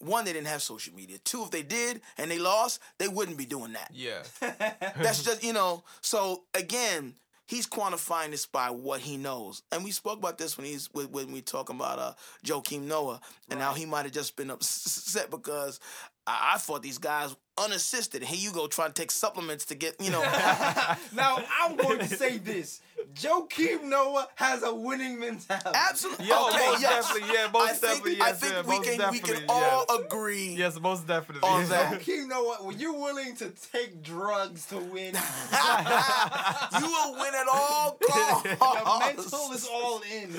[0.00, 1.18] one, they didn't have social media.
[1.18, 3.90] Two, if they did and they lost, they wouldn't be doing that.
[3.92, 4.22] Yeah.
[4.40, 5.84] That's just you know.
[6.00, 7.14] So again,
[7.46, 11.10] he's quantifying this by what he knows, and we spoke about this when he's when,
[11.10, 12.12] when we talking about uh
[12.44, 13.20] Joakim Noah,
[13.50, 15.80] and how he might have just been upset because
[16.26, 18.22] I, I thought these guys unassisted.
[18.22, 20.22] Here you go trying to take supplements to get you know.
[21.12, 22.80] now I'm going to say this:
[23.14, 25.70] Joakim Noah has a winning mentality.
[25.74, 26.26] Absolutely.
[26.26, 27.06] Yo, okay, most yes.
[27.08, 30.00] definitely, yeah, most I think, definitely, I think yeah, we can we can all yes.
[30.06, 30.54] agree.
[30.54, 31.48] Yes, most definitely.
[31.48, 32.00] On that.
[32.00, 35.14] Joakim Noah, when you're willing to take drugs to win,
[36.80, 39.32] you will win at all the costs.
[39.32, 40.30] mental is all in.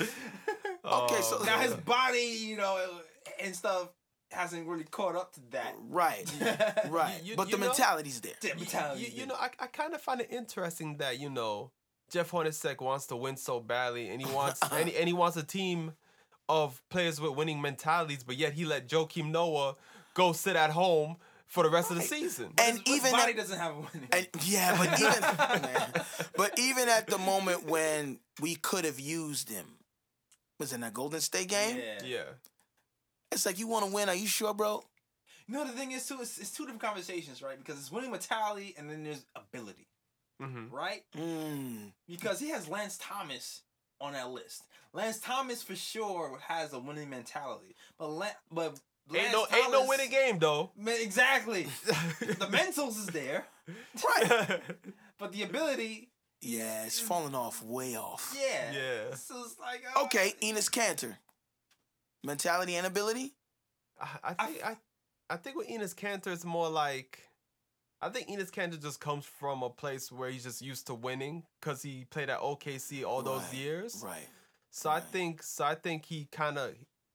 [0.84, 2.78] Okay, so- Oh, Now his body, you know,
[3.40, 3.88] and stuff
[4.30, 5.74] hasn't really caught up to that.
[5.88, 6.24] Right,
[6.88, 7.20] right.
[7.22, 8.32] You- but you the know- mentality's there.
[8.42, 9.02] That mentality.
[9.02, 11.70] you, you know, I, I kind of find it interesting that you know
[12.12, 15.36] Jeff Hornacek wants to win so badly, and he wants and, he, and he wants
[15.36, 15.92] a team
[16.48, 19.76] of players with winning mentalities, but yet he let Joakim Noah
[20.14, 21.16] go sit at home
[21.46, 22.50] for the rest of the season.
[22.58, 24.08] And his, his even body at- doesn't have a winning.
[24.12, 26.04] And yeah, but even man,
[26.36, 29.64] but even at the moment when we could have used him,
[30.58, 31.78] was in that Golden State game.
[31.78, 32.06] yeah.
[32.06, 32.22] yeah,
[33.30, 34.08] It's like you want to win.
[34.08, 34.84] Are you sure, bro?
[35.48, 37.58] You know the thing is too, it's, it's two different conversations, right?
[37.58, 39.86] Because it's winning mentality and then there's ability,
[40.40, 40.74] mm-hmm.
[40.74, 41.02] right?
[41.16, 41.92] Mm.
[42.08, 43.62] Because he has Lance Thomas
[44.00, 44.64] on that list.
[44.92, 48.78] Lance Thomas for sure has a winning mentality, but La- but
[49.08, 50.70] Lance ain't no ain't no winning game though.
[50.76, 51.64] Man, exactly.
[52.20, 53.46] the mentals is there,
[54.04, 54.60] Right.
[55.18, 56.10] but the ability,
[56.40, 58.34] Yeah, it's falling off, way off.
[58.38, 59.14] yeah, Yeah.
[59.14, 61.16] So it's like uh, Okay, Enes Kanter.
[62.24, 63.34] Mentality and ability.
[64.00, 64.76] I, I think I,
[65.30, 67.20] I think with Enes Kanter it's more like
[68.02, 71.44] I think Enes Kanter just comes from a place where he's just used to winning
[71.60, 74.02] because he played at OKC all those Right, years.
[74.04, 74.28] Right.
[74.70, 76.74] So I think so I think he kind of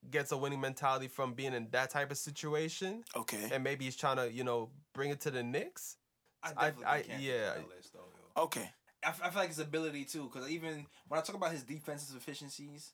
[0.09, 3.49] gets a winning mentality from being in that type of situation, Okay.
[3.51, 5.97] and maybe he's trying to you know bring it to the Knicks.
[6.41, 7.45] I I- definitely I- can't yeah.
[7.55, 7.99] that list though.
[8.37, 8.43] Yo.
[8.43, 8.71] Okay.
[9.03, 11.63] I, f- I feel like his ability too, because even when I talk about his
[11.63, 12.93] defensive efficiencies,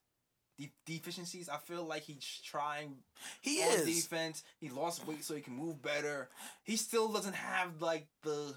[0.57, 2.97] de- deficiencies, I feel like he's trying
[3.41, 3.85] He on is.
[3.85, 4.43] defense.
[4.59, 6.29] He lost weight so he can move better.
[6.63, 8.55] He still doesn't have like the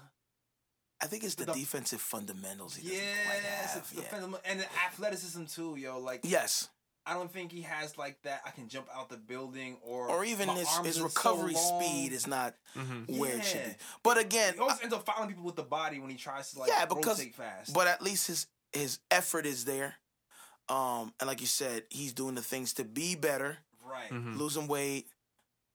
[1.01, 3.77] I think it's the, the- defensive fundamentals he doesn't quite have.
[3.77, 4.07] it's the yeah.
[4.07, 5.99] fundament- and the athleticism too, yo.
[5.99, 6.69] Like Yes.
[7.05, 8.41] I don't think he has like that.
[8.45, 12.11] I can jump out the building or Or even his, his are so recovery speed
[12.11, 13.17] is not Mm-hmm.
[13.17, 13.75] where it should be.
[14.03, 16.59] But again, He always ends up fouling people with the body when he tries to
[16.59, 17.73] like Yeah, because- rotate fast.
[17.73, 19.95] but at least his his effort is there.
[20.69, 24.37] Um, and like you said, he's doing the things to be better, right, Mm-hmm.
[24.37, 25.07] losing weight.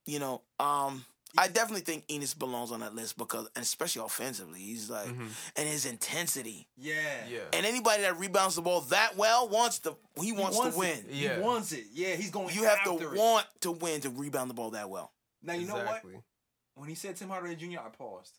[0.04, 1.04] You know, um,
[1.38, 5.28] I definitely think Enes belongs on that list because, and especially offensively, he's like, Mhm.
[5.56, 6.68] and his intensity.
[6.76, 7.40] yeah, Yeah.
[7.54, 10.98] And anybody that rebounds the ball that well wants to, he He wants, to win.
[10.98, 11.06] It.
[11.10, 11.36] Yeah.
[11.36, 11.86] He wants it.
[11.92, 12.54] Yeah, he's going.
[12.54, 13.12] You have to it.
[13.18, 15.10] want to win to rebound the ball that well.
[15.42, 16.02] Now you know what?
[16.74, 18.38] When he said Tim Hardaway Jr., I paused.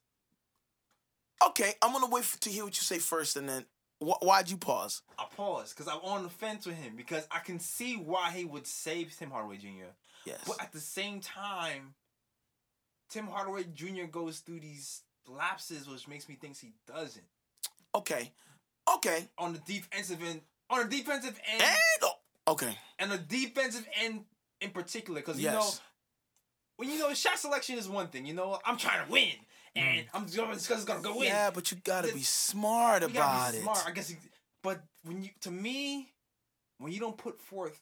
[1.46, 3.66] Okay, I'm gonna wait for, to hear what you say first, and then
[4.00, 5.02] wh- why'd you pause?
[5.18, 8.46] I paused because I'm on the fence with him because I can see why he
[8.46, 9.92] would save Tim Hardaway Jr.
[10.26, 10.42] Yes.
[10.48, 11.96] But at the same time,
[13.10, 14.06] Tim Hardaway Jr.
[14.10, 17.26] goes through these lapses, which makes me think he doesn't.
[17.96, 18.32] Okay.
[18.96, 19.28] Okay.
[19.38, 22.78] On the defensive end, on the defensive end, And oh, okay.
[23.00, 24.26] and the defensive end
[24.62, 25.70] in particular, because you know
[26.78, 28.26] when you know shot selection is one thing.
[28.26, 29.34] You know, I'm trying to win,
[29.76, 31.28] and I'm just gonna, it's gonna go in.
[31.28, 33.62] Yeah, but you gotta This- be smart You gotta about be it.
[33.64, 34.10] smart, I guess.
[34.12, 34.18] You,
[34.62, 36.12] but when you, to me,
[36.78, 37.80] when you don't put forth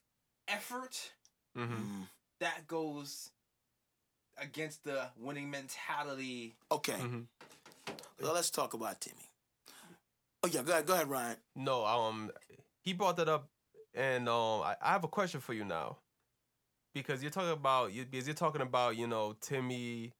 [0.47, 1.11] effort,
[1.57, 1.73] Mm-hmm.
[1.73, 2.07] Mm.
[2.39, 3.29] that goes
[4.37, 6.55] against the winning mentality.
[6.71, 7.25] Okay, Mhm.
[8.21, 9.17] well, let's talk about Timmy.
[10.43, 11.37] Oh yeah, go ahead, go ahead, Ryan.
[11.57, 12.31] No, um,
[12.83, 13.49] he brought that up,
[13.93, 15.97] and um, I, I have a question for you now,
[16.95, 20.13] because you're talking about you because you're talking about you know Timmy,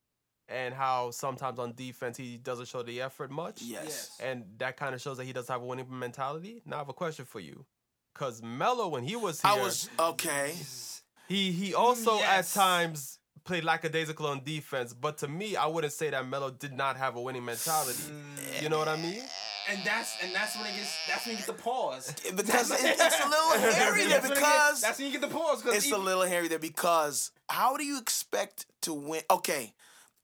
[0.51, 4.17] and how sometimes on defense he doesn't show the effort much, Yes.
[4.21, 6.61] and that kind of shows that he doesn't have a winning mentality.
[6.65, 7.65] Now I have a question for you,
[8.13, 10.55] because Melo when he was here, I was okay.
[11.27, 12.55] he he also Yes.
[12.55, 16.73] at times played lackadaisical on defense, but to me I wouldn't say that Melo did
[16.73, 18.03] not have a winning mentality.
[18.61, 19.23] You know what I mean?
[19.69, 22.13] And that's and that's when it gets that's when you get the pause.
[22.35, 25.21] Because it- it's a little hairy there That's when because gets- that's when you get
[25.21, 29.21] the pause because it's a little hairy there because how do you expect to win?
[29.29, 29.73] Okay,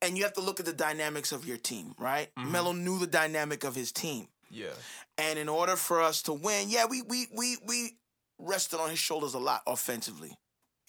[0.02, 2.30] and you have to look at the dynamics of your team, right?
[2.38, 4.74] Melo knew the dynamic of his team, Yeah.
[5.18, 7.98] and in order for us to win, yeah, we we we we
[8.40, 10.38] rested on his shoulders a lot offensively,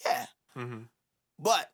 [0.05, 0.25] yeah,
[0.57, 0.83] Mm-hmm.
[1.37, 1.71] but.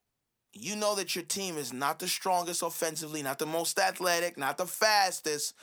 [0.58, 4.58] You know that your team is not the strongest offensively, not the most athletic, not
[4.58, 5.54] the fastest.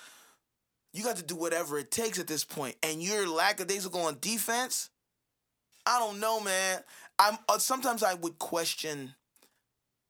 [0.92, 4.90] You got to do whatever it takes at this point, and you're lackadaisical on defense.
[5.86, 6.80] I don't know, man.
[7.18, 9.14] I'm uh, sometimes I would question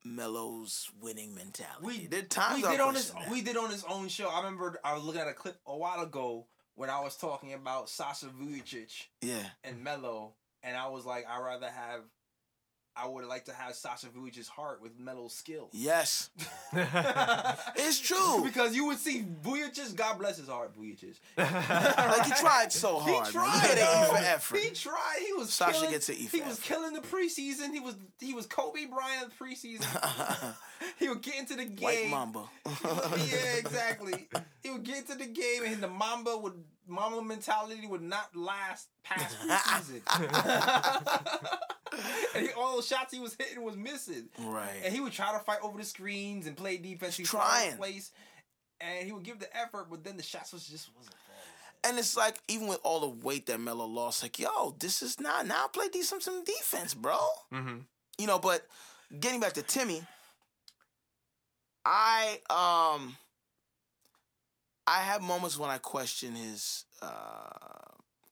[0.04, 2.08] Melo's winning mentality.
[2.10, 3.30] we are times we did on his that.
[3.30, 4.28] we did on his own show.
[4.28, 7.52] I remember I was looking at a clip a while ago when I was talking
[7.52, 12.00] about Sasha Vujacic yeah, and Melo, and I was like, I'd rather have.
[12.94, 15.68] I would like to have Sasha Vujacic's heart with metal skill.
[15.72, 16.28] yes,
[16.72, 18.42] it's true.
[18.44, 21.16] because you would see Vujacic, God bless his heart, Vujacic.
[21.38, 23.24] like he tried so hard.
[23.24, 23.32] man.
[23.32, 23.54] tried.
[23.54, 24.12] You get an E though.
[24.12, 24.58] for effort.
[24.58, 25.18] He tried.
[25.26, 27.72] He was Sasha killing, gets an He was killing the preseason.
[27.72, 29.86] He was he was Kobe Bryant preseason.
[30.98, 32.10] he would get into the game.
[32.10, 32.44] White Mamba.
[32.74, 34.28] yeah, exactly.
[34.62, 36.62] He would get into the game, and the Mamba would
[36.92, 40.00] Mamba mentality would not last past preseason.
[42.34, 44.28] and he, all those shots he was hitting was missing.
[44.40, 44.82] right.
[44.84, 47.16] And he would try to fight over the screens and play defense.
[47.16, 47.76] He's trying trying.
[47.78, 48.12] place,
[48.80, 51.40] and he would give the effort, but then the shots was just wasn't falling.
[51.84, 55.18] And it's like even with all the weight that Melo lost, like yo, this is
[55.18, 57.18] not now play decent some defense, bro.
[57.52, 57.78] mm-hmm.
[58.18, 58.66] You know, but
[59.18, 60.02] getting back to Timmy,
[61.84, 63.16] I um
[64.86, 67.48] I have moments when I question his uh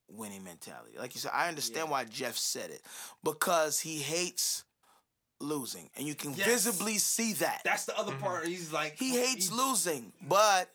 [0.08, 0.98] winning mentality.
[0.98, 1.92] Like you said, I understand Yeah.
[1.92, 2.84] why Jeff said it.
[3.22, 4.64] Because he hates
[5.40, 5.88] losing.
[5.96, 6.46] And you can Yes.
[6.48, 7.62] visibly see that.
[7.64, 8.20] That's the other Mhm.
[8.20, 8.46] part.
[8.48, 10.74] He's like he hates he- losing, but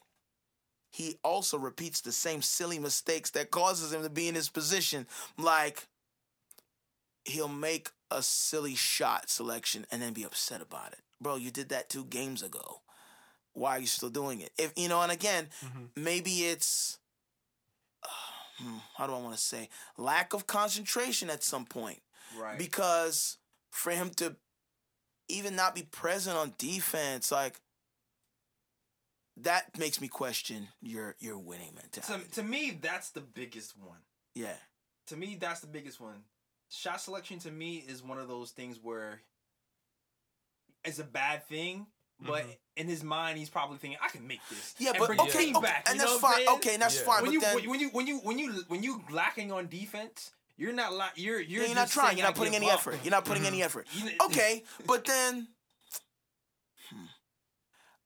[0.92, 5.08] he also repeats the same silly mistakes that causes him to be in his position.
[5.38, 5.88] Like
[7.26, 11.04] he'll make a silly shot selection and then be upset about it.
[11.20, 12.82] Bro, you did that two games ago.
[13.56, 14.52] Why are you still doing it?
[14.58, 15.90] If you know, and again, Mhm.
[15.96, 17.00] maybe it's
[18.04, 18.08] uh,
[18.60, 22.02] hmm, how do I want to say lack of concentration at some point
[22.38, 22.58] right.
[22.60, 23.38] because
[23.72, 24.36] for him to
[25.30, 27.60] even not be present on defense, like
[29.38, 32.30] that makes me question your your winning to, mentality.
[32.34, 34.00] to me, that's the biggest one.
[34.34, 34.58] yeah,
[35.08, 36.24] To me, that's the biggest one.
[36.70, 39.22] Shot selection to me is one of those things where
[40.84, 41.88] it's a bad thing,
[42.20, 42.58] but Mhm.
[42.78, 45.52] in his mind, he's probably thinking, "I can make this." yeah, and but bring okay,
[45.52, 46.48] okay, back," you and that's fine.
[46.48, 47.06] Okay, and that's Yeah.
[47.06, 47.22] fine.
[47.24, 50.32] When but you then when you when you when you when you lacking on defense,
[50.58, 52.18] you're not la- you're you're, you're, not trying.
[52.18, 53.00] You're not putting any up." effort.
[53.04, 53.48] You're not putting Mhm.
[53.48, 53.88] any effort.
[54.22, 55.48] Okay, but then
[56.90, 57.06] hmm,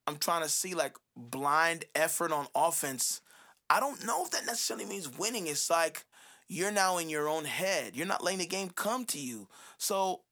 [0.08, 3.22] I'm trying to see like blind effort on offense.
[3.70, 5.46] I don't know if that necessarily means winning.
[5.46, 6.06] It's like
[6.48, 7.96] you're now in your own head.
[7.96, 9.48] You're not letting the game come to you.
[9.78, 10.24] So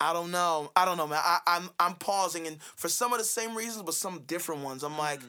[0.00, 0.72] I don't know.
[0.74, 1.20] I don't know, man.
[1.22, 4.82] I, I'm I'm pausing, and for some of the same reasons, but some different ones.
[4.82, 5.26] I'm like, Mm.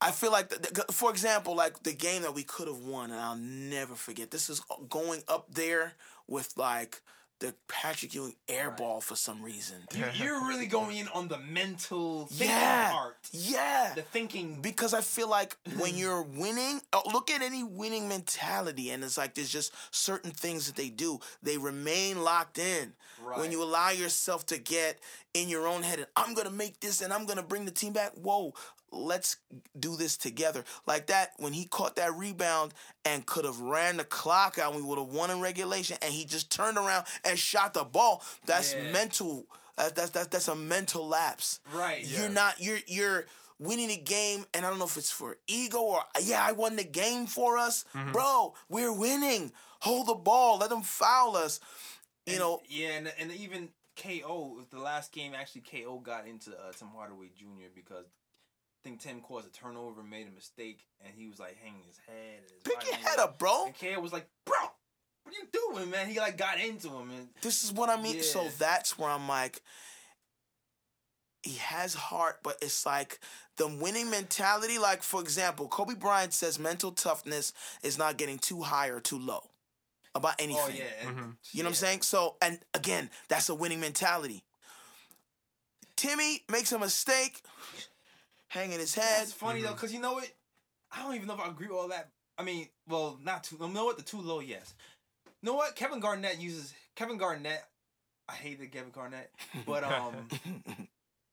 [0.00, 3.10] I feel like, the, the- for example, like the game that we could have won,
[3.10, 4.30] and I'll never forget.
[4.30, 5.94] This is going up there
[6.28, 7.00] with like
[7.40, 9.02] the Patrick Ewing airball Right.
[9.02, 9.76] for some reason.
[9.94, 12.90] You, you're really going in on the mental thinking Yeah.
[12.92, 13.92] part, Yeah.
[13.94, 14.60] the thinking.
[14.60, 19.16] Because I feel like when you're winning, oh, look at any winning mentality, and it's
[19.16, 21.20] like there's just certain things that they do.
[21.42, 22.94] They remain locked in.
[23.34, 24.98] When you allow yourself to get
[25.34, 27.92] in your own head and I'm gonna make this and I'm gonna bring the team
[27.92, 28.12] back.
[28.14, 28.54] Whoa,
[28.90, 29.36] let's
[29.78, 30.64] do this together.
[30.86, 32.72] Like that when he caught that rebound
[33.04, 36.24] and could have ran the clock out, we would have won in regulation, and he
[36.24, 38.22] just turned around and shot the ball.
[38.46, 38.92] That's Yeah.
[38.92, 39.46] mental.
[39.76, 41.60] That, that's that's that's a mental lapse.
[41.72, 42.04] Right.
[42.04, 43.26] You're not you're you're
[43.60, 46.76] winning a game and I don't know if it's for ego or yeah, I won
[46.76, 47.84] the game for us.
[47.94, 48.12] Mm-hmm.
[48.12, 49.52] Bro, we're winning.
[49.80, 50.58] Hold the ball.
[50.58, 51.60] Let them foul us.
[52.26, 56.50] You And- know, Yeah, and, and even KO, the last game actually KO got into
[56.52, 57.68] uh, Tim Hardaway Jr.
[57.74, 58.10] because I
[58.88, 62.40] think Tim caused a turnover, made a mistake, and he was like hanging his head.
[62.40, 63.30] And his pick your head up.
[63.30, 63.66] up, bro.
[63.66, 64.56] And KO was like, "Bro,
[65.24, 66.08] what are you doing, man.
[66.08, 68.22] He like got into him, and This is what I mean.
[68.22, 69.60] So that's where I'm like,
[71.42, 73.20] he has heart, but it's like
[73.56, 74.78] the winning mentality.
[74.78, 77.52] Like, for example, Kobe Bryant says mental toughness
[77.82, 79.50] is not getting too high or too low
[80.14, 80.62] about anything.
[80.64, 81.36] oh yeah, and- Mhm.
[81.52, 82.02] You know what I'm saying?
[82.02, 84.42] So, and again, that's a winning mentality.
[85.96, 87.42] Timmy makes a mistake,
[88.48, 89.20] hanging his head.
[89.20, 90.30] That's funny though, because you know what?
[90.90, 92.10] I don't even know if I agree with all that.
[92.36, 93.56] I mean, well, not too.
[93.60, 93.96] You know what?
[93.96, 94.74] The too low, yes.
[95.26, 95.76] You know what?
[95.76, 97.62] Kevin Garnett uses Kevin Garnett.
[98.28, 99.30] I hated Kevin Garnett,
[99.66, 100.14] but um,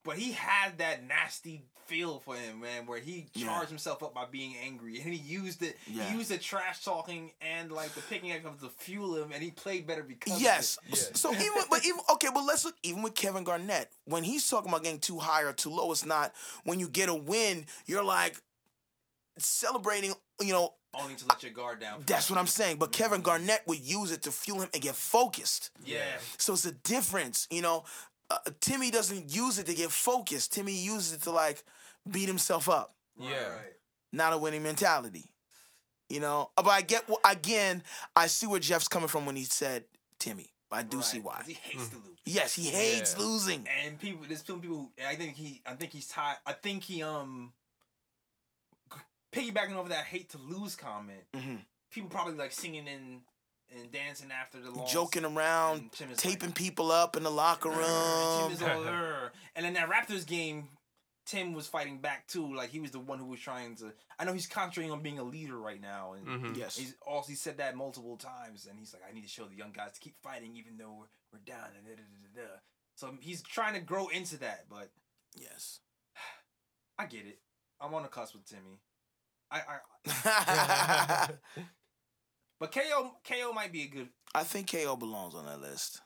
[0.06, 3.48] but he had that nasty feel for him, man, where he Yeah.
[3.48, 5.78] charged himself up by being angry, and he used it.
[5.88, 6.10] Yeah.
[6.10, 9.52] He used the trash talking and like the picking up to fuel him, and he
[9.52, 10.42] played better because.
[10.42, 10.78] Yes.
[10.78, 11.00] Of it.
[11.00, 11.18] Yeah.
[11.18, 14.70] So even but even okay, but let's look even with Kevin Garnett when he's talking
[14.70, 15.92] about getting too high or too low.
[15.92, 16.34] It's not
[16.64, 18.42] when you get a win, you're like
[19.38, 20.14] celebrating.
[20.42, 22.04] You know, Only to let your guard down.
[22.06, 22.78] that's what I'm saying.
[22.78, 23.26] But Kevin mm-hmm.
[23.26, 25.70] Garnett would use it to fuel him and get focused.
[25.86, 26.00] Yeah.
[26.38, 27.48] So it's a difference.
[27.50, 27.86] You know,
[28.30, 30.54] uh, Timmy doesn't use it to get focused.
[30.54, 31.64] Timmy uses it to like
[32.10, 32.96] beat himself up.
[33.20, 33.30] Yeah.
[33.50, 33.74] right.
[34.12, 35.26] Not a winning mentality.
[36.10, 37.82] You know, but I get again.
[38.16, 39.86] I see where Jeff's coming from when he said
[40.20, 40.52] Timmy.
[40.72, 41.42] I do see why.
[41.48, 42.18] He hates to lose.
[42.26, 43.24] Yes, he hates Yeah.
[43.24, 43.68] losing.
[43.86, 46.84] and people there's some people who I think he I think he's tired I think
[46.84, 47.54] he um
[49.32, 51.56] piggybacking over that hate to lose comment hmm
[51.92, 53.22] people probably like singing and
[53.80, 57.24] and dancing after the loss Joking around, and Tim is taping like, people up in
[57.24, 58.44] the locker room.
[58.44, 60.70] Tim is all, "Urgh." and in that Raptors game
[61.26, 64.26] Tim was fighting back too like he was the one who was trying to I
[64.26, 66.58] know he's concentrating on being a leader right now and Mhm.
[66.58, 66.78] Yes.
[66.78, 69.56] He's also he said that multiple times, and he's like, "I need to show the
[69.56, 72.48] young guys to keep fighting, even though we're, we're down." And da, da, da, da,
[72.48, 72.60] da.
[72.96, 74.92] So he's trying to grow into that, but
[75.36, 75.80] Yes.
[77.00, 77.40] I get it.
[77.82, 78.80] I'm on a cusp with Timmy.
[79.52, 81.30] I, I I
[82.66, 86.02] but KO KO might be a good I think KO belongs on that list.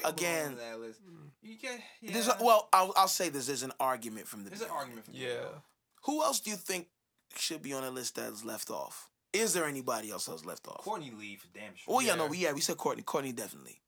[0.00, 1.00] KO Again- that list.
[1.42, 2.12] You get yeah.
[2.12, 3.46] There's a, well, I'll, I'll say this.
[3.46, 5.40] There's an argument from the there's an argument from Yeah.
[5.42, 5.62] KO.
[6.04, 6.88] Who else do you think
[7.36, 9.08] should be on the list that's left off?
[9.32, 10.78] Is there anybody else that's left off?
[10.82, 11.94] Courtney Lee for damn sure.
[11.96, 12.30] Oh yeah, no, Yeah.
[12.30, 13.02] we yeah, we said Courtney.
[13.02, 13.80] Courtney definitely.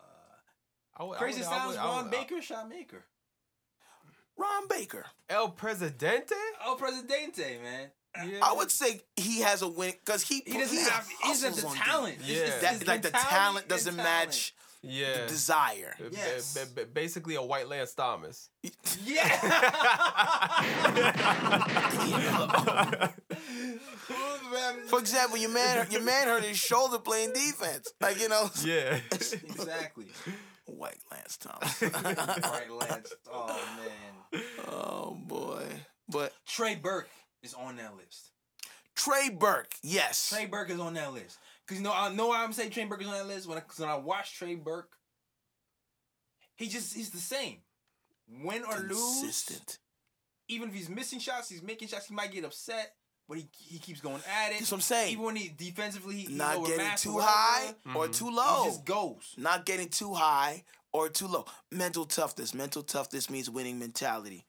[0.00, 0.04] Uh,
[0.96, 1.68] I would- I Crazy would- I sounds.
[1.70, 3.04] would- I Ron would- Baker, shot maker.
[4.36, 5.06] Ron Baker.
[5.28, 6.34] El Presidente.
[6.66, 7.90] El Presidente, man.
[8.28, 8.38] Yeah.
[8.42, 11.08] I would say he has a win because he He doesn't have.
[11.08, 12.18] He doesn't have hustles the on talent.
[12.18, 12.30] defense.
[12.30, 12.36] Yeah.
[12.36, 14.28] It's- it's- That, it's like the mentality talent doesn't talent.
[14.28, 15.22] match Yeah.
[15.22, 15.94] the desire.
[15.98, 16.54] B- b- Yes.
[16.54, 18.50] b- b- basically a white Lance Thomas.
[19.04, 19.28] Yeah.
[24.88, 27.92] For example, your man, your man hurt his shoulder playing defense.
[28.00, 28.98] Like you know, yeah.
[29.12, 30.06] exactly.
[30.66, 31.80] White Lance Thomas.
[32.42, 33.12] white Lance.
[33.32, 34.42] Oh man.
[34.68, 35.64] oh boy,
[36.12, 37.08] but Trey Burke
[37.42, 38.30] is on that list.
[38.94, 40.28] Trey Burke, yes.
[40.30, 41.38] Trey Burke is on that list.
[41.66, 43.56] Cause you know I know why I'm saying Trey Burke is on that list when
[43.56, 44.90] I, cause when I watch Trey Burke,
[46.56, 47.58] he just he's the same.
[48.44, 49.78] Win or lose, Consistent.
[50.48, 52.06] even if he's missing shots, he's making shots.
[52.06, 52.94] He might get upset,
[53.28, 54.58] but he he keeps going at it.
[54.58, 55.12] That's what I'm saying.
[55.12, 58.14] Even when he defensively, he, Not getting too high or Mhm.
[58.14, 58.64] too He low.
[58.66, 59.34] just goes.
[59.36, 61.46] Not getting too high or too low.
[61.70, 62.54] Mental toughness.
[62.54, 64.46] Mental toughness means winning mentality.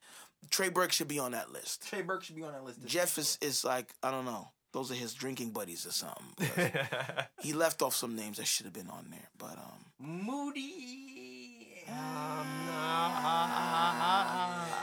[0.49, 1.87] Trey Burke should be on that list.
[1.89, 2.85] Trey Burke should be on that list.
[2.85, 4.49] Jeff is, is like, I don't know.
[4.71, 6.71] Those are his drinking buddies or something.
[7.41, 9.27] He left off some names that should have been on there.
[9.37, 11.89] But um Mudiay.
[11.89, 13.93] Um, nah, I-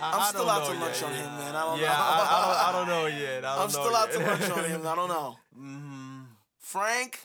[0.02, 1.18] I- I- I'm still out to lunch yet, on yeah.
[1.22, 1.56] him, man.
[1.56, 1.92] I don't yeah, know.
[1.94, 2.68] I, I don't.
[2.68, 3.44] I don't know yet.
[3.44, 4.86] I don't I'm know still out to lunch on him.
[4.86, 5.36] I don't know.
[5.58, 6.26] Mm,
[6.58, 7.18] Frank?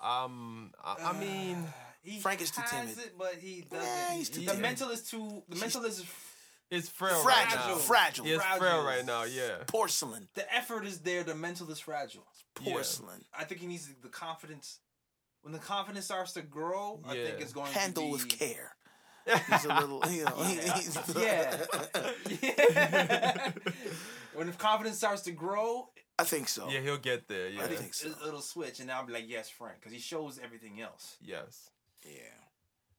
[0.00, 1.64] Um, I, I mean,
[2.02, 2.98] he Frank is too has timid.
[2.98, 3.86] It, but he doesn't.
[3.86, 4.62] Yeah, he's too the timid.
[4.62, 5.42] mental is too.
[5.48, 6.04] The mental is.
[6.72, 7.58] It's frail Fragile.
[7.58, 7.74] right now.
[7.76, 8.26] Fragile.
[8.26, 8.84] Yeah, it's frail Fragile.
[8.84, 9.22] right now.
[9.24, 9.58] Yeah.
[9.66, 10.28] Porcelain.
[10.34, 11.22] The effort is there.
[11.22, 12.26] The mental is fragile.
[12.60, 12.72] Yeah.
[12.72, 13.24] Porcelain.
[13.38, 14.78] I think he needs the confidence.
[15.42, 18.74] When the confidence starts to grow, I think it's going Handle to be with care.
[19.26, 20.42] He's a little, you know.
[20.44, 21.56] he- he's Yeah.
[22.42, 23.52] Yeah.
[24.34, 26.68] when the confidence starts to grow, I think so.
[26.68, 27.48] Yeah, he'll get there.
[27.48, 27.62] Yeah.
[27.64, 28.08] I think so.
[28.08, 31.16] it, it'll switch, and I'll be like, "Yes, Frank," because he shows everything else.
[31.20, 31.70] Yes.
[32.04, 32.18] Yeah.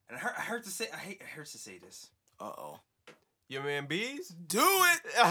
[0.09, 2.09] And I heard, I heard to say, I hate, I heard to say this.
[2.39, 2.79] Uh oh.
[3.53, 4.29] Your man Bees.
[4.47, 5.01] Do it.
[5.19, 5.29] Go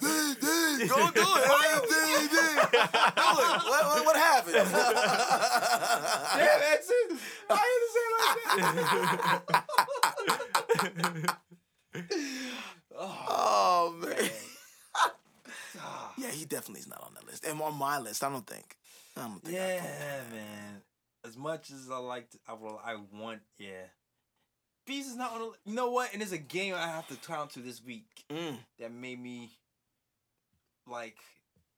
[0.00, 1.20] do it.
[1.20, 2.72] Do it.
[2.72, 4.56] What, what, what happened?
[6.34, 7.12] Yeah, that's it.
[7.48, 8.38] I had to say it like
[11.22, 11.38] that.
[12.98, 14.30] oh, man.
[15.78, 16.12] ah.
[16.18, 17.44] Yeah, he definitely is not on that list.
[17.46, 18.76] And on my list, I don't think.
[19.16, 19.54] I don't think.
[19.54, 20.82] Yeah, put him on man.
[21.24, 23.86] As much as I like, to, I will, I want, yeah.
[24.86, 25.38] Bees is not on.
[25.40, 26.12] The, you know what?
[26.12, 28.24] And there's a game I have to count to this week.
[28.30, 28.56] Mm.
[28.78, 29.50] that made me
[30.86, 31.16] like.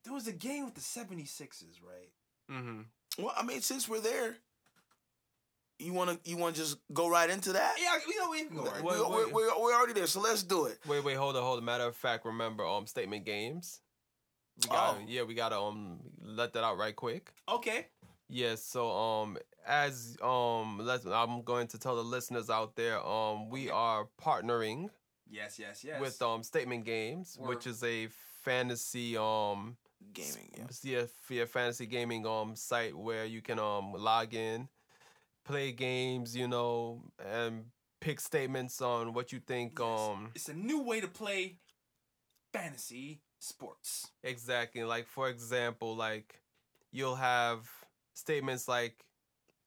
[0.04, 2.10] There was a game with the 76ers, right?
[2.52, 2.82] mm-hmm.
[3.22, 4.36] Well, I mean, since we're there,
[5.78, 7.76] You wanna you wanna just go right into that?
[7.80, 8.82] Yeah, we know we can go right.
[8.82, 9.32] We, Wait, we're, wait.
[9.32, 10.78] we're, we're already there, so let's do it.
[10.86, 11.64] Wait, wait, hold on, hold on.
[11.64, 13.80] Matter of fact, remember um statement games.
[14.62, 15.04] We got Oh.
[15.08, 17.32] yeah, we gotta um let that out right quick.
[17.48, 17.86] Okay.
[18.34, 23.48] Yes, so um as um let's I'm going to tell the listeners out there um
[23.48, 24.90] we are partnering
[25.30, 26.00] Yes, yes, yes.
[26.00, 28.08] with um Statement Games, which We're- is a
[28.42, 29.76] fantasy um
[30.12, 34.68] Gaming, yeah, yeah, fantasy gaming um site where you can um log in,
[35.44, 37.66] play games, you know, and
[38.00, 39.88] pick statements on what you think Yes.
[39.88, 41.60] um it's a new way to play
[42.52, 44.10] fantasy sports.
[44.24, 46.42] exactly like for example like
[46.90, 47.83] you'll have
[48.14, 49.04] statements like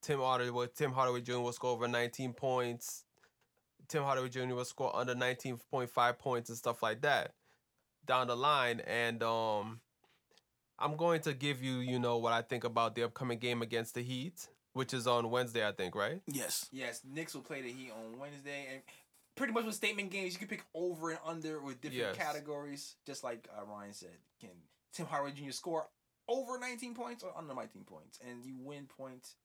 [0.02, 1.40] Tim Hardaway Tim Hardaway Jr.
[1.40, 3.03] will score over 19 points.
[3.88, 4.53] Tim Hardaway Jr.
[4.56, 7.34] will score under 19.5 points and stuff like that
[8.06, 9.80] down the line and um
[10.80, 13.95] I'm going to give you, you know, what I think about the upcoming game against
[13.95, 16.22] the Heat, which is on Wednesday, I think, right?
[16.28, 16.68] Yes.
[16.72, 18.82] Yes, Knicks will play the Heat on Wednesday, and
[19.36, 22.15] pretty much with statement games, you can pick over and under with different Yes.
[22.15, 22.95] categories.
[23.07, 24.52] Just like uh, Ryan said, can
[24.94, 25.49] Tim Hardaway Jr.
[25.52, 25.88] score
[26.28, 29.36] over 19 points or under 19 points, and you win points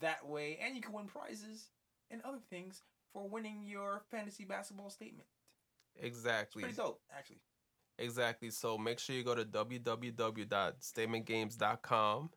[0.00, 1.68] that way, and you can win prizes
[2.10, 2.82] and other things
[3.12, 5.28] for winning your fantasy basketball statement.
[5.94, 6.62] It's Exactly.
[6.62, 7.40] pretty dope, actually.
[7.98, 8.50] Exactly.
[8.50, 12.30] So make sure you go to www.statementgames.com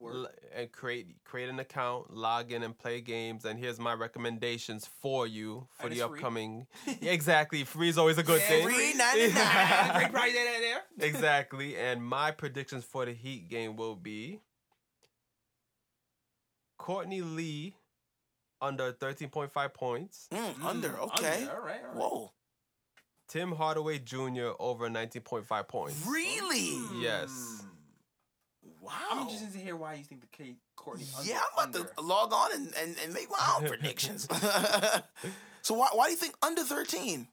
[0.00, 0.28] Word.
[0.54, 3.44] and create create an account, log in and play games.
[3.44, 6.18] And here's my recommendations for you for the it's free.
[6.18, 6.66] upcoming.
[7.02, 8.64] Exactly, free is always a good Yeah, thing.
[8.64, 10.10] free Great $9.99.
[10.12, 10.82] prize there, there.
[11.08, 11.76] exactly.
[11.76, 14.40] And my predictions for the Heat game will be
[16.78, 17.74] Courtney Lee
[18.60, 20.88] under 13.5 points, Mm, under.
[20.90, 21.42] Mm, Okay.
[21.42, 21.96] Under, all right, all right.
[21.96, 22.32] Whoa.
[23.28, 24.50] Tim Hardaway Jr.
[24.58, 26.06] over 19.5 points.
[26.06, 26.78] Really?
[27.00, 27.57] Yes.
[28.88, 28.94] Wow.
[29.12, 31.28] I'm interested to hear why you think the K Courtney under.
[31.30, 31.92] yeah, I'm about under.
[31.94, 34.26] to log on and, and, and make my own predictions.
[35.62, 37.28] so why why do you think under 13?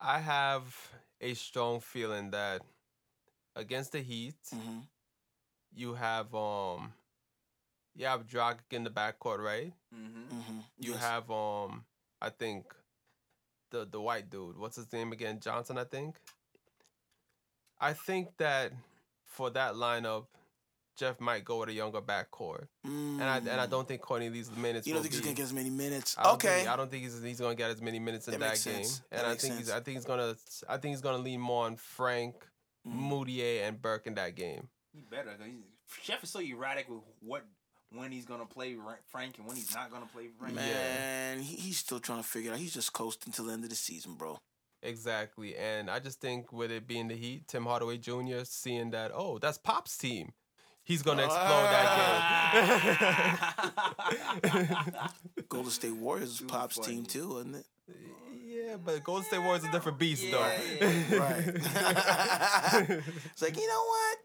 [0.00, 0.74] I have
[1.20, 2.62] a strong feeling that
[3.54, 4.78] against the Heat, Mm-hmm.
[5.74, 6.92] you have um
[7.94, 9.72] you have Dragic in the backcourt, right?
[9.94, 10.36] Mm-hmm.
[10.38, 10.58] Mm-hmm.
[10.78, 11.84] You have um
[12.22, 12.64] I think
[13.70, 14.56] the the white dude.
[14.56, 15.40] What's his name again?
[15.40, 16.16] Johnson, I think.
[17.82, 18.72] I think that
[19.30, 20.26] for that lineup,
[20.96, 24.50] Jeff might go with a younger backcourt, and I and I don't think Courtney these
[24.54, 24.84] minutes.
[24.84, 24.88] Mm.
[24.88, 26.14] You don't will think he's be- gonna get as many minutes?
[26.18, 26.56] I Okay.
[26.58, 28.84] Think, I don't think he's, he's gonna get as many minutes in That that, game,
[28.84, 29.02] sense.
[29.10, 29.70] and That I makes think he's.
[29.70, 30.34] I think he's gonna
[30.68, 32.34] I think he's gonna lean more on Frank,
[32.86, 33.08] Mhm.
[33.10, 34.68] Mudiay, and Burke in that game.
[34.92, 35.30] He better.
[35.36, 37.44] 'cause he's, Jeff is so erratic with what
[37.92, 38.76] when he's gonna play
[39.10, 40.54] Frank and when he's not gonna play Frank.
[40.54, 42.60] Man, he, he's still trying to figure it out.
[42.60, 44.38] He's just coasting till the end of the season, bro.
[44.82, 48.44] Exactly, and I just think with it being the Heat, Tim Hardaway Jr.
[48.44, 50.32] seeing that oh that's Pop's team,
[50.82, 51.86] he's gonna explode that
[54.44, 54.68] game.
[55.48, 56.94] Golden State Warriors is Pop's funny.
[56.96, 57.66] team too, isn't it?
[58.42, 60.86] yeah, but Golden State Warriors is a different beast Yeah, though.
[60.86, 61.46] yeah, Right.
[63.32, 64.18] it's like you know what?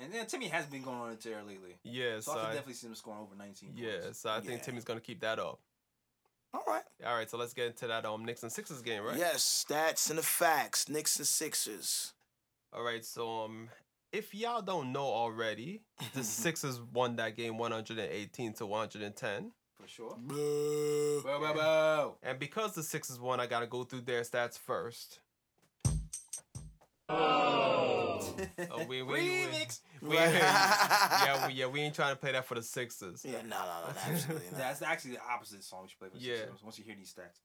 [0.00, 1.74] And then Timmy has been going on a tear lately.
[1.82, 3.82] yeah, So so I can I, definitely see him scoring over 19 points.
[3.82, 4.64] yeah, so I think Yeah.
[4.64, 5.60] Timmy's gonna keep that up.
[6.54, 6.82] All right.
[7.06, 9.16] All right, so let's get into that um Knicks and Sixers game, right?
[9.16, 10.88] Yes, stats and the facts.
[10.88, 12.14] Knicks and Sixers.
[12.72, 13.68] All right, so um,
[14.12, 15.82] if y'all don't know already,
[16.14, 19.52] the Sixers won that game 118 to 110.
[19.80, 20.16] For sure.
[20.18, 21.22] Boo.
[21.22, 22.16] Bo, bo, bo.
[22.22, 25.20] And because the Sixers won, I gotta go through their stats first.
[27.10, 29.80] Oh, we, we, we, Remix.
[30.02, 33.24] we- yeah, we, yeah, we ain't trying to play that for the Sixers.
[33.24, 34.58] Yeah, no, no, no, absolutely not.
[34.58, 36.36] That's actually the opposite song we should play for the Yeah.
[36.36, 37.40] Sixers once you hear these stats.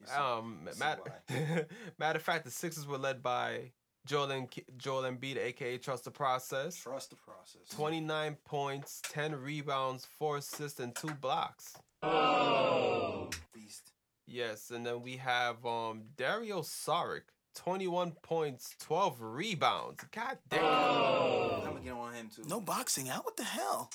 [0.00, 1.68] You see- Um, see matter,
[1.98, 3.72] matter of fact, the Sixers were led by
[4.06, 6.76] Joel and Joel Embiid, aka Trust the Process.
[6.76, 7.62] Trust the process.
[7.74, 11.74] 29 points, 10 rebounds, 4 assists, and 2 blocks.
[12.02, 13.92] Oh, beast.
[14.26, 17.22] Yes, and then we have um Dario Saric,
[17.54, 20.04] 21 points, 12 rebounds.
[20.12, 20.64] God damn.
[20.64, 22.42] I'm gonna get on him too.
[22.48, 23.24] No boxing out.
[23.24, 23.90] What the hell?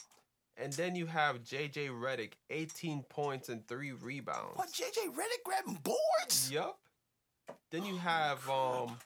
[0.57, 4.55] And then you have JJ Redick, 18 points and 3 rebounds.
[4.57, 4.69] What?
[4.73, 6.51] JJ Redick grabbing boards?
[6.51, 6.77] Yup.
[7.71, 8.97] Then you have um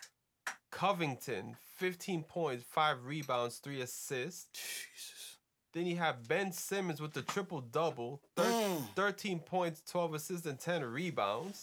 [0.72, 4.48] Covington, 15 points, 5 rebounds, 3 assists.
[4.54, 5.38] Jesus.
[5.74, 8.84] Then you have Ben Simmons with the triple double, Mm.
[8.96, 11.62] 13 points, 12 assists, and 10 rebounds.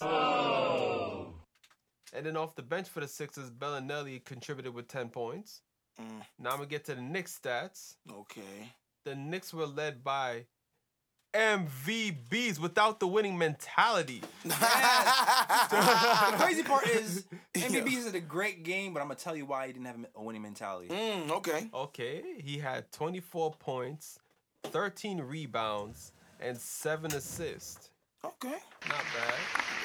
[2.12, 5.62] And then off the bench for the Sixers, Belinelli contributed with 10 points.
[6.00, 6.22] Mm.
[6.38, 7.96] Now I'm going to get to the Knicks stats.
[8.10, 8.72] Okay.
[9.04, 10.46] The Knicks were led by
[11.32, 14.20] MVBs without the winning mentality.
[14.44, 14.50] the
[16.38, 17.24] crazy part is
[17.54, 20.22] MVP is a great game, but I'm gonna tell you why he didn't have a
[20.22, 20.88] winning mentality.
[20.88, 21.70] Mm, okay.
[21.72, 24.18] Okay, he had 24 points,
[24.64, 27.90] 13 rebounds, and seven assists.
[28.24, 28.58] Okay.
[28.88, 29.79] Not bad.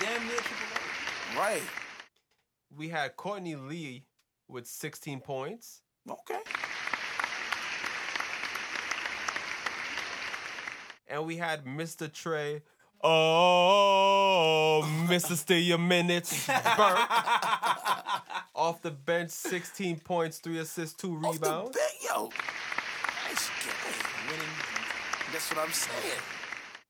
[0.00, 1.62] Damn near triple Right.
[2.76, 4.04] We had Courtney Lee
[4.48, 5.82] with 16 points.
[6.08, 6.40] Okay.
[11.08, 12.12] And we had Mr.
[12.12, 12.62] Trey.
[13.02, 15.36] Oh, Mr.
[15.36, 16.46] Steal Your Minutes.
[16.76, 17.08] Burke.
[18.54, 21.42] Off the bench, 16 points, 3 assists, 2 rebounds.
[21.42, 22.30] Off the bench, yo.
[23.28, 24.30] Nice game.
[24.30, 24.46] winning.
[25.32, 26.33] That's what I'm saying.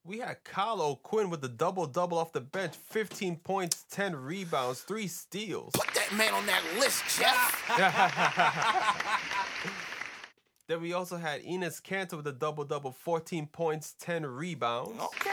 [0.05, 4.81] We had Kyle O'Quinn with the double double off the bench 15 points, 10 rebounds,
[4.81, 5.71] 3 steals.
[5.73, 7.61] Put that man on that list, Jeff.
[10.67, 14.99] Then we also had Enes Kanter with a double double 14 points, 10 rebounds.
[14.99, 15.29] Okay.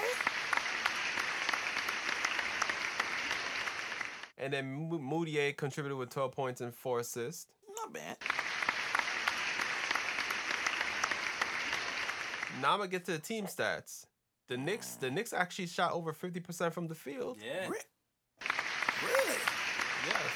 [4.37, 7.47] And then Mo- Mudiay contributed with 12 points and 4 assists.
[7.77, 8.19] Not bad.
[12.61, 14.05] Now I'm gonna get to the team stats.
[14.49, 17.39] The Knicks, the Knicks actually shot over 50% from the field.
[17.45, 17.69] Yeah.
[17.69, 17.79] Re-
[19.05, 19.39] Really?
[20.07, 20.31] Yes.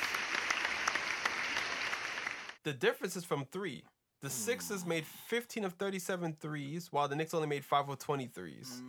[2.65, 3.85] The difference is from three.
[4.23, 8.27] The Sixers made 15 of 37 threes, while the Knicks only made 5 of 20
[8.27, 8.83] threes.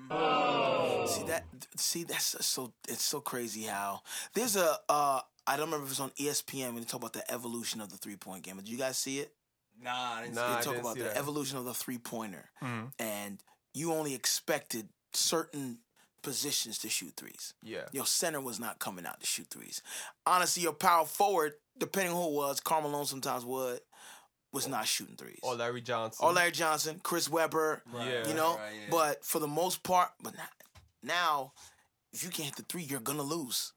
[1.06, 1.44] See that?
[1.76, 2.73] See that's so.
[2.88, 4.02] It's so crazy how
[4.34, 4.77] there's a.
[4.89, 7.80] Uh, I don't remember if it was on ESPN when they talk about the evolution
[7.81, 8.56] of the three point game.
[8.57, 9.31] Did you guys see it?
[9.81, 11.18] Nah, I didn't Nah, They I talk didn't about the that.
[11.18, 12.91] evolution of the three pointer, Mhm.
[12.99, 15.80] and you only expected certain
[16.22, 17.53] positions to shoot threes.
[17.64, 17.85] Yeah.
[17.91, 19.81] Your center was not coming out to shoot threes.
[20.26, 23.80] Honestly, your power forward, depending on who it was, Carmelo sometimes would,
[24.52, 25.39] was not shooting threes.
[25.44, 26.26] Or Larry Johnson.
[26.26, 28.27] Or Larry Johnson, Chris Webber, Yeah.
[28.27, 28.56] you know.
[28.57, 28.88] right, yeah.
[28.89, 30.49] But for the most part, but not,
[31.03, 31.53] now,
[32.14, 33.73] if you can't hit the three, you're gonna lose.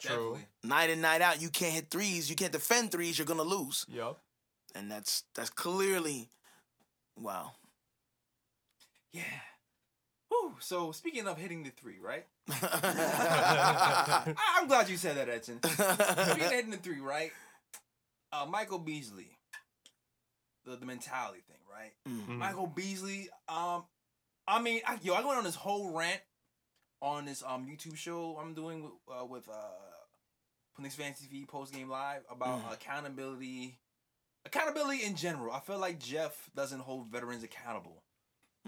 [0.00, 0.10] True.
[0.10, 0.46] Definitely.
[0.64, 3.84] Night in, night out, you can't hit threes, you can't defend threes, you're gonna lose,
[3.88, 4.18] Yup.
[4.74, 6.30] and that's that's clearly,
[7.16, 7.52] wow.
[9.12, 9.22] Yeah.
[10.40, 10.56] Whew.
[10.60, 12.26] So speaking of hitting the three, right?
[12.62, 15.60] I'm glad you said that, Edson.
[15.62, 17.32] Speaking of hitting the three, right?
[18.32, 19.36] Uh, Michael Beasley,
[20.64, 21.92] the the mentality thing, right?
[22.08, 22.38] Mm.
[22.38, 23.28] Michael Beasley.
[23.48, 23.84] Um,
[24.46, 26.20] I mean, I, yo, I went on this whole rant
[27.02, 29.52] on this um YouTube show I'm doing with, uh, with uh,
[30.76, 32.72] Phoenix Fantasy TV post game live about Mm.
[32.74, 33.78] accountability,
[34.46, 35.52] accountability in general.
[35.52, 37.99] I feel like Jeff doesn't hold veterans accountable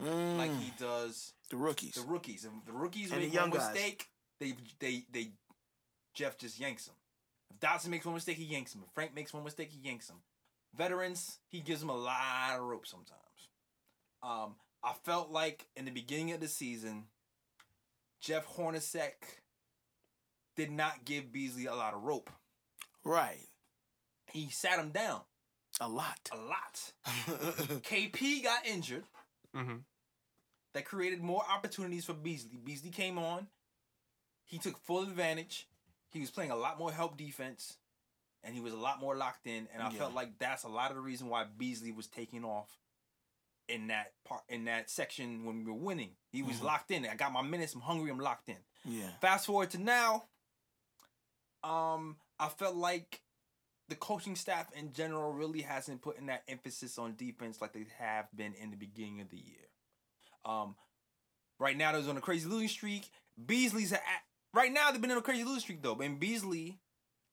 [0.00, 0.38] Mm.
[0.38, 1.94] like he does the rookies.
[1.94, 2.44] the rookies.
[2.44, 3.72] If the rookies And make the young one guys.
[3.72, 4.06] mistake,
[4.40, 5.32] they they they
[6.14, 6.94] Jeff just yanks them.
[7.50, 8.82] If Dotson makes one mistake, he yanks him.
[8.86, 10.16] If Frank makes one mistake, he yanks him.
[10.74, 13.18] Veterans, he gives them a lot of rope sometimes.
[14.22, 17.04] Um, I felt like in the beginning of the season,
[18.20, 19.12] Jeff Hornacek
[20.56, 22.30] did not give Beasley a lot of rope.
[23.04, 23.46] right,
[24.32, 25.20] He sat him down
[25.80, 26.30] a lot.
[26.32, 26.92] a lot.
[27.82, 29.04] KP got injured.
[29.54, 29.76] Mm-hmm.
[30.74, 32.56] that created more opportunities for Beasley.
[32.62, 33.46] Beasley came on.
[34.44, 35.68] He took full advantage.
[36.10, 37.76] He was playing a lot more help defense,
[38.42, 39.68] and he was a lot more locked in.
[39.72, 39.98] And I Yeah.
[39.98, 42.78] felt like that's a lot of the reason why Beasley was taking off
[43.68, 46.16] in that part in that section when we were winning.
[46.30, 46.62] He was Mhm.
[46.64, 47.06] locked in.
[47.06, 47.74] I got my minutes.
[47.74, 48.10] I'm hungry.
[48.10, 48.58] I'm locked in.
[48.84, 50.28] yeah, Fast forward to now.
[51.62, 53.22] Um, I felt like
[53.88, 57.86] the coaching staff in general really hasn't put in that emphasis on defense like they
[57.98, 59.68] have been in the beginning of the year.
[60.44, 60.76] Um,
[61.58, 63.10] right now they're on a crazy losing streak.
[63.44, 64.00] Beasley's at,
[64.54, 66.78] right now they've been on a crazy losing streak though, and Beasley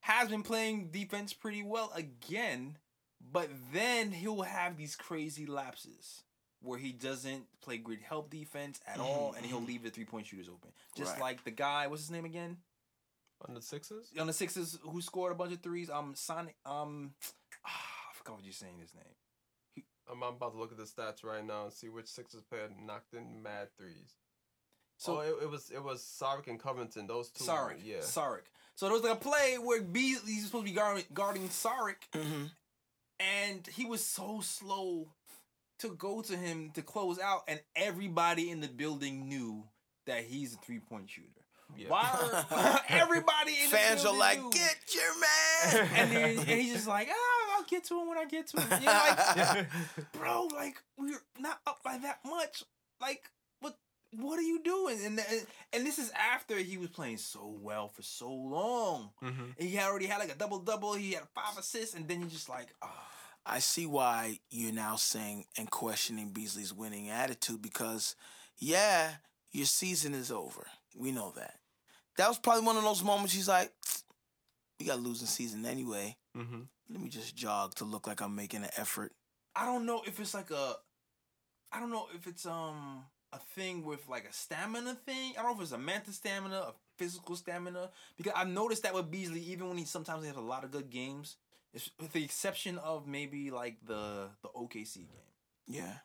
[0.02, 2.78] has been playing defense pretty well again,
[3.20, 6.24] but then he'll have these crazy lapses
[6.62, 10.28] where he doesn't play great help defense at all, and he'll leave the three point
[10.28, 10.72] shooters open.
[10.96, 11.22] Just Right.
[11.22, 12.58] like the guy, what's his name again?
[13.48, 14.11] On the Sixers?
[14.20, 15.90] On the Sixers who scored a bunch of threes.
[15.90, 16.56] Um, Sonic.
[16.66, 17.14] Um,
[17.66, 19.86] I forgot what you're saying his name.
[20.11, 22.70] I'm, I'm about to look at the stats right now and see which Sixers player
[22.86, 24.16] knocked in mad threes.
[24.98, 27.07] So oh, it, it was it was Sark and Covington.
[27.07, 27.45] Those two.
[27.45, 27.98] Saric, Yeah.
[27.99, 28.48] Saric.
[28.76, 32.45] So there was like a play where Beasley's supposed to be guarding, guarding Saric, hmm
[33.20, 35.10] and he was so slow
[35.80, 39.66] to go to him to close out, and everybody in the building knew
[40.06, 41.39] that he's a three point shooter.
[41.78, 41.90] Yeah.
[41.90, 44.52] Why are everybody in Fans are like, knew?
[44.52, 45.90] get your man.
[45.96, 48.62] and, then, and he's just like, ah, I'll get to him when I get to
[48.62, 48.84] him.
[48.86, 49.68] Like,
[50.14, 52.64] bro, like we're not up by that much.
[53.02, 53.22] Like,
[53.62, 53.78] what
[54.18, 54.98] what are you doing?
[55.06, 59.12] And and, and this is after he was playing so well for so long.
[59.24, 59.56] Mhm.
[59.58, 60.94] And he already had like a double double.
[60.94, 63.08] He had five assists, and then you're just like, ah,
[63.46, 68.16] I see why you're now saying and questioning Beasley's winning attitude because,
[68.58, 69.12] yeah,
[69.52, 70.68] your season is over.
[70.96, 71.59] We know that.
[72.20, 73.72] That was probably one of those moments he's like,
[74.78, 76.18] we got losing season anyway.
[76.36, 76.68] Mhm.
[76.90, 79.14] Let me just jog to look like I'm making an effort.
[79.56, 80.76] I don't know if it's like a
[81.72, 85.32] I don't know if it's um a thing with like a stamina thing.
[85.38, 87.90] I don't know if it's a mental stamina, a physical stamina.
[88.18, 90.72] Because I've noticed that with Beasley, even when he sometimes he has a lot of
[90.72, 91.38] good games,
[91.74, 95.30] it's, with the exception of maybe like the the OKC game.
[95.68, 96.00] Yeah.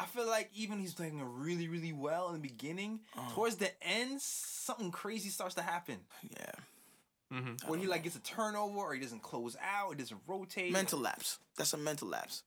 [0.00, 3.00] I feel like even he's playing really, really well in the beginning.
[3.16, 3.30] Uh.
[3.34, 5.98] Towards the end, something crazy starts to happen.
[6.30, 6.52] Yeah.
[7.32, 7.68] Mm-hmm.
[7.68, 10.72] Where he like gets a turnover, or he doesn't close out, he doesn't rotate.
[10.72, 11.38] Mental lapse.
[11.56, 12.42] That's a mental lapse.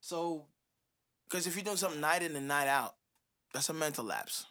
[0.00, 0.44] So
[1.28, 2.94] Because if you're doing something night in and night out,
[3.52, 4.46] that's a mental lapse.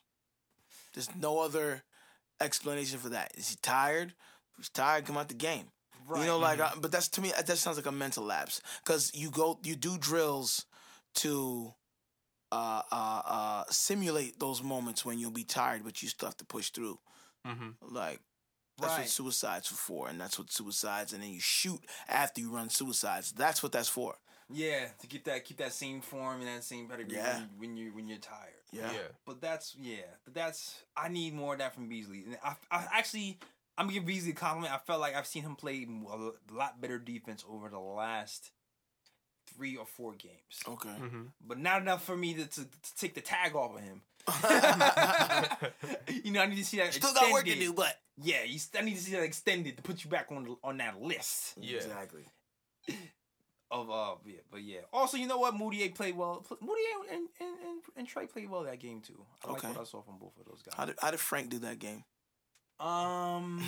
[0.94, 1.84] There's no other
[2.42, 3.32] explanation for that.
[3.36, 4.14] Is he tired?
[4.52, 5.66] If he's tired, come out the game.
[6.08, 8.62] right, You know, like, uh, but that's to me, that sounds like a mental lapse.
[8.84, 10.66] Because you go, you do drills
[11.16, 11.74] to
[12.52, 16.46] uh, uh, uh, simulate those moments when you'll be tired, but you still have to
[16.46, 17.00] push through.
[17.48, 17.70] Mm-hmm.
[17.94, 18.20] Like,
[18.80, 22.50] that's what suicides are for, and that's what suicides, and then you shoot after you
[22.52, 23.32] run suicides.
[23.32, 24.16] That's what that's for.
[24.50, 27.40] yeah, to keep that keep that same form and that same pedigree Yeah.
[27.40, 28.52] when, when you when you're tired.
[28.72, 28.92] Yeah.
[28.92, 29.08] Yeah.
[29.26, 32.24] But that's yeah, but that's I need more of that from Beasley.
[32.26, 33.40] And I, I actually
[33.78, 34.74] I'm gonna give Beasley a compliment.
[34.74, 38.52] I felt like I've seen him play a lot better defense over the last
[39.56, 40.60] three or four games.
[40.68, 40.90] Okay.
[40.90, 41.24] Mm-hmm.
[41.46, 44.02] But not enough for me to, to, to take the tag off of him.
[46.24, 46.94] you know, I need to see that.
[46.94, 47.66] Still got work to extended.
[47.68, 50.44] do, but Yeah, you, I need to see that extended to put you back on
[50.44, 51.78] the, on that list Yeah.
[51.78, 52.26] exactly.
[53.72, 54.82] of uh yeah, but yeah.
[54.94, 55.56] Also, you know what?
[55.56, 56.46] Mudiay played well.
[56.48, 59.26] Pl- Mudiay and and, and and Trey played well that game too.
[59.44, 59.68] I Okay.
[59.68, 60.94] like what I saw from both of those How guys.
[60.94, 62.04] did how did Frank do that game?
[62.80, 63.64] Um,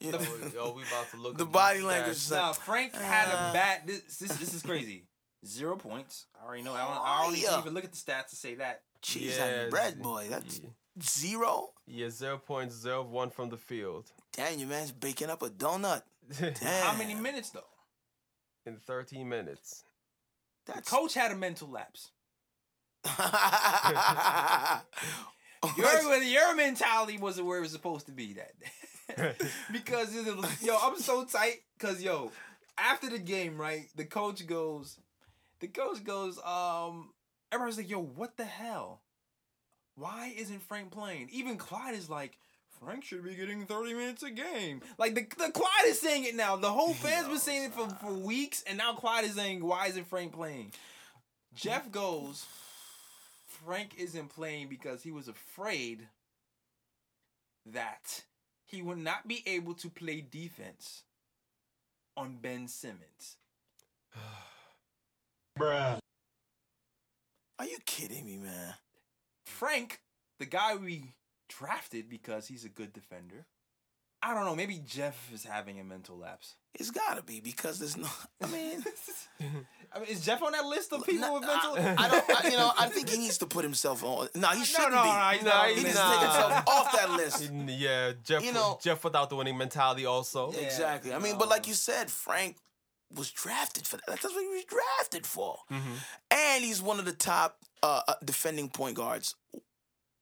[0.00, 0.18] You know,
[0.60, 1.36] oh, we about to look.
[1.38, 2.26] The body language stats.
[2.26, 3.86] is nah, Frank had Uh, a bad.
[3.86, 5.06] This, this this is crazy.
[5.44, 6.26] Zero points.
[6.40, 6.72] I already know.
[6.72, 7.58] I don't, I don't Yeah.
[7.60, 8.82] even look at the stats to say that.
[9.02, 10.26] cheese on Yeah, your bread, boy.
[10.30, 10.68] That's yeah.
[11.02, 11.70] zero.
[11.86, 14.10] Yeah, zero point zero one from the field.
[14.32, 16.02] Damn, your man's baking up a donut.
[16.38, 16.54] Damn.
[16.86, 17.66] How many minutes though?
[18.66, 19.84] In 13 minutes.
[20.66, 22.10] That coach had a mental lapse.
[25.76, 29.34] Your Your your mentality wasn't where it was supposed to be that day.
[29.72, 31.60] because it was- yo, I'm so tight.
[31.78, 32.30] Cause yo,
[32.78, 34.98] after the game, right, the coach goes,
[35.60, 37.10] the coach goes, um,
[37.52, 39.00] everybody's like, yo, what the hell?
[39.96, 41.28] Why isn't Frank playing?
[41.32, 42.38] Even Clyde is like,
[42.80, 44.82] Frank should be getting 30 minutes a game.
[44.98, 46.56] Like the, the Clyde is saying it now.
[46.56, 49.86] The whole fans been saying it for, for weeks, and now Clyde is saying, why
[49.86, 50.72] isn't Frank playing?
[51.54, 52.44] Jeff goes,
[53.64, 56.08] Frank isn't playing because he was afraid
[57.66, 58.24] that
[58.66, 61.04] he would not be able to play defense
[62.16, 63.36] on Ben Simmons.
[67.58, 68.74] Are you kidding me, man?
[69.46, 70.00] Frank,
[70.38, 71.14] the guy we
[71.48, 73.46] drafted because he's a good defender.
[74.22, 74.56] I don't know.
[74.56, 76.56] Maybe Jeff is having a mental lapse.
[76.74, 78.08] It's gotta be because there's no.
[78.42, 78.84] I mean,
[79.92, 81.74] I mean, is Jeff on that list of people no, with mental?
[81.76, 82.44] I, I don't.
[82.44, 84.26] I, you know, I think he needs to put himself on.
[84.34, 85.08] No, he shouldn't no, be.
[85.08, 85.96] no, he's Nah, he needs list.
[85.96, 87.50] to take himself off that list.
[87.68, 88.44] yeah, Jeff.
[88.44, 90.52] You know- Jeff without the winning mentality also.
[90.52, 90.60] Yeah.
[90.60, 91.14] Exactly.
[91.14, 92.56] I mean, but like you said, Frank
[93.14, 94.06] was drafted for that.
[94.08, 95.58] That's what he was drafted for.
[95.70, 95.82] Mhm.
[96.32, 99.36] And he's one of the top uh, uh, defending point guards.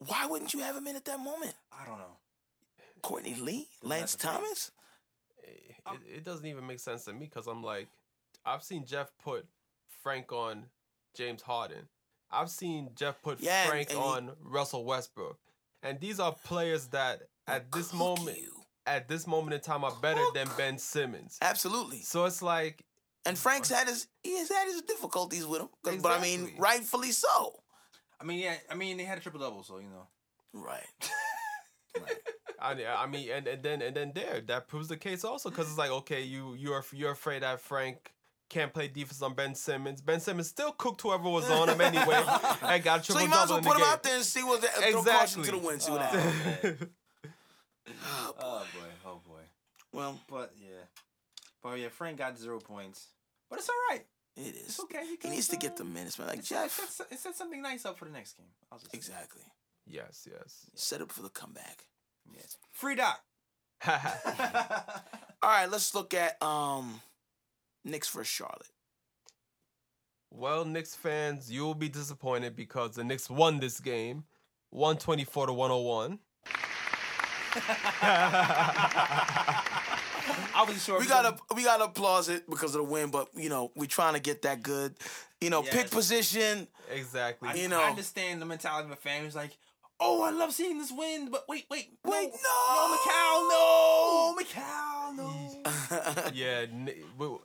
[0.01, 1.55] Why wouldn't you have him in at that moment?
[1.73, 2.19] I don't know.
[3.03, 4.17] Courtney Lee, Lance.
[4.17, 4.71] Thomas.
[5.91, 7.89] It, it doesn't even make sense to me because I'm like,
[8.45, 9.47] I've seen Jeff put
[10.03, 10.67] Frank on
[11.17, 11.89] James Harden.
[12.31, 15.39] I've seen Jeff put Yeah, Frank and he- on Russell Westbrook,
[15.83, 18.53] and these are players that at this moment, you.
[18.87, 21.37] at this moment in time, are better than Ben Simmons.
[21.43, 22.01] Absolutely.
[22.03, 22.85] So it's like,
[23.27, 25.69] And Frank's had his he has had his difficulties with him.
[25.85, 27.63] 'Cause- But I mean, rightfully so.
[28.21, 28.57] I mean, yeah.
[28.71, 30.07] I mean, they had a triple double, so you know.
[30.55, 30.87] Right.
[32.63, 35.69] I, I mean, and, and then and then there, that proves the case also because
[35.69, 38.13] it's like, okay, you you're you're afraid that Frank
[38.49, 40.01] can't play defense on Ben Simmons.
[40.03, 42.23] Ben Simmons still cooked whoever was on him anyway,
[42.63, 43.87] and got a So triple you might as well put him game.
[43.89, 45.83] out there and see what that throw caution to the wind.
[45.83, 46.79] See what Oh, happens.
[46.83, 46.87] Oh, boy.
[48.41, 49.41] Oh boy, oh boy.
[49.93, 50.69] Well, But yeah,
[51.63, 53.09] but yeah, Frank got zero points,
[53.51, 54.05] but it's all right.
[54.37, 55.03] it It's okay.
[55.23, 56.29] He needs to get the minutes, man.
[56.29, 56.71] Like It Jeff.
[56.91, 58.47] set, it set something nice up for the next game.
[58.71, 58.95] I'll just.
[58.95, 59.43] Exactly.
[59.87, 60.67] yes, yes.
[60.75, 61.87] Set up for the comeback.
[62.35, 62.57] Yes.
[62.73, 63.21] Free dot.
[65.43, 67.01] All right, let's look at um
[67.85, 68.69] Knicks for Charlotte.
[70.31, 74.25] well, Knicks fans, you will be disappointed because the Knicks won this game,
[74.71, 76.19] one twenty four to one hundred one.
[80.55, 83.49] I was sure We gotta we gotta applause it because of the win, but you
[83.49, 84.95] know we're trying to get that good.
[85.41, 85.75] You know, Yes.
[85.75, 86.69] pick position.
[86.91, 87.49] Exactly.
[87.57, 87.79] You you know.
[87.79, 89.51] know, I understand the mentality of a fan who's like,
[90.03, 94.37] "Oh, I love seeing this win," but wait, wait, Wait, no, no, no, McCall, no,
[94.43, 95.17] McCall,
[96.25, 96.31] no.
[96.35, 96.67] yeah,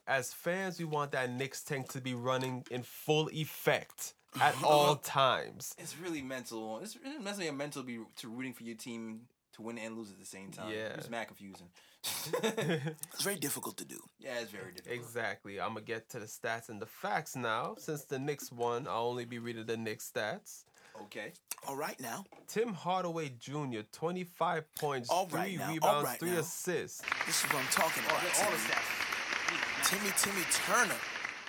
[0.07, 4.13] as fans, we want that Knicks tank to be running in full effect.
[4.41, 5.73] at all times.
[5.77, 6.79] It's really mental.
[6.83, 9.21] It's really mentally a mental be to rooting for your team
[9.53, 10.69] to win and lose at the same time.
[10.71, 10.89] Yeah.
[10.97, 11.69] It's mad confusing.
[12.43, 13.99] It's very difficult to do.
[14.19, 14.99] yeah, it's very difficult.
[14.99, 15.59] Exactly.
[15.59, 17.75] I'm gonna get to the stats and the facts now.
[17.77, 20.63] Since the Knicks won, I'll only be reading the Knicks stats.
[21.03, 21.31] Okay.
[21.67, 22.23] All right now.
[22.47, 23.81] Tim Hardaway Jr.
[23.91, 26.39] 25 points, All right three now, all rebounds, right three now.
[26.39, 27.01] assists.
[27.25, 28.21] This is what I'm talking about.
[28.21, 28.69] the, all the Timmy.
[28.69, 29.89] stats.
[29.89, 30.99] Timmy Timmy Turner.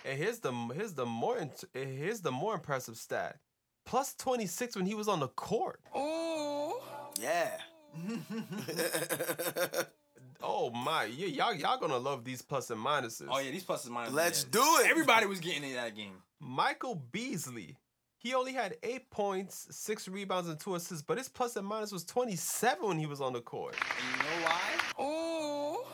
[0.04, 3.36] And here's the here's the more int- here's the more impressive stat.
[3.84, 5.80] Plus 26 when he was on the court.
[5.94, 6.82] Oh.
[7.20, 7.50] Yeah.
[10.40, 13.26] Oh my, yeah, y'all y'all gonna love these plus and minuses.
[13.28, 14.12] Oh yeah, these pluses and minuses.
[14.12, 14.48] Let's yeah.
[14.52, 14.88] do it.
[14.88, 16.22] Everybody was getting in that game.
[16.38, 17.76] Michael Beasley.
[18.18, 21.92] He only had eight points, six rebounds, and two assists, but his plus and minus
[21.92, 23.76] was 27 when he was on the court.
[23.76, 24.60] And you know why?
[24.98, 25.86] Oh,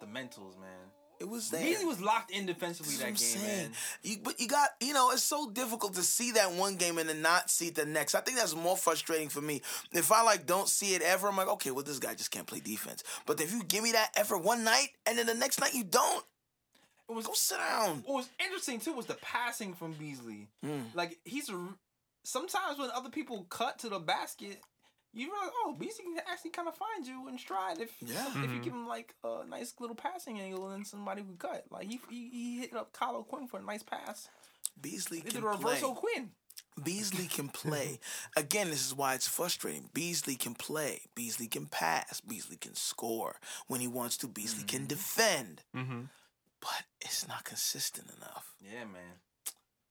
[0.00, 0.68] the mentals, man.
[1.18, 1.60] It was there.
[1.62, 3.70] Beasley was locked in defensively That's what that I'm game, saying.
[3.70, 3.72] man.
[4.02, 7.08] You, but you got, you know, it's so difficult to see that one game and
[7.08, 8.16] then not see the next.
[8.16, 9.62] I think that's more frustrating for me.
[9.92, 12.46] If I like don't see it ever, I'm like, okay, well, this guy just can't
[12.46, 13.04] play defense.
[13.24, 15.84] But if you give me that effort one night and then the next night you
[15.84, 16.24] don't,
[17.08, 18.02] It was go sit down.
[18.06, 20.48] What was interesting too was the passing from Beasley.
[20.64, 20.94] Mm.
[20.94, 21.68] Like he's a.
[22.24, 24.60] Sometimes when other people cut to the basket,
[25.12, 28.28] you realize, oh, Beasley can actually kind of find you in stride if Yeah.
[28.44, 31.64] if you give him like a nice little passing angle and somebody would cut.
[31.70, 34.28] Like he he, he hit up Kyle Quinn for a nice pass.
[34.80, 35.88] Beasley He can did a reverse play.
[35.90, 36.30] O'Quinn.
[36.82, 37.98] Beasley can play.
[38.36, 39.90] Again, this is why it's frustrating.
[39.92, 41.02] Beasley can play.
[41.14, 42.20] Beasley can pass.
[42.20, 44.28] Beasley can score when he wants to.
[44.28, 45.62] Beasley can defend.
[45.76, 46.02] Mm-hmm.
[46.62, 48.54] But it's not consistent enough.
[48.62, 49.18] Yeah, man.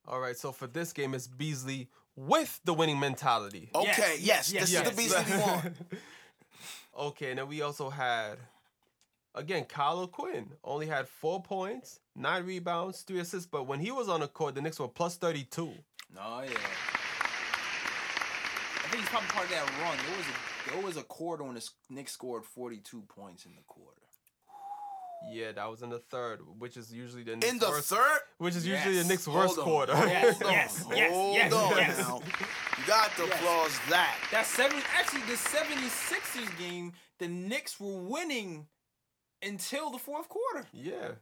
[0.08, 3.70] All right, so for this game, it's Beasley with the winning mentality.
[3.74, 4.82] Okay, yes, yes, this yes.
[4.82, 5.74] is the Beasley we want.
[6.98, 8.38] okay, and then we also had,
[9.34, 14.08] again, Kyle Quinn only had four points, nine rebounds, three assists, but when he was
[14.08, 15.70] on the court, the Knicks were plus 32.
[16.14, 16.50] No, yeah.
[18.84, 19.96] I think he's probably part of that run.
[20.06, 23.54] There was a there was a quarter when the Knicks scored forty two points in
[23.54, 24.01] the quarter.
[25.30, 28.20] Yeah, that was in the third, which is usually the Knicks In the worst, third,
[28.38, 29.02] which is usually Yes.
[29.04, 29.64] the Knicks' Hold worst on.
[29.64, 29.92] quarter.
[29.94, 31.98] Yes, hold on, yes, yes, hold yes, on yes.
[31.98, 32.20] now.
[32.78, 33.34] You got to Yes.
[33.40, 34.16] applause that.
[34.30, 38.66] That seven actually the 76ers game, the Knicks were winning
[39.42, 40.66] until the fourth quarter.
[40.72, 41.12] yeah.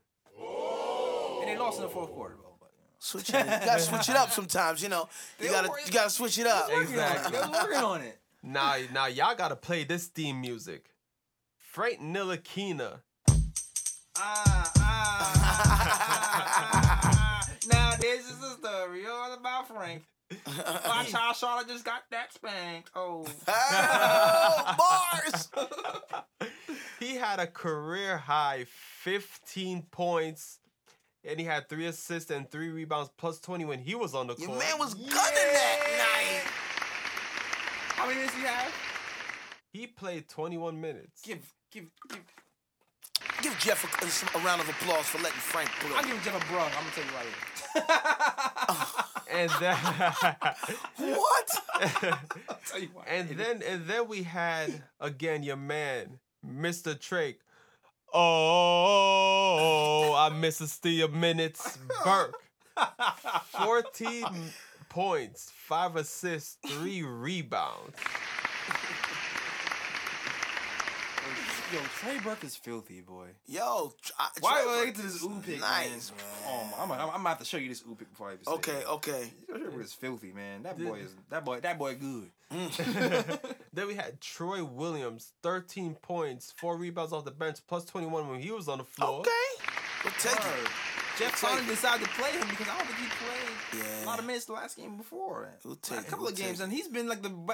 [1.41, 2.37] And they lost in the fourth quarter.
[2.61, 2.85] But, you.
[2.99, 3.35] Switch it.
[3.35, 4.83] You gotta switch it up sometimes.
[4.83, 5.09] You know,
[5.39, 6.69] you They gotta were- you gotta switch it up.
[6.69, 6.91] Working on it.
[6.91, 7.39] Exactly.
[7.39, 8.19] They're working on it.
[8.43, 10.87] Now, now y'all gotta play this theme music.
[11.59, 13.01] Frank Ntilikina.
[14.23, 15.97] Ah, ah.
[17.71, 20.03] Now this is a story all about Frank.
[20.87, 22.91] Watch how Charlotte just got that spanked.
[22.95, 23.27] Oh.
[23.49, 25.49] Oh, bars.
[26.99, 30.59] He had a career high 15 points,
[31.25, 34.35] and he had three assists and three rebounds, plus 20 when he was on the
[34.35, 34.51] court.
[34.51, 36.43] Your man was gunning that night.
[37.97, 38.71] How many minutes he have?
[39.73, 41.23] he played 21 minutes.
[41.23, 41.39] Give,
[41.73, 42.21] give, give.
[43.43, 43.89] Give Jeff a,
[44.39, 46.13] a round of applause for letting Frank I'll play.
[46.13, 46.71] give Jeff a brung.
[46.77, 47.83] I'm gonna tell you right here.
[49.33, 49.77] And then,
[51.17, 51.49] What?
[51.75, 53.05] I'll tell you why.
[53.07, 56.99] and then, and then we had again your man, Mr.
[56.99, 57.37] Trey.
[58.13, 61.79] Oh, I miss a steal minutes.
[62.05, 62.43] Burke,
[63.65, 64.25] 14
[64.89, 67.97] points, five assists, three rebounds.
[71.73, 73.27] Yo, Trey Burke is filthy, boy.
[73.47, 76.19] Yo, tr- I- Why Trevor do I get to this ooh pick, Nice, man?
[76.19, 76.73] man.
[76.75, 78.53] Oh, I'm, I'm, I'm about to show you this ooh pick before I even say
[78.55, 78.89] Okay, it.
[78.91, 79.31] okay.
[79.49, 80.65] Trey Burke is filthy, man.
[80.65, 81.61] That boy is that boy.
[81.61, 82.31] That boy good.
[82.53, 83.55] Mm.
[83.73, 88.41] Then we had Troy Williams, 13 points, four rebounds off the bench, plus 21 when
[88.41, 89.21] he was on the floor.
[89.21, 89.31] Okay.
[90.03, 90.41] We'll take it.
[90.45, 90.69] Word.
[91.19, 94.05] Jeff We'll finally decided to play him because I don't think he played Yeah.
[94.05, 95.51] a lot of minutes the last game before.
[95.65, 97.53] We'll a take it, couple we'll of games, take and he's been like the be-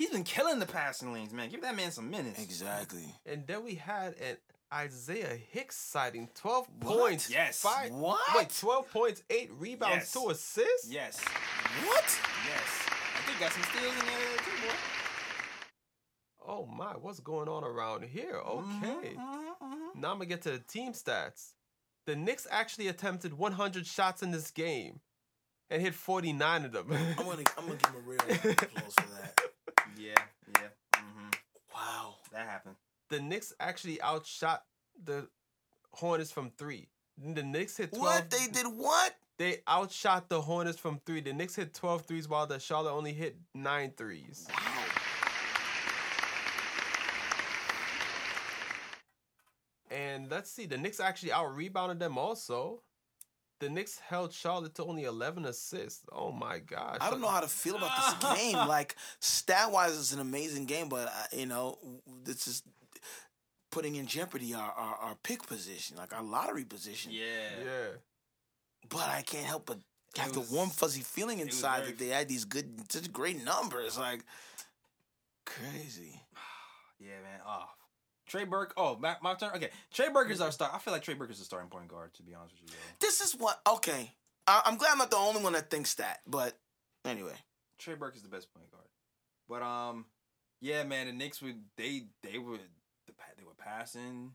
[0.00, 1.50] he's been killing the passing lanes, man.
[1.50, 2.42] Give that man some minutes.
[2.42, 3.04] Exactly.
[3.26, 4.36] And then we had an
[4.72, 6.98] Isaiah Hicks sighting, 12 What?
[6.98, 7.28] points.
[7.30, 7.60] Yes.
[7.60, 8.18] Five, What?
[8.34, 10.12] Wait, 12 points, eight rebounds, Yes.
[10.12, 10.88] two assists?
[10.90, 11.18] Yes,
[11.84, 12.04] What?
[12.46, 12.88] yes.
[13.14, 14.74] I think got some steals in there too, boy.
[16.46, 18.36] Oh my, what's going on around here?
[18.36, 19.14] Okay.
[19.14, 19.94] Mhm, mhm.
[19.96, 21.52] Now I'm going to get to the team stats.
[22.06, 25.00] The Knicks actually attempted 100 shots in this game
[25.68, 26.86] and hit 49 of them.
[26.90, 29.40] I'm gonna I'm gonna give him a real round of applause for that.
[29.96, 30.14] Yeah,
[30.56, 30.68] yeah.
[30.94, 31.28] hmm
[31.74, 32.14] Wow.
[32.32, 32.76] That happened.
[33.08, 34.64] the Knicks actually outshot
[35.02, 35.28] the
[35.92, 36.88] Hornets from three.
[37.18, 38.02] The Knicks hit 12.
[38.04, 38.30] What?
[38.30, 39.14] They did what?
[39.38, 41.20] They outshot the Hornets from three.
[41.20, 44.46] The Knicks hit 12 threes while the Charlotte only hit nine threes.
[44.50, 44.84] Wow.
[49.90, 52.82] And let's see, the Knicks actually out rebounded them also.
[53.60, 56.04] The Knicks held Charlotte to only 11 assists.
[56.10, 56.96] Oh my gosh.
[57.00, 58.56] I don't know how to feel about this game.
[58.56, 61.78] Like stat wise, it's an amazing game, but uh, you know,
[62.24, 62.62] this is
[63.70, 67.12] putting in jeopardy our, our, our pick position, like our lottery position.
[67.12, 67.64] Yeah.
[67.64, 67.88] Yeah.
[68.88, 69.78] But I can't help but
[70.16, 73.96] have It the warm fuzzy feeling inside that they had these good, such great numbers.
[73.98, 74.24] Like
[75.44, 76.20] crazy.
[77.02, 77.40] Yeah, man.
[77.48, 77.64] Oh.
[78.30, 78.72] Trey Burke.
[78.76, 79.50] Oh, my, my turn.
[79.56, 80.70] Okay, Trey Burke is our star.
[80.72, 82.14] I feel like Trey Burke is the starting point guard.
[82.14, 82.82] To be honest with you, yo.
[83.00, 83.60] This is what.
[83.68, 84.12] Okay,
[84.46, 86.20] I, I'm glad I'm not the only one that thinks that.
[86.28, 86.56] But
[87.04, 87.34] anyway,
[87.80, 88.84] Trey Burke is the best point guard.
[89.48, 90.04] But um,
[90.60, 92.58] yeah, man, the Knicks would they they were
[93.36, 94.32] they were passing,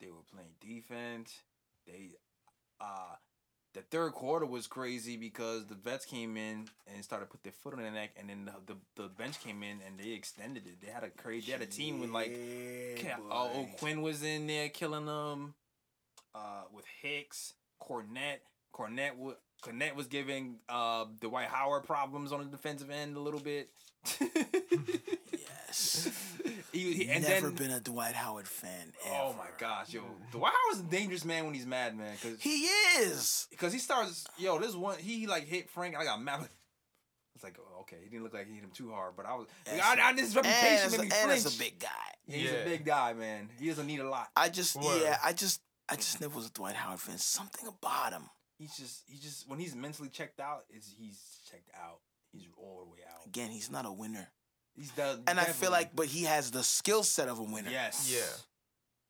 [0.00, 1.42] they were playing defense.
[1.86, 2.12] They
[2.80, 3.16] uh
[3.74, 7.52] the third quarter was crazy because the vets came in and started to put their
[7.52, 10.66] foot on their neck, and then the, the, the bench came in and they extended
[10.66, 10.80] it.
[10.80, 12.36] They had a crazy, they had a team with like
[13.04, 13.68] Yeah, uh, oh.
[13.78, 15.54] Quinn was in there killing them.
[16.34, 18.38] Uh, with Hicks, Kornet,
[18.72, 19.12] Kornet,
[19.62, 23.70] Kornet was giving uh Dwight Howard problems on the defensive end a little bit.
[25.32, 26.08] Yes.
[26.72, 28.92] he, he- and Never then, been a Dwight Howard fan.
[29.10, 30.02] oh my gosh, yo,
[30.32, 32.66] Dwight Howard's a dangerous man when he's mad, man, because He
[33.00, 33.46] is.
[33.50, 36.40] because he starts, yo, this one he like hit Frank, and I got mad.
[36.40, 36.50] Like,
[37.34, 39.34] it's like, oh, okay, he didn't look like he hit him too hard, but I
[39.34, 41.44] was, And I, I, this reputation And, made me a, and flinch.
[41.46, 41.88] it's a big guy.
[42.28, 42.56] Yeah, he's Yeah.
[42.58, 43.48] a big guy, man.
[43.58, 44.28] He doesn't need a lot.
[44.36, 45.00] I just Word.
[45.02, 47.18] yeah, I just I just never was a Dwight Howard fan.
[47.18, 48.22] Something about him.
[48.56, 51.18] he's just he just when he's mentally checked out is he's
[51.50, 51.98] checked out.
[52.34, 53.26] He's all the way out.
[53.26, 54.28] Again, he's not a winner.
[54.74, 57.70] He's the And I feel like but he has the skill set of a winner.
[57.70, 58.20] yes, Yeah.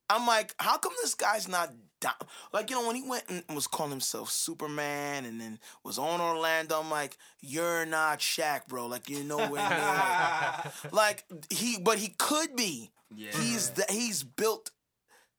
[0.07, 2.13] I'm like, how come this guy's not down?
[2.53, 6.21] Like, you know, when he went and was calling himself Superman and then was on
[6.21, 8.85] Orlando, I'm like, you're not Shaq, bro.
[8.85, 10.71] Like, you're nowhere near.
[10.91, 12.91] like he, but he could be.
[13.15, 13.31] yeah.
[13.31, 14.69] He's the, he's built.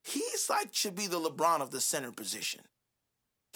[0.03, 2.63] He's like should be the LeBron of the center position.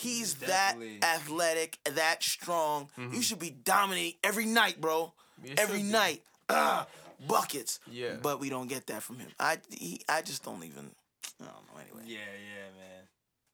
[0.00, 0.98] He's Definitely.
[0.98, 2.88] that athletic, that strong.
[2.96, 3.22] You Mhm.
[3.22, 5.12] should be dominating every night, bro.
[5.44, 6.86] It every night, ah,
[7.26, 7.80] buckets.
[7.86, 8.16] Yeah.
[8.22, 9.30] But we don't get that from him.
[9.38, 10.94] I he, I just don't even.
[11.40, 11.80] I don't know.
[11.80, 12.02] Anyway.
[12.06, 12.18] yeah,
[12.48, 13.08] yeah, man.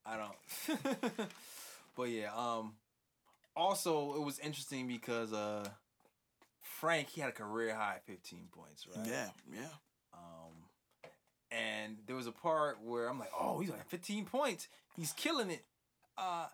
[0.04, 0.16] I
[1.16, 1.28] don't.
[1.96, 2.74] but yeah, um.
[3.56, 5.66] Also, it was interesting because uh,
[6.60, 9.06] Frank he had a career high 15 points, right?
[9.06, 9.30] Yeah.
[9.50, 9.68] Yeah.
[10.12, 10.52] Um,
[11.50, 14.68] and there was a part where I'm like, oh, he's like 15 points.
[14.94, 15.64] He's killing it.
[16.18, 16.46] Uh,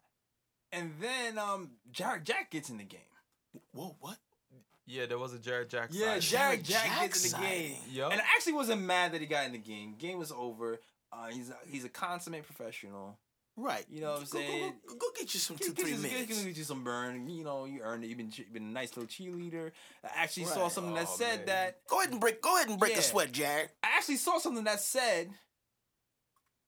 [0.73, 3.01] and then um, Jarrett Jack gets in the game.
[3.73, 3.97] Whoa.
[4.01, 4.17] What?
[4.87, 6.01] Yeah, there was a Jared Jackson.
[6.01, 7.75] Yeah, Jared Jarrett Jack Jack gets in the game.
[7.77, 7.95] sighting.
[7.95, 8.13] Yup.
[8.13, 9.95] And I actually wasn't mad that he got in the game.
[9.99, 10.81] Game was over.
[11.13, 13.19] Uh, he's a, he's a consummate professional.
[13.57, 13.85] Right.
[13.91, 14.73] You know what I'm Go- go- saying?
[14.89, 16.43] Go, go get you some two, Get- get three you- get- minutes.
[16.45, 17.29] Get you some burn.
[17.29, 18.09] You know, you earned it.
[18.09, 19.71] You've been you've been a nice little cheerleader.
[20.03, 20.73] I actually saw Right.
[20.73, 21.47] something that Oh, said man.
[21.47, 21.87] that.
[21.87, 22.41] Go ahead and break.
[22.41, 23.07] Go ahead and break the Yeah.
[23.07, 23.71] sweat, Jared.
[23.85, 25.31] I actually saw something that said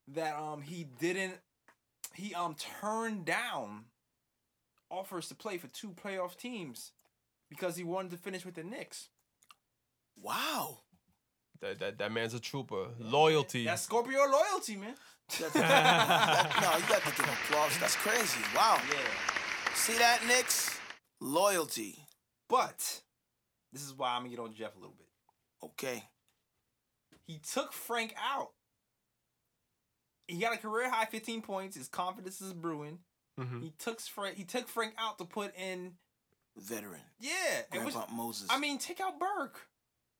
[0.09, 1.35] that um he didn't
[2.15, 3.85] he um turned down
[4.91, 6.93] offers to play for two playoff teams
[7.51, 9.09] because he wanted to finish with the Knicks.
[10.21, 10.81] Wow.
[11.61, 12.89] That, that that man's a trooper.
[12.99, 13.65] Loyalty.
[13.65, 14.95] That's Scorpio loyalty, man.
[15.41, 15.55] That's-
[16.63, 17.79] no, you got to give applause.
[17.79, 18.41] That's crazy.
[18.55, 18.79] Wow.
[18.91, 19.75] Yeah.
[19.75, 20.79] See that, Knicks?
[21.21, 21.99] Loyalty.
[22.49, 23.01] But
[23.73, 25.07] this is why I'm gonna get on Jeff a little bit.
[25.63, 26.05] Okay.
[27.27, 28.51] He took Frank out.
[30.27, 31.77] He got a career high 15 points.
[31.77, 32.99] His confidence is brewing.
[33.39, 33.63] Mhm.
[33.63, 34.37] He took Frank.
[34.37, 35.97] He took Frank out to put in.
[36.57, 37.01] Veteran.
[37.19, 37.33] Yeah,
[37.73, 38.47] and which, Grandpa Moses.
[38.49, 39.61] I mean, take out Burke.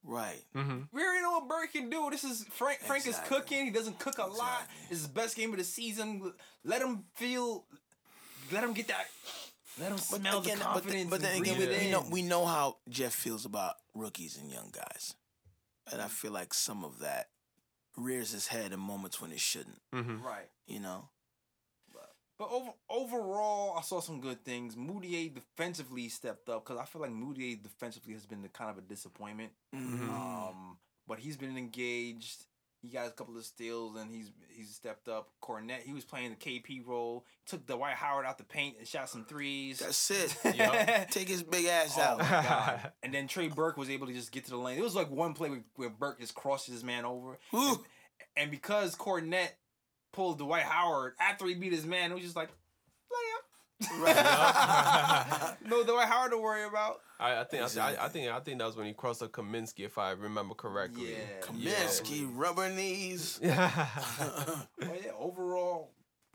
[0.03, 0.43] right.
[0.53, 0.89] Mhm.
[0.91, 2.09] We already know what Burke can do.
[2.11, 2.79] This is Frank.
[2.81, 3.65] Frank is cooking.
[3.65, 4.61] He doesn't cook a lot.
[4.63, 4.75] Exactly.
[4.91, 6.33] It's his best game of the season.
[6.65, 7.65] Let him feel.
[8.51, 9.07] Let him get that.
[9.79, 11.01] Let him But smell again, the but, confidence.
[11.01, 14.51] then- but then again, we, we know we know how Jeff feels about rookies and
[14.51, 15.15] young guys,
[15.91, 17.29] and I feel like some of that
[17.97, 19.81] rears his head in moments when it shouldn't.
[19.93, 20.21] Mhm.
[20.21, 20.49] right.
[20.67, 21.09] You know.
[22.37, 24.75] But over, overall, I saw some good things.
[24.75, 28.77] Mudiay defensively stepped up because I feel like Mudiay defensively has been the kind of
[28.77, 29.53] a disappointment.
[29.73, 30.09] Mhm.
[30.09, 30.77] Um,
[31.07, 32.45] but he's been engaged.
[32.85, 35.29] He got a couple of steals and he's he's stepped up.
[35.41, 37.25] Kornet, he was playing the KP role.
[37.47, 39.79] Took the Dwight Howard out the paint and shot some threes.
[39.79, 40.37] That's it.
[40.55, 41.09] Yup.
[41.09, 42.91] Take his big ass Oh out.
[43.01, 44.77] And then Trey Burke was able to just get to the lane.
[44.77, 47.83] It was like one play where, where Burke just crosses his man over, Whew.
[48.37, 49.49] and because Kornet
[50.13, 52.49] pulled Dwight Howard after he beat his man, it was just like,
[53.99, 54.15] Right.
[55.61, 55.69] him.
[55.69, 57.01] no Dwight Howard to worry about.
[57.19, 59.85] I, I think I, I think I think that was when he crossed up Kaminsky,
[59.85, 61.11] if I remember correctly.
[61.11, 61.41] Yeah.
[61.41, 63.39] Kaminsky, rubber knees.
[63.43, 63.69] Yeah.
[64.77, 65.91] But yeah, overall,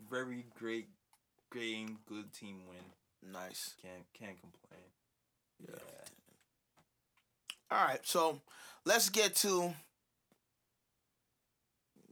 [0.09, 0.87] very great
[1.53, 3.31] game, good team win.
[3.31, 3.75] nice.
[3.81, 4.89] Can't can't complain.
[5.59, 5.75] Yeah.
[7.71, 8.41] All right, so
[8.85, 9.73] let's get to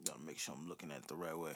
[0.10, 1.52] Gotta make sure I'm looking at it the right way.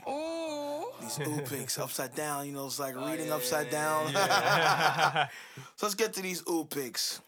[1.02, 5.28] These ooh picks upside down, you know, it's like reading yeah, upside yeah, down.
[5.76, 7.20] so let's get to these ooh picks.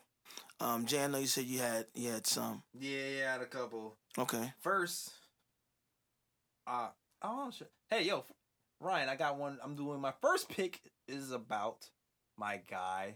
[0.59, 2.61] Um, Jay, I know you said you had you had some.
[2.79, 3.95] Yeah, yeah, I had a couple.
[4.19, 4.53] Okay.
[4.59, 5.13] First,
[6.67, 6.89] uh,
[7.23, 7.71] oh shit.
[7.89, 8.23] Hey, yo,
[8.79, 9.57] Ryan, I got one.
[9.63, 11.89] I'm doing my first pick is about
[12.37, 13.15] my guy,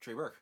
[0.00, 0.38] Trey Burke.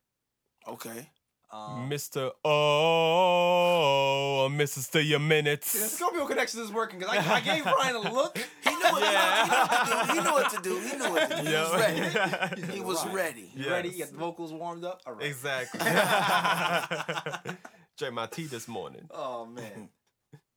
[0.68, 1.08] Okay.
[1.50, 2.30] Um, Mr.
[2.44, 4.90] Oh, Mrs.
[4.90, 5.92] to your see, the minutes.
[5.94, 8.36] Scorpio connection is working because I, I gave Ryan a look.
[8.36, 10.06] He knew what, Yeah.
[10.12, 10.78] he knew what to do.
[10.78, 11.42] He knew what to do.
[11.42, 12.62] He knew what to do.
[12.66, 12.70] He was ready.
[12.70, 12.72] Yeah.
[12.72, 13.50] He was ready.
[13.56, 13.88] You ready?
[13.88, 13.98] Yes.
[13.98, 15.00] You got the vocals warmed up?
[15.06, 15.26] All right.
[15.26, 15.80] exactly.
[17.98, 19.08] Drank my tea this morning.
[19.10, 19.88] Oh man,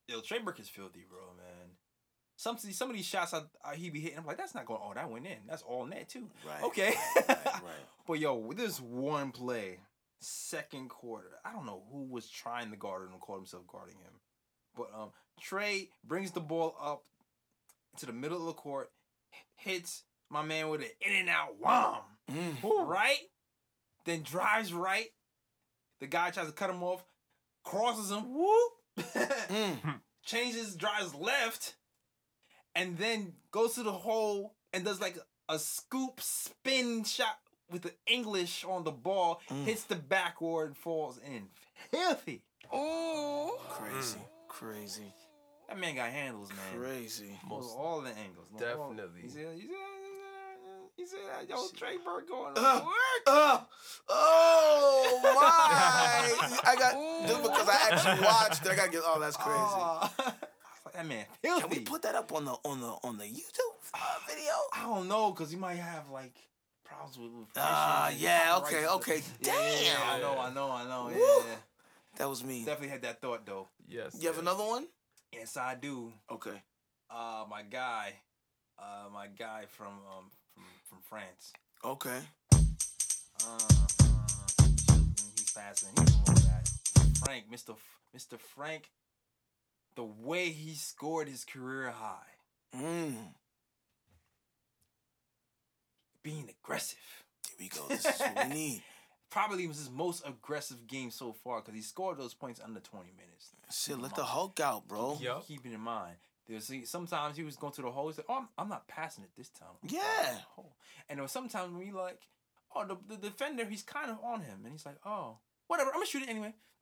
[0.08, 1.70] yo, Trey Burke is filthy, bro, man.
[2.36, 4.80] Some some of these shots I, I, he be hitting, I'm like, that's not going.
[4.84, 5.38] Oh, that went in.
[5.48, 6.28] That's all net too.
[6.46, 6.64] Right.
[6.64, 6.94] Okay.
[7.16, 7.86] Right, right, right.
[8.08, 9.80] But yo, this one play,
[10.22, 13.95] second quarter, I don't know who was trying to guard him and called himself guarding
[13.98, 14.14] him.
[14.76, 17.03] But um Trey brings the ball up
[17.98, 18.91] to the middle of the court,
[19.56, 22.02] hits my man with an in and out wham.
[22.31, 22.88] Mm.
[22.88, 23.18] Right?
[24.06, 25.07] Then drives right.
[25.99, 27.03] The guy tries to cut him off,
[27.64, 28.72] crosses him, whoop.
[29.52, 30.02] Mm.
[30.23, 31.76] changes, drives left,
[32.76, 35.18] and then goes to the hole and does like
[35.49, 37.38] a scoop spin shot
[37.72, 39.64] with the English on the ball, Mm.
[39.65, 41.49] hits the backboard, and falls in.
[41.89, 42.43] Filthy.
[42.72, 44.19] Oh, crazy.
[44.48, 45.14] Crazy.
[45.68, 46.80] That man got handles, man.
[46.81, 47.39] Crazy.
[47.48, 48.48] Most, Most all the angles.
[48.52, 49.22] no, all- definitely.
[49.22, 49.69] He said, he said,
[50.98, 52.93] he said, that, yo, Trey Burke going Uh, to work.
[53.27, 53.60] Uh,
[54.10, 56.61] oh my!
[56.72, 58.65] I got just because I actually watched.
[58.65, 59.02] it, I gotta get.
[59.06, 59.57] Oh, that's crazy.
[59.57, 60.11] Oh.
[60.19, 60.34] I was
[60.85, 61.61] like, that man filthy.
[61.61, 64.52] Can we put that up on the on the on the YouTube uh, video?
[64.73, 66.35] I don't know, cause he might have like
[66.92, 67.32] problems with.
[67.32, 69.18] with Ah, permissions and yeah, okay, okay.
[69.22, 69.38] stuff.
[69.42, 71.10] Yeah, yeah, yeah, I know, I know, I know.
[71.10, 71.50] Yeah, Woo.
[71.50, 71.56] yeah.
[72.18, 72.66] That was me.
[72.66, 73.68] definitely had that thought though.
[73.88, 74.18] Yes.
[74.20, 74.88] You have another one?
[75.34, 76.12] Yes, I do.
[76.30, 76.62] Okay.
[77.10, 78.14] Uh, my guy,
[78.78, 81.54] uh, my guy from um from from France.
[81.84, 82.20] Okay.
[82.54, 84.64] Uh, uh
[85.36, 85.90] he's passing.
[85.98, 86.70] He's all that.
[87.24, 87.74] Frank, Mister
[88.14, 88.90] Mister Frank.
[89.96, 92.32] The way he scored his career high,
[92.74, 93.34] Mm.
[96.23, 96.98] Being aggressive.
[97.48, 97.88] Here we go.
[97.88, 98.84] This is what we need.
[99.30, 103.11] Probably was his most aggressive game so far because he scored those points under 20
[103.18, 103.52] minutes.
[103.72, 105.18] Shit, let the Hulk out, bro.
[105.22, 105.39] Yeah.
[105.48, 106.18] Keep it in mind.
[106.48, 108.07] There's sometimes he was going to the hole.
[108.07, 110.02] He's like, "Oh, I'm, I'm not passing it this time." I'm Yeah.
[110.34, 110.76] the hole."
[111.07, 112.19] And there was sometimes when he like,
[112.76, 115.38] "Oh, the, the defender, he's kind of on him," and he's like, "Oh,
[115.68, 116.53] whatever, I'm gonna shoot it anyway."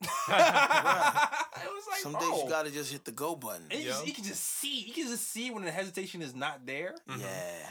[1.62, 3.66] It was like, Some bro, days you gotta just hit the go button.
[3.70, 4.06] and you, just, Yeah.
[4.08, 6.94] you can just see, you can just see when the hesitation is not there.
[7.08, 7.20] Mhm.
[7.20, 7.68] Yeah.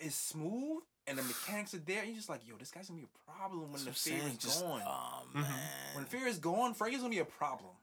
[0.00, 1.98] It's smooth, and the mechanics are there.
[2.00, 4.20] And you're just like, "Yo, this guy's gonna be a problem when That's the fear
[4.20, 4.32] saying.
[4.32, 5.42] is Just, gone." oh Mhm.
[5.42, 5.94] man.
[5.94, 7.76] When fear is gone, Frankie's gonna be a problem.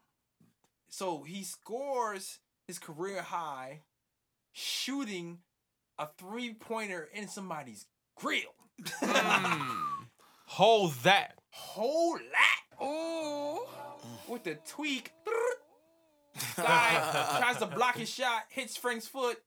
[0.90, 3.82] So he scores his career high,
[4.54, 5.40] shooting
[5.98, 7.86] a three pointer in somebody's
[8.16, 8.54] grill.
[8.82, 10.08] Mm.
[10.48, 11.40] Hold that.
[11.52, 12.14] Whole
[12.80, 13.60] lot.
[14.28, 15.12] With the tweak.
[16.58, 19.38] Guy tries to block his shot, hits Frank's foot.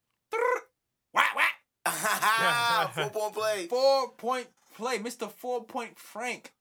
[2.03, 2.95] Whack, whack.
[2.95, 3.67] Four point play.
[3.69, 4.47] Four point
[4.77, 5.31] play, Mr.
[5.31, 6.53] Four Point Frank.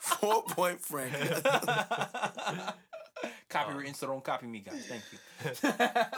[0.00, 1.12] Four point Frank.
[3.48, 4.84] Copyright so don't copy me, guys.
[4.88, 5.18] Thank you.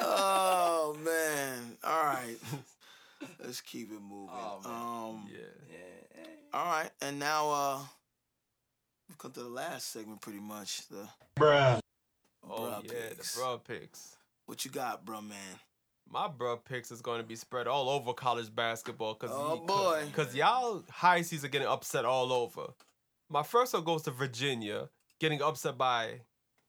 [0.00, 1.76] oh man.
[1.84, 2.36] All right.
[3.44, 4.30] Let's keep it moving.
[4.32, 4.72] Oh, man.
[4.72, 5.40] um Yeah.
[5.70, 6.24] Yeah.
[6.54, 6.90] all right.
[7.02, 7.78] And now uh
[9.08, 10.88] we've come to the last segment pretty much.
[10.88, 11.06] The
[11.38, 11.80] Oh
[12.48, 13.34] Bruh yeah, picks.
[13.34, 14.16] the bruh picks.
[14.46, 15.36] what you got, bro man?
[16.08, 20.04] My bruh picks is going to be spread all over college basketball because Oh, boy.
[20.06, 22.68] because y'all high seas are getting upset all over.
[23.28, 24.88] My first one goes to Virginia,
[25.18, 26.20] getting upset by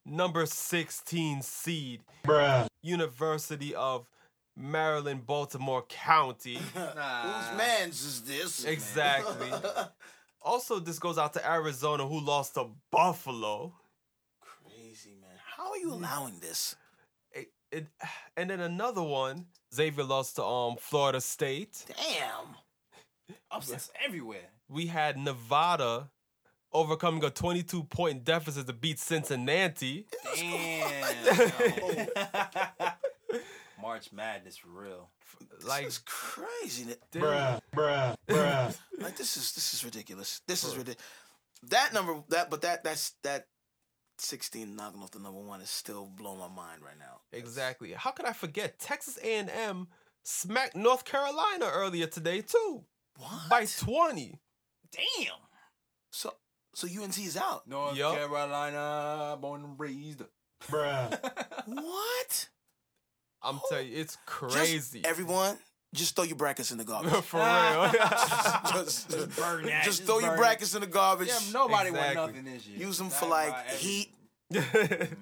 [0.05, 2.67] number sixteen seed Bruh.
[2.81, 4.09] University of
[4.55, 6.55] Maryland, Baltimore County.
[6.73, 8.65] Whose man's is this?
[8.65, 9.51] Exactly.
[10.41, 13.73] also, this goes out to Arizona, who lost to Buffalo.
[14.41, 15.29] Crazy man.
[15.55, 16.75] How are you allowing this?
[17.71, 21.85] It, it, and then another one, Xavier lost to um Florida State.
[21.87, 22.55] Damn.
[23.51, 24.49] Upsets everywhere.
[24.69, 26.09] We had Nevada
[26.71, 30.05] overcoming a 22 point deficit to beat Cincinnati.
[30.35, 32.07] Damn.
[33.81, 35.09] March Madness for real.
[35.65, 36.95] Like, This is crazy.
[37.11, 37.61] bruh.
[38.99, 40.41] Like this is this is ridiculous.
[40.47, 41.03] This is ridiculous.
[41.69, 43.47] That number that but that that's that
[44.21, 47.21] sixteen knocking off the number one is still blowing my mind right now.
[47.31, 47.91] exactly.
[47.93, 48.79] How could I forget?
[48.79, 49.87] Texas A&M
[50.23, 52.83] smacked North Carolina earlier today too
[53.17, 53.49] What?
[53.49, 54.39] by 20.
[54.91, 55.27] Damn.
[56.11, 56.33] So
[56.73, 57.67] so UNC is out.
[57.67, 58.15] North Yup.
[58.15, 60.21] Carolina, born and raised.
[60.69, 61.19] Bruh.
[61.65, 62.49] what?
[63.41, 65.01] I'm telling you, it's Just- crazy.
[65.05, 65.57] everyone,
[65.93, 67.13] just throw your brackets in the garbage.
[67.23, 67.91] For real.
[68.71, 69.83] just, Just burn that.
[69.83, 70.41] just Just throw your burn it.
[70.41, 71.27] brackets in the garbage.
[71.29, 72.15] Yeah, nobody Exactly.
[72.21, 72.87] want nothing this year.
[72.87, 74.13] Use them for like heat.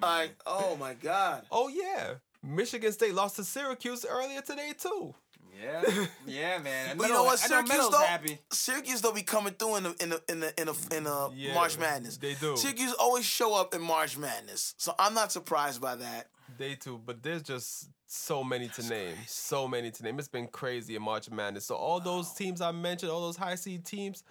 [0.02, 1.42] Like, oh my god.
[1.50, 5.14] oh yeah, Michigan State lost to Syracuse earlier today too.
[5.60, 5.82] Yeah,
[6.26, 6.90] yeah, man.
[6.90, 8.38] And But you know what, I know Syracuse Meadows though, happy.
[8.52, 11.30] Syracuse though be coming through in the in the in the in the, in the
[11.34, 12.18] Yeah, March Madness.
[12.18, 12.56] they do.
[12.56, 16.28] Syracuse always show up in March Madness, so I'm not surprised by that.
[16.58, 19.16] They too, but there's just so many to name.
[19.26, 20.18] So many to name.
[20.18, 21.66] It's been crazy in March Madness.
[21.66, 24.22] So all those teams I mentioned, all those high seed teams,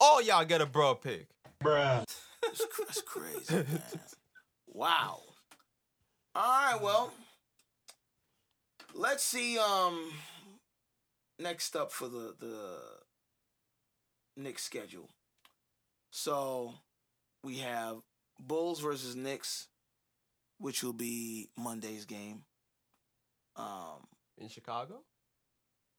[0.00, 1.28] all y'all get a bro pick.
[2.42, 3.66] That's, cr- that's crazy, man.
[4.74, 5.20] Wow.
[6.34, 7.12] All right, well,
[8.94, 9.58] let's see.
[9.58, 10.10] Um,
[11.38, 12.78] next up for the the
[14.36, 15.10] Knicks schedule.
[16.10, 16.72] So
[17.44, 17.98] we have
[18.40, 19.68] Bulls versus Knicks,
[20.58, 22.44] which will be Monday's game.
[23.56, 24.06] Um,
[24.38, 25.02] In Chicago?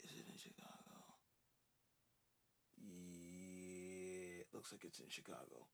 [0.03, 0.69] is it in Chicago?
[2.81, 5.67] Yeah, looks like it's in Chicago.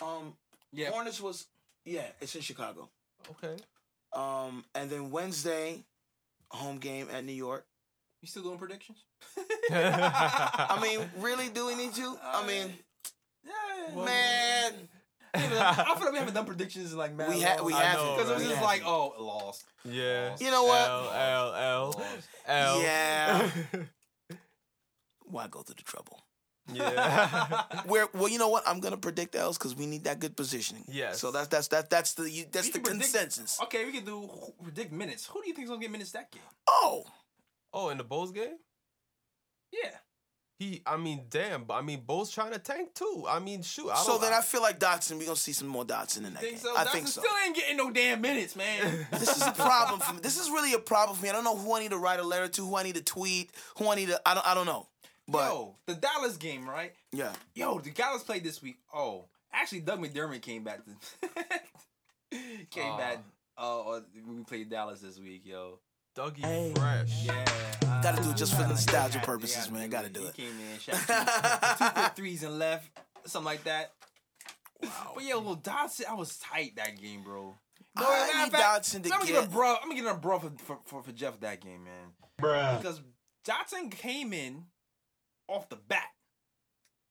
[0.00, 0.36] Um,
[0.72, 1.46] Yeah, Hornets was
[1.84, 2.88] yeah, it's in Chicago.
[3.30, 3.56] Okay.
[4.12, 5.84] Um, and then Wednesday,
[6.50, 7.64] home game at New York.
[8.20, 8.98] you still doing predictions?
[9.70, 12.16] I mean, really, do we need to?
[12.22, 12.72] I mean,
[13.44, 14.04] yeah.
[14.04, 14.72] man,
[15.34, 17.30] I feel like we haven't done predictions in like man.
[17.30, 19.64] we have we I have because it was just like oh lost.
[19.84, 20.36] Yeah.
[20.38, 20.88] You know what?
[20.88, 22.04] L L L
[22.46, 22.82] L.
[22.82, 23.50] Yeah.
[25.24, 26.20] why go through the trouble?
[26.72, 27.62] yeah.
[27.86, 28.62] Where well, you know what?
[28.68, 30.84] I'm gonna predict L's because we need that good positioning.
[30.88, 31.12] Yeah.
[31.12, 33.60] So that's that's that that's the you- that's We the can predict- consensus.
[33.62, 34.28] Okay, we can do
[34.62, 35.26] predict minutes.
[35.26, 36.42] Who do you think's gonna get minutes that game?
[36.68, 37.04] Oh,
[37.72, 38.56] oh, in the Bulls game?
[39.72, 39.90] Yeah.
[40.62, 43.24] He, I mean, damn, I mean, Bulls trying to tank too.
[43.28, 43.90] I mean, shoot.
[43.90, 45.18] I so then I feel like Dotson.
[45.18, 46.60] We gonna see some more Dotson in that Think game.
[46.60, 46.76] so?
[46.76, 47.20] I Dotson think so.
[47.20, 49.06] Still ain't getting no damn minutes, man.
[49.10, 50.20] This is a problem for me.
[50.22, 51.30] This is really a problem for me.
[51.30, 53.02] I don't know who I need to write a letter to, who I need to
[53.02, 54.20] tweet, who I need to.
[54.24, 54.46] I don't.
[54.46, 54.86] I don't know.
[55.26, 56.92] But Yo, the Dallas game, right?
[57.12, 58.76] yeah, Yo, the Dallas played this week.
[58.94, 60.82] Oh, actually, Doug McDermott came back.
[60.84, 61.28] To,
[62.70, 62.98] came Aw.
[62.98, 63.18] back.
[63.58, 65.78] Uh, uh, we played Dallas this week, yo.
[66.16, 66.72] Dougie Hey.
[66.74, 67.24] Fresh.
[67.24, 67.44] Yeah,
[68.02, 69.88] Gotta do it just for uh, nostalgia gotta- purposes, man.
[69.90, 70.34] Gotta do He it.
[70.34, 70.96] came in, shot
[71.78, 72.90] two, two quick threes and left,
[73.24, 73.92] something like that.
[74.82, 75.12] wow.
[75.14, 77.54] But yeah, little Dotson, I was tight that game, bro.
[77.96, 79.74] I matter of need fact, Dotson to I'm gonna give a bro.
[79.74, 82.12] I'm gonna give a bro for, for, for, for Jeff that game, man.
[82.38, 82.78] Bro.
[82.80, 83.00] Because
[83.46, 84.64] Dotson came in
[85.48, 86.06] off the bat,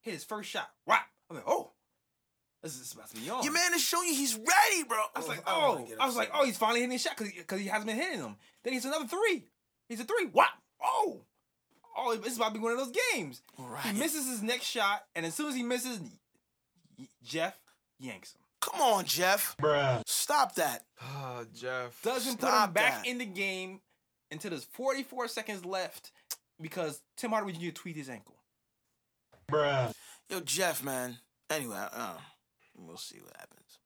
[0.01, 0.69] hit his first shot.
[0.87, 0.97] Wow.
[1.29, 1.71] I'm like, oh,
[2.61, 3.43] this is about to be on.
[3.43, 4.97] Your man is showing you he's ready, bro.
[5.15, 7.01] I was like, I don't oh, wanna I was like, oh, he's finally hitting his
[7.01, 8.35] shot because he hasn't been hitting them.
[8.63, 9.45] Then he's another three.
[9.89, 10.27] He's a three.
[10.31, 10.49] What?
[10.81, 11.21] Oh.
[11.97, 13.41] Oh, this is about to be one of those games.
[13.57, 13.83] Right.
[13.85, 15.99] He misses his next shot, and as soon as he misses,
[17.23, 17.57] Jeff
[17.99, 18.41] yanks him.
[18.61, 19.57] Come on, Jeff.
[19.59, 20.01] Bruh.
[20.05, 20.85] Stop that.
[21.01, 21.99] Ah, Jeff.
[22.03, 23.07] Doesn't put him back that.
[23.07, 23.81] in the game
[24.31, 26.11] until there's 44 seconds left
[26.61, 27.71] because Tim Hardaway Jr.
[27.71, 28.35] tweaked his ankle.
[29.51, 29.91] Bruh.
[30.29, 31.17] Yo, Jeff, man.
[31.49, 32.17] Anyway, uh,
[32.77, 33.79] we'll see what happens.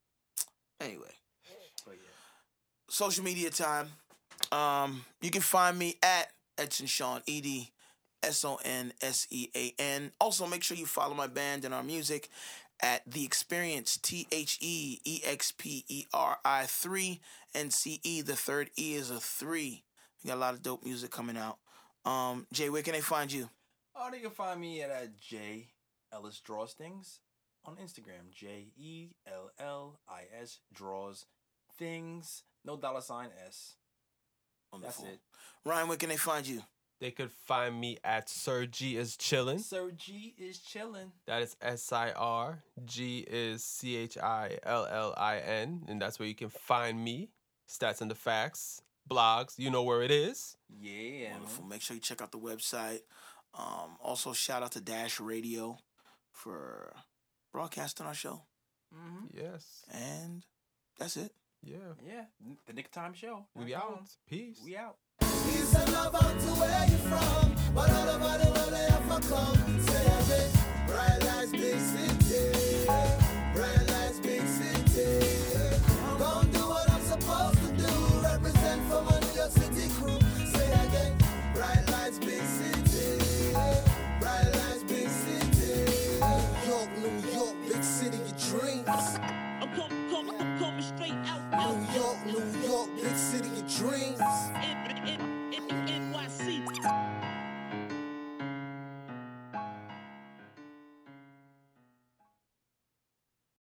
[0.81, 1.13] Anyway,
[2.89, 3.89] social media time.
[4.51, 7.71] Um, you can find me at Edson Sean E D
[8.23, 10.11] S O N S E A N.
[10.19, 12.29] Also, make sure you follow my band and our music
[12.81, 17.21] at The Experience T H E E X P E R I three
[17.53, 18.21] and C E.
[18.21, 19.83] The third E is a three.
[20.23, 21.57] We got a lot of dope music coming out.
[22.03, 23.49] Um, Jay, where can they find you?
[23.95, 25.67] Oh, they can find me at uh, J
[26.11, 27.19] Ellis Draws Things
[27.65, 28.29] on Instagram.
[28.33, 31.25] J E L L I S Draws
[31.77, 32.43] Things.
[32.63, 33.75] No dollar sign S.
[34.81, 35.05] That's Wonderful.
[35.05, 35.19] it.
[35.63, 36.61] Ryan, where can they find you?
[37.01, 39.59] They could find me at Sir G is chillin'.
[39.59, 41.11] Sir G is chilling.
[41.27, 42.63] That is S I R.
[42.85, 45.83] G is C H I L L I N.
[45.87, 47.29] And that's where you can find me.
[47.69, 48.81] Stats and the facts.
[49.09, 49.53] Blogs.
[49.57, 50.55] You know where it is.
[50.69, 51.33] Yeah.
[51.33, 51.63] Wonderful.
[51.63, 51.69] man.
[51.69, 53.01] Make sure you check out the website.
[53.53, 55.77] Um, also, shout out to Dash Radio
[56.31, 56.93] for
[57.55, 58.41] Broadcast on our show.
[58.93, 59.27] Mm-hmm.
[59.31, 59.85] Yes.
[59.89, 60.43] And
[60.99, 61.31] that's it.
[61.63, 61.77] Yeah.
[62.05, 62.25] Yeah.
[62.67, 63.45] The Nick Time Show.
[63.55, 64.09] We be out.
[64.29, 64.59] Peace.
[64.65, 64.97] We out.
[65.21, 67.55] Love out to where you from.
[67.73, 69.79] But all about the world they have come.
[69.79, 70.05] Say